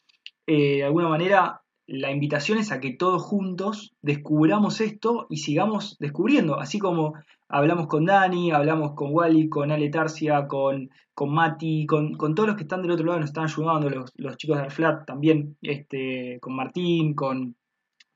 eh, 0.47 0.78
de 0.78 0.86
alguna 0.86 1.09
manera, 1.09 1.61
la 1.88 2.12
invitación 2.12 2.58
es 2.58 2.72
a 2.72 2.80
que 2.80 2.94
todos 2.94 3.22
juntos 3.22 3.94
descubramos 4.02 4.82
esto 4.82 5.28
y 5.30 5.38
sigamos 5.38 5.98
descubriendo, 6.00 6.60
así 6.60 6.80
como 6.80 7.14
hablamos 7.48 7.88
con 7.88 8.06
Dani, 8.06 8.52
hablamos 8.52 8.94
con 8.94 9.14
Wally, 9.14 9.50
con 9.50 9.72
Ale 9.72 9.90
Tarsia, 9.90 10.48
con, 10.48 10.90
con 11.14 11.34
Mati, 11.34 11.86
con, 11.86 12.18
todos 12.18 12.48
los 12.48 12.56
que 12.56 12.64
están 12.64 12.82
del 12.82 12.92
otro 12.92 13.06
lado 13.06 13.20
nos 13.20 13.30
están 13.30 13.46
ayudando, 13.46 13.90
los, 13.90 14.38
chicos 14.38 14.58
de 14.58 14.64
Arflat 14.64 15.06
también, 15.06 15.58
este, 15.62 16.40
con 16.42 16.56
Martín, 16.56 17.14
con, 17.14 17.56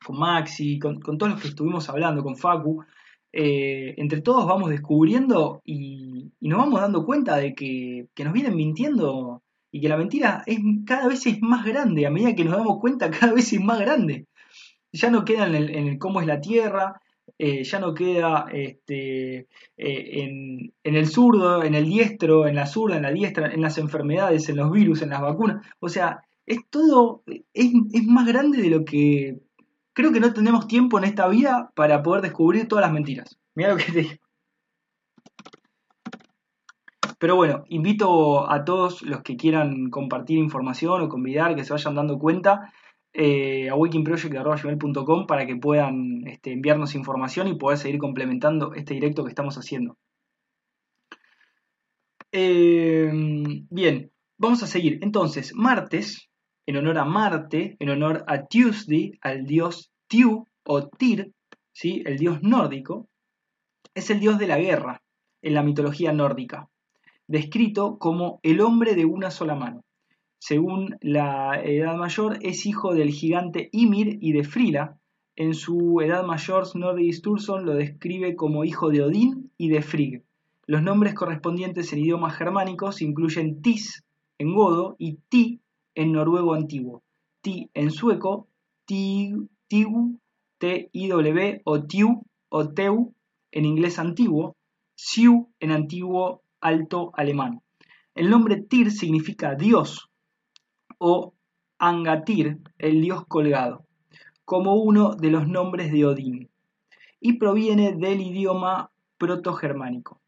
con 0.03 0.17
Maxi, 0.17 0.79
con, 0.79 0.99
todos 1.01 1.31
los 1.31 1.41
que 1.41 1.49
estuvimos 1.49 1.89
hablando, 1.89 2.23
con 2.23 2.35
Facu. 2.35 2.83
Eh, 3.31 3.93
entre 3.97 4.21
todos 4.21 4.47
vamos 4.47 4.71
descubriendo 4.71 5.61
y, 5.63 6.31
nos 6.41 6.57
vamos 6.57 6.81
dando 6.81 7.05
cuenta 7.05 7.37
de 7.37 7.53
que, 7.53 8.07
que 8.15 8.23
nos 8.23 8.33
vienen 8.33 8.55
mintiendo 8.55 9.43
y 9.71 9.81
que 9.81 9.89
la 9.89 9.97
mentira 9.97 10.43
es, 10.45 10.59
cada 10.85 11.07
vez 11.07 11.25
es 11.25 11.41
más 11.41 11.65
grande, 11.65 12.05
a 12.05 12.09
medida 12.09 12.35
que 12.35 12.43
nos 12.43 12.57
damos 12.57 12.79
cuenta 12.79 13.09
cada 13.11 13.33
vez 13.33 13.51
es 13.53 13.61
más 13.61 13.79
grande. 13.79 14.27
Ya 14.91 15.11
no 15.11 15.23
queda 15.23 15.47
en 15.47 15.55
el, 15.55 15.99
cómo 15.99 16.19
es 16.21 16.27
la 16.27 16.41
Tierra, 16.41 16.99
eh, 17.37 17.63
ya 17.63 17.79
no 17.79 17.93
queda 17.93 18.47
este, 18.51 19.47
eh, 19.77 20.23
en, 20.23 20.73
el 20.83 21.07
zurdo, 21.07 21.63
en 21.63 21.75
el 21.75 21.85
diestro, 21.85 22.47
en 22.47 22.55
la 22.55 22.65
zurda, 22.65 22.97
en 22.97 23.03
la 23.03 23.11
diestra, 23.11 23.53
en 23.53 23.61
las 23.61 23.77
enfermedades, 23.77 24.49
en 24.49 24.57
los 24.57 24.71
virus, 24.71 25.03
en 25.03 25.09
las 25.09 25.21
vacunas. 25.21 25.65
O 25.79 25.89
sea, 25.89 26.21
es 26.45 26.59
todo, 26.69 27.23
es, 27.27 27.71
es 27.93 28.03
más 28.05 28.25
grande 28.25 28.61
de 28.61 28.69
lo 28.69 28.83
que 28.83 29.39
creo 29.93 30.11
que 30.11 30.19
no 30.19 30.33
tenemos 30.33 30.67
tiempo 30.67 30.97
en 30.97 31.03
esta 31.03 31.27
vida 31.27 31.71
para 31.75 32.01
poder 32.01 32.23
descubrir 32.23 32.67
todas 32.67 32.83
las 32.83 32.93
mentiras. 32.93 33.37
Mira 33.53 33.71
lo 33.71 33.77
que 33.77 33.91
te 33.91 34.01
digo. 34.01 34.28
Pero 37.19 37.35
bueno, 37.35 37.65
invito 37.67 38.49
a 38.49 38.63
todos 38.63 39.01
los 39.01 39.21
que 39.23 39.35
quieran 39.35 39.89
compartir 39.89 40.37
información 40.37 41.01
o 41.01 41.09
convidar, 41.09 41.53
que 41.53 41.65
se 41.65 41.73
vayan 41.73 41.95
dando 41.95 42.17
cuenta, 42.17 42.71
eh, 43.11 43.69
a 43.69 43.75
wikingproject.com 43.75 45.27
para 45.27 45.45
que 45.45 45.57
puedan 45.57 46.25
este, 46.27 46.53
enviarnos 46.53 46.95
información 46.95 47.49
y 47.49 47.57
poder 47.57 47.77
seguir 47.77 47.99
complementando 47.99 48.73
este 48.73 48.93
directo 48.93 49.23
que 49.23 49.29
estamos 49.29 49.57
haciendo. 49.57 49.97
Eh, 52.31 53.11
bien, 53.69 54.11
vamos 54.37 54.63
a 54.63 54.67
seguir. 54.67 54.99
Entonces, 55.01 55.53
martes, 55.53 56.29
en 56.65 56.77
honor 56.77 56.99
a 56.99 57.05
Marte, 57.05 57.75
en 57.79 57.89
honor 57.89 58.23
a 58.27 58.45
Tuesday, 58.45 59.11
al 59.21 59.45
dios 59.45 59.91
Tiu 60.07 60.45
o 60.63 60.87
Tyr, 60.87 61.33
¿sí? 61.73 62.01
el 62.05 62.17
dios 62.17 62.41
nórdico, 62.43 63.09
es 63.93 64.09
el 64.09 64.21
dios 64.21 64.37
de 64.39 64.47
la 64.47 64.57
guerra 64.57 65.01
en 65.41 65.53
la 65.55 65.63
mitología 65.63 66.13
nórdica 66.13 66.69
descrito 67.29 67.99
como 67.99 68.39
el 68.41 68.59
hombre 68.59 68.95
de 68.95 69.05
una 69.05 69.29
sola 69.29 69.53
mano. 69.53 69.83
Según 70.39 70.97
la 70.99 71.61
Edad 71.63 71.95
Mayor, 71.95 72.39
es 72.41 72.65
hijo 72.65 72.95
del 72.95 73.11
gigante 73.11 73.69
Ymir 73.71 74.17
y 74.19 74.31
de 74.31 74.43
Frila. 74.43 74.97
En 75.35 75.53
su 75.53 76.01
Edad 76.01 76.25
Mayor, 76.25 76.65
Snorri 76.65 77.13
Sturluson 77.13 77.65
lo 77.65 77.75
describe 77.75 78.35
como 78.35 78.65
hijo 78.65 78.89
de 78.89 79.03
Odín 79.03 79.51
y 79.57 79.69
de 79.69 79.83
Frigg. 79.83 80.23
Los 80.65 80.81
nombres 80.81 81.13
correspondientes 81.13 81.93
en 81.93 81.99
idiomas 81.99 82.35
germánicos 82.35 83.01
incluyen 83.01 83.61
Tis 83.61 84.03
en 84.39 84.55
godo 84.55 84.95
y 84.97 85.19
Ti 85.29 85.61
en 85.93 86.11
noruego 86.13 86.55
antiguo. 86.55 87.03
Ti 87.41 87.69
en 87.75 87.91
sueco, 87.91 88.47
Tiu, 88.85 89.49
T-I-W 90.57 91.61
o 91.63 91.83
Tiu 91.83 92.25
o 92.49 92.69
Teu 92.69 93.13
en 93.51 93.65
inglés 93.65 93.99
antiguo, 93.99 94.55
Siu 94.95 95.49
en 95.59 95.71
antiguo 95.71 96.41
alto 96.61 97.11
alemán. 97.15 97.61
El 98.15 98.29
nombre 98.29 98.57
Tyr 98.61 98.91
significa 98.91 99.55
Dios 99.55 100.09
o 100.97 101.33
Angatir, 101.77 102.57
el 102.77 103.01
dios 103.01 103.25
colgado, 103.25 103.85
como 104.43 104.75
uno 104.75 105.15
de 105.15 105.31
los 105.31 105.47
nombres 105.47 105.91
de 105.93 106.05
Odín, 106.05 106.49
y 107.21 107.37
proviene 107.37 107.93
del 107.93 108.19
idioma 108.19 108.91
proto-germánico. 109.17 110.19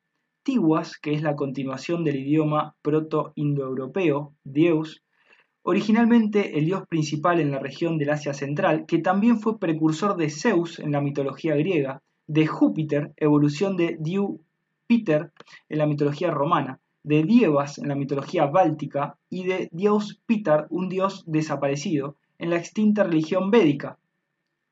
Tiwas, 0.44 0.98
que 0.98 1.14
es 1.14 1.22
la 1.22 1.36
continuación 1.36 2.04
del 2.04 2.18
idioma 2.18 2.76
proto-indoeuropeo, 2.82 4.34
Deus, 4.44 5.04
originalmente 5.64 6.58
el 6.58 6.66
dios 6.66 6.88
principal 6.88 7.40
en 7.40 7.52
la 7.52 7.60
región 7.60 7.98
del 7.98 8.12
Asia 8.12 8.34
Central, 8.34 8.86
que 8.88 9.00
también 9.00 9.40
fue 9.40 9.60
precursor 9.60 10.16
de 10.16 10.30
Zeus 10.30 10.80
en 10.80 10.94
la 10.94 11.02
mitología 11.02 11.56
griega, 11.56 12.02
de 12.28 12.48
Júpiter, 12.48 13.12
evolución 13.18 13.76
de 13.76 13.98
Diu 14.00 14.42
En 15.70 15.78
la 15.78 15.86
mitología 15.86 16.32
romana, 16.32 16.82
de 17.04 17.24
Dievas 17.24 17.78
en 17.78 17.88
la 17.88 17.96
mitología 17.96 18.46
báltica 18.46 19.18
y 19.30 19.46
de 19.46 19.70
Dios 19.72 20.22
Pitar, 20.26 20.68
un 20.70 20.90
dios 20.90 21.24
desaparecido, 21.26 22.18
en 22.38 22.50
la 22.50 22.58
extinta 22.58 23.04
religión 23.04 23.52
védica 23.52 23.98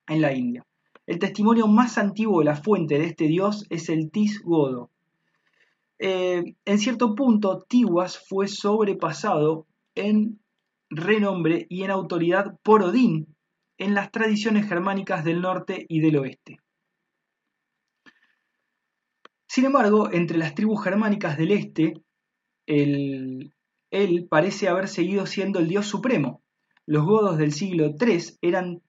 en 0.07 0.21
la 0.21 0.33
India. 0.33 0.65
El 1.07 1.19
testimonio 1.19 1.67
más 1.67 1.97
antiguo 1.97 2.39
de 2.39 2.45
la 2.45 2.55
fuente 2.55 2.99
de 2.99 3.05
este 3.05 3.25
dios 3.25 3.65
es 3.69 3.89
el 3.89 4.11
Tis 4.11 4.41
Godo. 4.43 4.91
Eh, 5.97 6.55
en 6.65 6.77
cierto 6.79 7.15
punto, 7.15 7.65
Tiwas 7.67 8.19
fue 8.27 8.47
sobrepasado 8.47 9.67
en 9.95 10.39
renombre 10.89 11.65
y 11.69 11.83
en 11.83 11.91
autoridad 11.91 12.57
por 12.63 12.83
Odín 12.83 13.35
en 13.77 13.93
las 13.93 14.11
tradiciones 14.11 14.67
germánicas 14.67 15.23
del 15.23 15.41
norte 15.41 15.85
y 15.87 16.01
del 16.01 16.17
oeste. 16.17 16.59
Sin 19.51 19.65
embargo, 19.65 20.11
entre 20.13 20.37
las 20.37 20.53
tribus 20.53 20.83
germánicas 20.83 21.35
del 21.35 21.51
este, 21.51 21.95
él 22.67 24.27
parece 24.29 24.67
haber 24.67 24.87
seguido 24.87 25.25
siendo 25.25 25.57
el 25.57 25.67
dios 25.67 25.87
supremo. 25.87 26.43
Los 26.85 27.03
godos 27.03 27.39
del 27.39 27.51
siglo 27.51 27.95
III 27.99 28.37
eran 28.43 28.83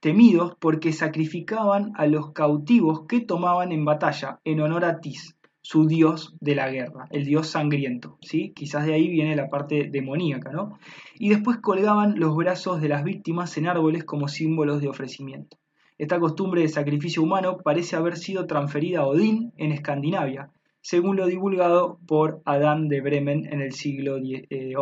temidos 0.00 0.56
porque 0.58 0.92
sacrificaban 0.92 1.92
a 1.94 2.06
los 2.06 2.32
cautivos 2.32 3.06
que 3.06 3.20
tomaban 3.20 3.70
en 3.70 3.84
batalla 3.84 4.40
en 4.42 4.60
honor 4.60 4.84
a 4.84 5.00
Tis, 5.00 5.36
su 5.60 5.86
dios 5.86 6.34
de 6.40 6.56
la 6.56 6.68
guerra, 6.70 7.06
el 7.10 7.24
dios 7.24 7.46
sangriento, 7.46 8.18
¿sí? 8.20 8.52
Quizás 8.52 8.86
de 8.86 8.94
ahí 8.94 9.08
viene 9.08 9.36
la 9.36 9.48
parte 9.48 9.90
demoníaca, 9.92 10.50
¿no? 10.50 10.76
Y 11.20 11.28
después 11.28 11.58
colgaban 11.58 12.18
los 12.18 12.34
brazos 12.34 12.80
de 12.80 12.88
las 12.88 13.04
víctimas 13.04 13.56
en 13.58 13.68
árboles 13.68 14.02
como 14.02 14.26
símbolos 14.26 14.80
de 14.80 14.88
ofrecimiento. 14.88 15.56
Esta 16.00 16.18
costumbre 16.18 16.62
de 16.62 16.68
sacrificio 16.68 17.22
humano 17.22 17.58
parece 17.58 17.94
haber 17.94 18.16
sido 18.16 18.46
transferida 18.46 19.00
a 19.00 19.06
Odín 19.06 19.52
en 19.58 19.70
Escandinavia, 19.70 20.50
según 20.80 21.16
lo 21.16 21.26
divulgado 21.26 21.98
por 22.06 22.40
Adán 22.46 22.88
de 22.88 23.02
Bremen 23.02 23.44
en 23.52 23.60
el 23.60 23.72
siglo 23.72 24.16
XI. 24.16 24.46
Eh, 24.48 24.72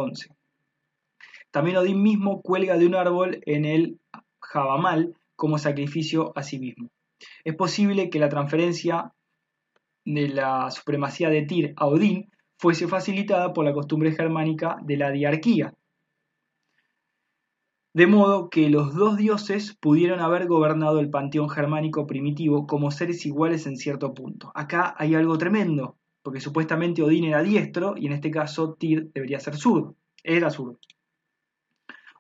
También 1.51 1.77
Odín 1.77 2.05
mismo 2.05 2.41
cuelga 2.41 2.79
de 2.79 2.87
un 2.87 2.95
árbol 2.95 3.41
en 3.47 3.65
el 3.65 3.99
Jabamal 4.41 5.17
como 5.35 5.59
sacrificio 5.59 6.33
a 6.37 6.45
sí 6.45 6.61
mismo. 6.61 6.89
Es 7.43 7.57
posible 7.57 8.11
que 8.11 8.21
la 8.21 8.29
transferencia 8.29 9.13
de 10.05 10.29
la 10.29 10.71
supremacía 10.71 11.31
de 11.31 11.43
Tyr 11.43 11.75
a 11.79 11.87
Odín 11.87 12.31
fuese 12.59 12.87
facilitada 12.87 13.53
por 13.53 13.65
la 13.65 13.73
costumbre 13.73 14.13
germánica 14.13 14.77
de 14.85 14.97
la 14.97 15.11
diarquía, 15.11 15.75
de 17.95 18.07
modo 18.07 18.51
que 18.51 18.69
los 18.69 18.95
dos 18.95 19.17
dioses 19.17 19.77
pudieron 19.81 20.21
haber 20.21 20.47
gobernado 20.47 21.01
el 21.01 21.11
panteón 21.11 21.49
germánico 21.49 22.07
primitivo 22.07 22.67
como 22.67 22.91
seres 22.91 23.25
iguales 23.25 23.67
en 23.67 23.77
cierto 23.77 24.15
punto. 24.15 24.53
Acá 24.55 24.95
hay 24.99 25.15
algo 25.15 25.39
tremendo, 25.39 25.97
porque 26.23 26.41
supuestamente 26.41 27.03
Odín 27.03 27.25
era 27.25 27.43
diestro 27.43 27.95
y 27.97 28.07
en 28.07 28.13
este 28.13 28.31
caso 28.31 28.75
Tyr 28.75 29.11
debería 29.15 29.41
ser 29.41 29.57
zurdo. 29.57 29.97
Era 30.23 30.51
zurdo. 30.51 30.79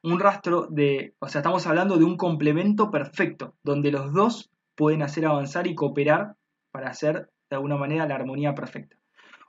Un 0.03 0.21
rastro 0.21 0.69
de, 0.71 1.15
o 1.19 1.29
sea, 1.29 1.41
estamos 1.41 1.67
hablando 1.67 1.99
de 1.99 2.05
un 2.05 2.17
complemento 2.17 2.91
perfecto, 2.91 3.55
donde 3.63 3.91
los 3.91 4.13
dos 4.13 4.51
pueden 4.75 5.03
hacer 5.03 5.27
avanzar 5.27 5.67
y 5.67 5.75
cooperar 5.75 6.37
para 6.71 6.89
hacer 6.89 7.31
de 7.51 7.57
alguna 7.57 7.77
manera 7.77 8.07
la 8.07 8.15
armonía 8.15 8.55
perfecta. 8.55 8.97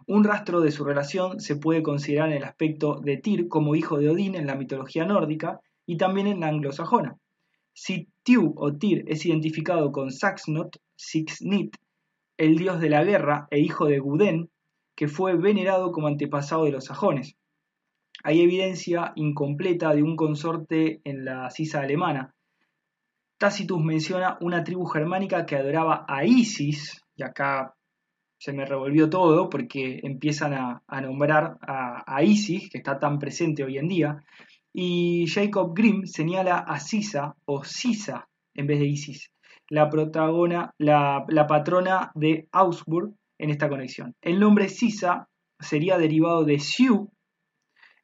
Un 0.08 0.24
rastro 0.24 0.62
de 0.62 0.72
su 0.72 0.84
relación 0.84 1.40
se 1.40 1.56
puede 1.56 1.84
considerar 1.84 2.30
en 2.30 2.38
el 2.38 2.44
aspecto 2.44 3.00
de 3.00 3.18
Tyr 3.18 3.48
como 3.48 3.76
hijo 3.76 4.00
de 4.00 4.10
Odín 4.10 4.36
en 4.36 4.48
la 4.48 4.56
mitología 4.56 5.06
nórdica 5.06 5.62
y 5.90 5.98
también 5.98 6.28
en 6.28 6.42
la 6.42 6.50
anglosajona. 6.50 7.18
Si 7.74 8.10
Tiu 8.22 8.54
o 8.58 8.78
Tyr 8.78 9.06
es 9.08 9.26
identificado 9.26 9.92
con 9.92 10.12
Saxnot, 10.12 10.78
Sixnit, 10.96 11.76
el 12.38 12.60
dios 12.60 12.80
de 12.80 12.92
la 12.92 13.04
guerra 13.04 13.48
e 13.50 13.60
hijo 13.60 13.88
de 13.88 13.98
Guden, 13.98 14.52
que 14.96 15.08
fue 15.08 15.36
venerado 15.36 15.92
como 15.92 16.06
antepasado 16.06 16.66
de 16.66 16.74
los 16.74 16.86
sajones. 16.86 17.36
Hay 18.24 18.40
evidencia 18.40 19.14
incompleta 19.16 19.96
de 19.96 20.04
un 20.04 20.16
consorte 20.16 21.02
en 21.06 21.26
la 21.26 21.50
Sisa 21.50 21.82
alemana. 21.82 22.36
Tacitus 23.40 23.84
menciona 23.84 24.38
una 24.42 24.64
tribu 24.64 24.86
germánica 24.86 25.48
que 25.48 25.56
adoraba 25.56 26.06
a 26.08 26.24
Isis, 26.24 27.02
y 27.16 27.24
acá 27.24 27.74
se 28.38 28.54
me 28.54 28.66
revolvió 28.66 29.10
todo 29.10 29.50
porque 29.50 30.02
empiezan 30.04 30.54
a, 30.54 31.02
nombrar 31.02 31.58
a, 31.62 32.22
Isis, 32.22 32.70
que 32.70 32.78
está 32.78 33.00
tan 33.00 33.18
presente 33.18 33.64
hoy 33.64 33.80
en 33.80 33.88
día, 33.88 34.24
y 34.74 35.26
Jacob 35.28 35.74
Grimm 35.76 36.06
señala 36.06 36.60
a 36.60 36.80
Sisa 36.80 37.36
o 37.46 37.64
Sisa 37.64 38.28
en 38.54 38.68
vez 38.68 38.80
de 38.80 38.86
Isis, 38.86 39.32
la, 39.70 39.90
protagona, 39.90 40.74
la, 40.78 41.26
patrona 41.48 42.12
de 42.16 42.48
Augsburg 42.52 43.14
en 43.38 43.50
esta 43.50 43.70
conexión. 43.70 44.16
El 44.22 44.40
nombre 44.40 44.70
Sisa 44.70 45.28
sería 45.60 45.98
derivado 45.98 46.44
de 46.44 46.60
Siu 46.60 47.12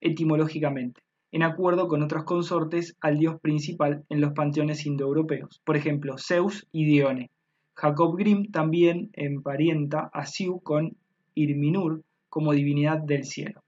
etimológicamente, 0.01 1.01
en 1.31 1.43
acuerdo 1.43 1.87
con 1.87 2.03
otros 2.03 2.23
consortes 2.23 2.95
al 3.01 3.17
dios 3.17 3.39
principal 3.41 4.05
en 4.09 4.21
los 4.21 4.33
panteones 4.33 4.85
indoeuropeos, 4.85 5.61
por 5.63 5.75
ejemplo 5.75 6.15
Zeus 6.17 6.67
y 6.71 6.85
Dione. 6.85 7.31
Jacob 7.73 8.15
Grimm 8.17 8.51
también 8.51 9.09
emparenta 9.13 10.09
a 10.13 10.25
Siu 10.25 10.61
con 10.61 10.95
Irminur 11.33 12.03
como 12.29 12.53
divinidad 12.53 12.99
del 12.99 13.25
cielo. 13.25 13.64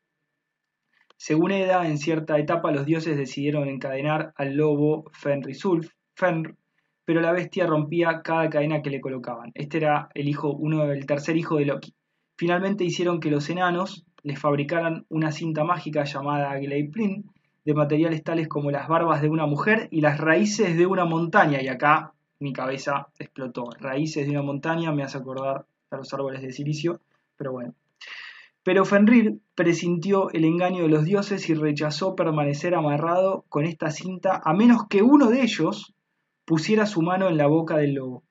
Según 1.18 1.52
Eda, 1.52 1.88
en 1.88 1.98
cierta 1.98 2.38
etapa 2.38 2.72
los 2.72 2.86
dioses 2.86 3.18
decidieron 3.18 3.68
encadenar 3.68 4.34
al 4.36 4.56
lobo 4.56 5.10
Fenrisulf, 5.12 5.92
Fenr, 6.16 6.56
pero 7.06 7.22
la 7.22 7.32
bestia 7.32 7.66
rompía 7.66 8.22
cada 8.22 8.50
cadena 8.50 8.82
que 8.82 8.92
le 8.92 9.02
colocaban. 9.02 9.52
Este 9.56 9.78
era 9.78 10.10
el 10.14 10.30
hijo, 10.30 10.54
uno 10.54 10.86
del 10.86 11.06
tercer 11.06 11.36
hijo 11.36 11.58
de 11.58 11.66
Loki. 11.66 11.94
Finalmente 12.36 12.84
hicieron 12.84 13.20
que 13.20 13.32
los 13.32 13.50
enanos 13.50 14.06
les 14.22 14.40
fabricaran 14.40 15.06
una 15.10 15.32
cinta 15.32 15.64
mágica 15.64 16.04
llamada 16.04 16.58
Gleiplin 16.60 17.32
de 17.66 17.74
materiales 17.74 18.24
tales 18.24 18.48
como 18.48 18.72
las 18.72 18.88
barbas 18.88 19.22
de 19.22 19.30
una 19.30 19.46
mujer 19.46 19.88
y 19.90 20.02
las 20.02 20.20
raíces 20.20 20.78
de 20.78 20.86
una 20.86 21.06
montaña. 21.06 21.62
Y 21.62 21.68
acá 21.68 22.14
mi 22.40 22.54
cabeza 22.54 23.08
explotó. 23.18 23.72
Raíces 23.80 24.26
de 24.26 24.32
una 24.32 24.44
montaña 24.44 24.92
me 24.92 25.04
hace 25.04 25.18
acordar 25.18 25.66
a 25.90 25.98
los 25.98 26.14
árboles 26.14 26.42
de 26.42 26.52
silicio, 26.52 27.00
pero 27.38 27.54
bueno. 27.54 27.74
Pero 28.68 28.84
Fenrir 28.84 29.40
presintió 29.56 30.30
el 30.32 30.44
engaño 30.44 30.84
de 30.84 30.90
los 30.90 31.06
dioses 31.06 31.50
y 31.50 31.54
rechazó 31.54 32.18
permanecer 32.18 32.76
amarrado 32.76 33.46
con 33.48 33.64
esta 33.64 33.92
cinta 33.92 34.42
a 34.44 34.54
menos 34.54 34.90
que 34.90 35.02
uno 35.02 35.30
de 35.30 35.42
ellos 35.42 35.96
pusiera 36.44 36.86
su 36.86 37.02
mano 37.02 37.30
en 37.30 37.38
la 37.38 37.48
boca 37.48 37.78
del 37.78 37.94
lobo, 37.94 38.24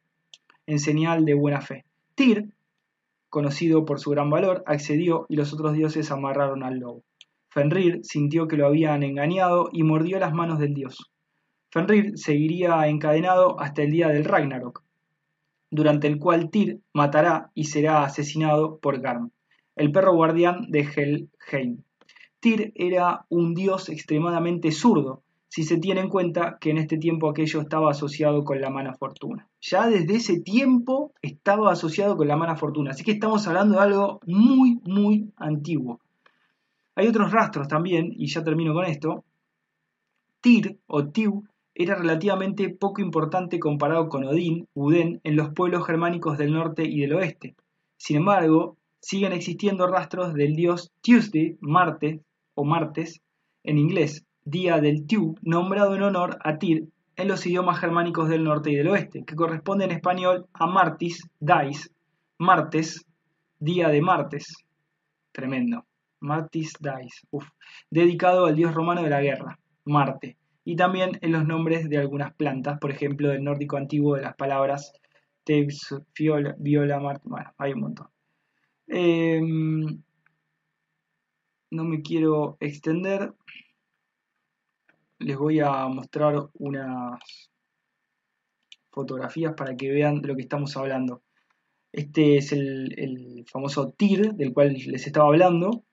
en 0.66 0.78
señal 0.78 1.24
de 1.24 1.32
buena 1.32 1.62
fe. 1.62 1.86
Tyr, 2.14 2.52
conocido 3.30 3.86
por 3.86 3.98
su 3.98 4.10
gran 4.10 4.28
valor, 4.28 4.62
accedió 4.66 5.24
y 5.30 5.36
los 5.36 5.54
otros 5.54 5.72
dioses 5.72 6.10
amarraron 6.10 6.64
al 6.64 6.80
lobo. 6.80 7.02
Fenrir 7.48 8.00
sintió 8.02 8.46
que 8.46 8.58
lo 8.58 8.66
habían 8.66 9.04
engañado 9.04 9.70
y 9.72 9.84
mordió 9.84 10.18
las 10.18 10.34
manos 10.34 10.58
del 10.58 10.74
dios. 10.74 10.98
Fenrir 11.70 12.18
seguiría 12.18 12.86
encadenado 12.88 13.58
hasta 13.58 13.84
el 13.84 13.90
día 13.90 14.08
del 14.08 14.26
Ragnarok, 14.26 14.84
durante 15.70 16.08
el 16.08 16.18
cual 16.18 16.50
Tyr 16.50 16.80
matará 16.92 17.50
y 17.54 17.64
será 17.64 18.04
asesinado 18.04 18.78
por 18.80 19.00
Garm, 19.00 19.30
el 19.76 19.92
perro 19.92 20.14
guardián 20.14 20.70
de 20.70 20.80
Helheim. 20.80 21.82
Tyr 22.40 22.72
era 22.74 23.26
un 23.28 23.54
dios 23.54 23.88
extremadamente 23.88 24.72
zurdo, 24.72 25.22
si 25.48 25.62
se 25.62 25.78
tiene 25.78 26.00
en 26.00 26.08
cuenta 26.08 26.58
que 26.60 26.70
en 26.70 26.78
este 26.78 26.98
tiempo 26.98 27.30
aquello 27.30 27.60
estaba 27.60 27.90
asociado 27.90 28.44
con 28.44 28.60
la 28.60 28.70
mala 28.70 28.94
fortuna. 28.94 29.48
Ya 29.60 29.88
desde 29.88 30.16
ese 30.16 30.40
tiempo 30.40 31.12
estaba 31.22 31.72
asociado 31.72 32.16
con 32.16 32.28
la 32.28 32.36
mala 32.36 32.56
fortuna, 32.56 32.90
así 32.90 33.04
que 33.04 33.12
estamos 33.12 33.46
hablando 33.46 33.76
de 33.76 33.82
algo 33.82 34.20
muy, 34.26 34.80
muy 34.84 35.32
antiguo. 35.36 36.00
Hay 36.94 37.06
otros 37.06 37.30
rastros 37.30 37.68
también, 37.68 38.12
y 38.16 38.26
ya 38.26 38.42
termino 38.42 38.74
con 38.74 38.84
esto. 38.86 39.24
Tyr 40.40 40.78
o 40.86 41.08
Tiu 41.08 41.44
era 41.74 41.94
relativamente 41.94 42.70
poco 42.70 43.02
importante 43.02 43.58
comparado 43.58 44.08
con 44.08 44.24
Odín, 44.24 44.66
Uden, 44.74 45.20
en 45.24 45.36
los 45.36 45.50
pueblos 45.50 45.86
germánicos 45.86 46.38
del 46.38 46.52
norte 46.52 46.84
y 46.84 47.00
del 47.00 47.14
oeste. 47.14 47.54
Sin 47.98 48.18
embargo, 48.18 48.75
siguen 49.00 49.32
existiendo 49.32 49.86
rastros 49.86 50.34
del 50.34 50.54
dios 50.54 50.92
Tuesday, 51.02 51.56
Marte 51.60 52.20
o 52.54 52.64
martes 52.64 53.20
en 53.64 53.78
inglés, 53.78 54.24
día 54.44 54.80
del 54.80 55.06
Tiu, 55.06 55.34
nombrado 55.42 55.94
en 55.94 56.02
honor 56.02 56.38
a 56.42 56.58
Tyr 56.58 56.84
en 57.16 57.28
los 57.28 57.46
idiomas 57.46 57.78
germánicos 57.78 58.28
del 58.28 58.44
norte 58.44 58.70
y 58.70 58.76
del 58.76 58.88
oeste, 58.88 59.24
que 59.24 59.34
corresponde 59.34 59.84
en 59.84 59.92
español 59.92 60.46
a 60.52 60.66
Martis, 60.66 61.28
Dais, 61.40 61.90
martes, 62.38 63.04
día 63.58 63.88
de 63.88 64.02
martes. 64.02 64.46
Tremendo. 65.32 65.84
Martis 66.20 66.72
Dais, 66.80 67.26
dedicado 67.90 68.46
al 68.46 68.56
dios 68.56 68.74
romano 68.74 69.02
de 69.02 69.10
la 69.10 69.20
guerra, 69.20 69.58
Marte 69.84 70.36
y 70.66 70.74
también 70.74 71.12
en 71.22 71.30
los 71.30 71.46
nombres 71.46 71.88
de 71.88 71.96
algunas 71.96 72.34
plantas, 72.34 72.78
por 72.80 72.90
ejemplo, 72.90 73.28
del 73.28 73.44
nórdico 73.44 73.76
antiguo 73.76 74.16
de 74.16 74.22
las 74.22 74.34
palabras 74.34 74.92
Tebs, 75.44 75.94
Viola, 76.18 76.56
Viola 76.58 76.98
bueno, 76.98 77.52
hay 77.56 77.72
un 77.72 77.80
montón. 77.80 78.08
Em, 78.88 80.02
no 81.70 81.84
me 81.84 82.02
quiero 82.02 82.56
extender. 82.60 83.34
Les 85.18 85.36
voy 85.36 85.60
a 85.60 85.86
mostrar 85.88 86.48
unas 86.54 87.20
fotografías 88.90 89.54
para 89.54 89.76
que 89.76 89.90
vean 89.90 90.22
de 90.22 90.28
lo 90.28 90.36
que 90.36 90.42
estamos 90.42 90.76
hablando. 90.76 91.22
Este 91.92 92.36
es 92.36 92.52
el, 92.52 93.44
famoso 93.50 93.92
TIR 93.92 94.34
del 94.34 94.52
cual 94.52 94.74
les 94.74 95.06
estaba 95.06 95.28
hablando. 95.28 95.84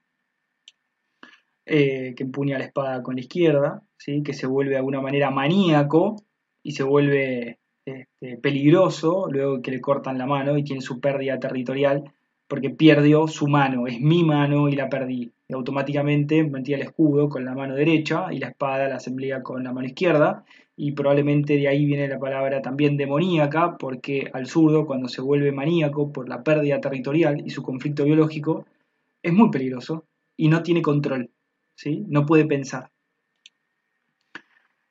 Eh, 1.65 2.13
que 2.15 2.23
empuña 2.23 2.57
la 2.57 2.65
espada 2.65 3.01
con 3.01 3.15
la 3.15 3.21
izquierda, 3.21 3.81
¿sí? 3.97 4.21
que 4.21 4.33
se 4.33 4.47
vuelve 4.47 4.71
de 4.71 4.77
alguna 4.79 4.99
manera 4.99 5.31
maníaco 5.31 6.17
y 6.61 6.73
se 6.73 6.83
vuelve 6.83 7.61
este, 7.85 8.37
peligroso 8.37 9.27
luego 9.29 9.61
que 9.61 9.71
le 9.71 9.79
cortan 9.79 10.17
la 10.17 10.25
mano 10.25 10.57
y 10.57 10.65
tiene 10.65 10.81
su 10.81 10.99
pérdida 10.99 11.39
territorial 11.39 12.13
porque 12.53 12.69
perdió 12.69 13.27
su 13.27 13.47
mano, 13.47 13.87
es 13.87 13.99
mi 13.99 14.23
mano 14.23 14.69
y 14.69 14.75
la 14.75 14.87
perdí. 14.87 15.31
Y 15.47 15.53
automáticamente 15.55 16.43
metía 16.43 16.75
el 16.75 16.83
escudo 16.83 17.27
con 17.27 17.43
la 17.43 17.55
mano 17.55 17.73
derecha 17.73 18.27
y 18.31 18.37
la 18.37 18.49
espada 18.49 18.87
la 18.87 18.97
asemblea 18.97 19.41
con 19.41 19.63
la 19.63 19.73
mano 19.73 19.87
izquierda 19.87 20.45
y 20.75 20.91
probablemente 20.91 21.57
de 21.57 21.67
ahí 21.67 21.83
viene 21.83 22.07
la 22.07 22.19
palabra 22.19 22.61
también 22.61 22.95
demoníaca 22.95 23.75
porque 23.79 24.29
al 24.31 24.45
zurdo 24.45 24.85
cuando 24.85 25.07
se 25.07 25.19
vuelve 25.19 25.51
maníaco 25.51 26.11
por 26.11 26.29
la 26.29 26.43
pérdida 26.43 26.79
territorial 26.79 27.41
y 27.43 27.49
su 27.49 27.63
conflicto 27.63 28.03
biológico 28.03 28.67
es 29.23 29.33
muy 29.33 29.49
peligroso 29.49 30.05
y 30.37 30.47
no 30.49 30.61
tiene 30.61 30.83
control. 30.83 31.31
No 32.07 32.27
puede 32.27 32.45
pensar. 32.45 32.91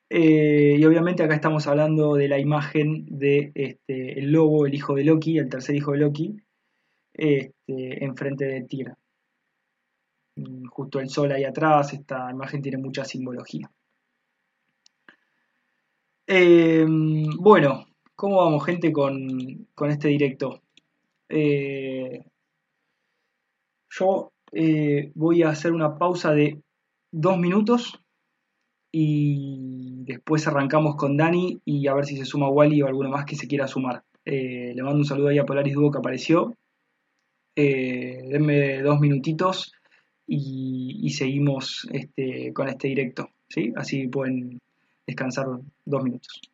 Eh, 0.09 0.75
y 0.77 0.83
obviamente 0.83 1.23
acá 1.23 1.35
estamos 1.35 1.65
hablando 1.67 2.15
de 2.15 2.27
la 2.27 2.39
imagen 2.39 3.05
de 3.07 3.53
este, 3.55 4.21
lobo, 4.23 4.65
el 4.65 4.73
hijo 4.73 4.95
de 4.95 5.05
Loki, 5.05 5.37
el 5.37 5.47
tercer 5.47 5.77
hijo 5.77 5.93
de 5.93 5.99
Loki, 5.99 6.35
este, 7.13 8.03
enfrente 8.03 8.45
de 8.45 8.63
Tyr. 8.63 8.93
Mm, 10.35 10.65
justo 10.67 10.99
el 10.99 11.09
sol 11.09 11.31
ahí 11.31 11.43
atrás, 11.43 11.93
esta 11.93 12.31
imagen 12.31 12.61
tiene 12.61 12.77
mucha 12.77 13.05
simbología. 13.05 13.69
Eh, 16.27 16.85
bueno, 17.37 17.85
¿cómo 18.15 18.37
vamos 18.37 18.65
gente 18.65 18.91
con, 18.91 19.67
este 19.89 20.07
directo? 20.07 20.61
Eh, 21.29 22.25
yo 23.89 24.31
voy 25.15 25.43
a 25.43 25.49
hacer 25.49 25.71
una 25.71 25.97
pausa 25.97 26.31
de 26.31 26.61
dos 27.11 27.37
minutos 27.37 27.99
y 28.95 30.03
después 30.05 30.47
arrancamos 30.47 30.95
con 30.95 31.17
Dani 31.17 31.59
y 31.65 31.87
a 31.87 31.95
ver 31.95 32.05
si 32.05 32.15
se 32.15 32.25
suma 32.25 32.49
Wally 32.49 32.81
o 32.83 32.87
alguno 32.87 33.09
más 33.09 33.25
que 33.25 33.35
se 33.35 33.47
quiera 33.47 33.67
sumar. 33.67 34.03
Eh, 34.23 34.71
le 34.75 34.83
mando 34.83 34.99
un 34.99 35.05
saludo 35.05 35.29
ahí 35.29 35.39
a 35.39 35.45
Polaris 35.45 35.73
Duo 35.73 35.91
que 35.91 35.97
apareció. 35.97 36.53
Eh, 37.55 38.21
denme 38.29 38.81
dos 38.81 38.99
minutitos 38.99 39.73
y, 40.27 41.09
seguimos 41.11 41.87
este, 41.91 42.53
con 42.53 42.69
este 42.69 42.87
directo. 42.87 43.29
¿sí? 43.49 43.71
Así 43.75 44.07
pueden 44.07 44.59
descansar 45.05 45.47
dos 45.85 46.03
minutos. 46.03 46.52